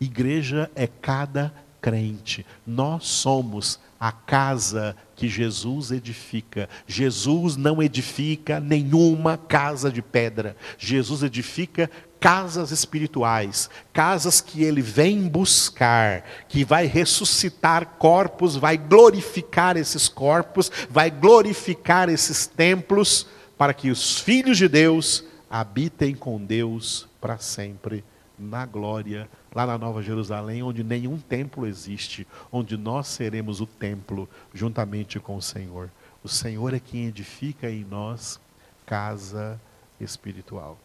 Igreja 0.00 0.70
é 0.74 0.86
cada 0.86 1.54
crente. 1.80 2.44
Nós 2.66 3.04
somos 3.04 3.78
a 3.98 4.12
casa 4.12 4.96
que 5.16 5.28
Jesus 5.28 5.90
edifica. 5.90 6.68
Jesus 6.86 7.56
não 7.56 7.82
edifica 7.82 8.60
nenhuma 8.60 9.36
casa 9.36 9.90
de 9.90 10.02
pedra. 10.02 10.56
Jesus 10.78 11.22
edifica 11.22 11.90
casas 12.20 12.70
espirituais, 12.70 13.68
casas 13.92 14.40
que 14.40 14.64
ele 14.64 14.80
vem 14.80 15.28
buscar, 15.28 16.24
que 16.48 16.64
vai 16.64 16.86
ressuscitar 16.86 17.96
corpos, 17.98 18.56
vai 18.56 18.78
glorificar 18.78 19.76
esses 19.76 20.08
corpos, 20.08 20.72
vai 20.88 21.10
glorificar 21.10 22.08
esses 22.08 22.46
templos, 22.46 23.26
para 23.58 23.74
que 23.74 23.90
os 23.90 24.18
filhos 24.18 24.58
de 24.58 24.68
Deus 24.68 25.24
habitem 25.50 26.14
com 26.14 26.42
Deus 26.42 27.06
para 27.20 27.38
sempre 27.38 28.02
na 28.38 28.66
glória 28.66 29.28
lá 29.54 29.66
na 29.66 29.78
Nova 29.78 30.02
Jerusalém, 30.02 30.62
onde 30.62 30.82
nenhum 30.82 31.18
templo 31.18 31.66
existe, 31.66 32.26
onde 32.50 32.76
nós 32.76 33.06
seremos 33.06 33.60
o 33.60 33.66
templo 33.66 34.28
juntamente 34.52 35.20
com 35.20 35.36
o 35.36 35.42
Senhor. 35.42 35.90
O 36.22 36.28
Senhor 36.28 36.74
é 36.74 36.80
quem 36.80 37.06
edifica 37.06 37.70
em 37.70 37.84
nós 37.84 38.40
casa 38.84 39.60
espiritual. 40.00 40.78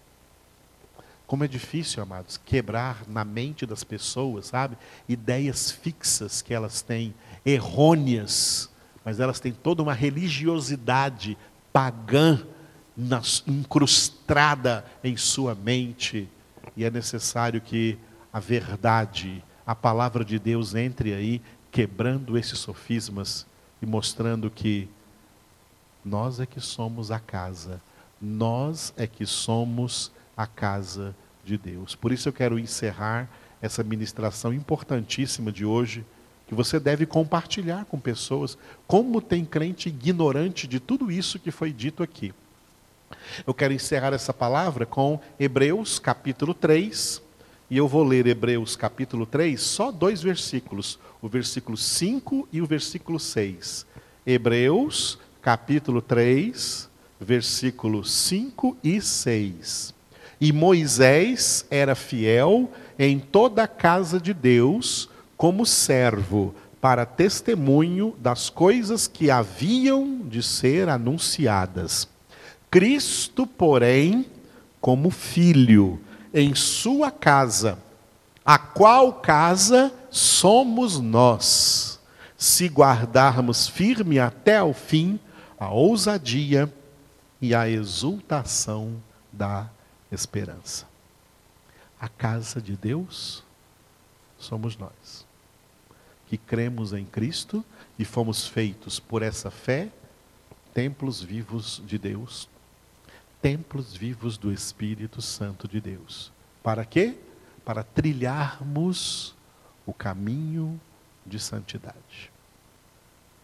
Como 1.25 1.43
é 1.43 1.47
difícil, 1.47 2.01
amados, 2.01 2.37
quebrar 2.37 3.03
na 3.07 3.23
mente 3.23 3.65
das 3.65 3.83
pessoas, 3.83 4.47
sabe? 4.47 4.77
Ideias 5.07 5.71
fixas 5.71 6.41
que 6.41 6.53
elas 6.53 6.81
têm, 6.81 7.13
errôneas, 7.45 8.69
mas 9.05 9.19
elas 9.19 9.39
têm 9.39 9.51
toda 9.51 9.83
uma 9.83 9.93
religiosidade 9.93 11.37
pagã 11.71 12.43
incrustada 13.47 14.83
em 15.03 15.15
sua 15.15 15.53
mente. 15.55 16.27
E 16.75 16.83
é 16.83 16.89
necessário 16.89 17.61
que 17.61 17.97
a 18.31 18.39
verdade, 18.39 19.43
a 19.65 19.75
palavra 19.75 20.23
de 20.23 20.39
Deus 20.39 20.75
entre 20.75 21.13
aí, 21.13 21.41
quebrando 21.71 22.37
esses 22.37 22.59
sofismas 22.59 23.45
e 23.81 23.85
mostrando 23.85 24.49
que 24.49 24.89
nós 26.03 26.39
é 26.39 26.45
que 26.45 26.59
somos 26.59 27.11
a 27.11 27.19
casa, 27.19 27.81
nós 28.21 28.93
é 28.97 29.05
que 29.05 29.25
somos 29.25 30.11
a 30.35 30.47
casa 30.47 31.15
de 31.43 31.57
Deus. 31.57 31.95
Por 31.95 32.11
isso 32.11 32.29
eu 32.29 32.33
quero 32.33 32.57
encerrar 32.57 33.29
essa 33.61 33.83
ministração 33.83 34.53
importantíssima 34.53 35.51
de 35.51 35.65
hoje, 35.65 36.05
que 36.47 36.55
você 36.55 36.79
deve 36.79 37.05
compartilhar 37.05 37.85
com 37.85 37.99
pessoas, 37.99 38.57
como 38.87 39.21
tem 39.21 39.45
crente 39.45 39.89
ignorante 39.89 40.67
de 40.67 40.79
tudo 40.79 41.11
isso 41.11 41.37
que 41.39 41.51
foi 41.51 41.71
dito 41.71 42.01
aqui. 42.01 42.33
Eu 43.45 43.53
quero 43.53 43.73
encerrar 43.73 44.13
essa 44.13 44.33
palavra 44.33 44.85
com 44.85 45.19
Hebreus 45.39 45.99
capítulo 45.99 46.53
3, 46.53 47.21
e 47.69 47.77
eu 47.77 47.87
vou 47.87 48.03
ler 48.03 48.25
Hebreus 48.25 48.75
capítulo 48.75 49.25
3, 49.25 49.61
só 49.61 49.91
dois 49.91 50.23
versículos, 50.23 50.97
o 51.21 51.27
versículo 51.27 51.77
5 51.77 52.47
e 52.51 52.61
o 52.61 52.65
versículo 52.65 53.19
6. 53.19 53.85
Hebreus 54.25 55.19
capítulo 55.39 56.01
3, 56.01 56.89
versículos 57.19 58.11
5 58.11 58.75
e 58.83 58.99
6. 58.99 59.93
E 60.41 60.51
Moisés 60.51 61.65
era 61.69 61.93
fiel 61.93 62.71
em 62.97 63.19
toda 63.19 63.63
a 63.63 63.67
casa 63.67 64.19
de 64.19 64.33
Deus, 64.33 65.07
como 65.37 65.65
servo, 65.65 66.55
para 66.81 67.05
testemunho 67.05 68.15
das 68.19 68.49
coisas 68.49 69.07
que 69.07 69.29
haviam 69.29 70.21
de 70.27 70.41
ser 70.41 70.89
anunciadas. 70.89 72.07
Cristo, 72.71 73.45
porém, 73.45 74.25
como 74.81 75.09
filho, 75.09 75.99
em 76.33 76.55
sua 76.55 77.11
casa, 77.11 77.77
a 78.45 78.57
qual 78.57 79.13
casa 79.13 79.93
somos 80.09 80.99
nós, 80.99 81.99
se 82.37 82.67
guardarmos 82.67 83.67
firme 83.67 84.19
até 84.19 84.57
ao 84.57 84.73
fim 84.73 85.19
a 85.59 85.69
ousadia 85.69 86.73
e 87.41 87.53
a 87.53 87.67
exultação 87.67 89.01
da 89.31 89.69
esperança. 90.11 90.87
A 91.99 92.07
casa 92.07 92.61
de 92.61 92.77
Deus 92.77 93.43
somos 94.37 94.77
nós, 94.77 95.25
que 96.27 96.37
cremos 96.37 96.93
em 96.93 97.05
Cristo 97.05 97.63
e 97.97 98.05
fomos 98.05 98.47
feitos 98.47 98.99
por 98.99 99.21
essa 99.21 99.51
fé 99.51 99.89
templos 100.73 101.21
vivos 101.21 101.81
de 101.85 101.97
Deus 101.97 102.47
templos 103.41 103.95
vivos 103.95 104.37
do 104.37 104.51
Espírito 104.51 105.21
Santo 105.21 105.67
de 105.67 105.79
Deus. 105.79 106.31
Para 106.61 106.85
quê? 106.85 107.17
Para 107.63 107.83
trilharmos 107.83 109.35
o 109.85 109.93
caminho 109.93 110.79
de 111.25 111.39
santidade. 111.39 112.31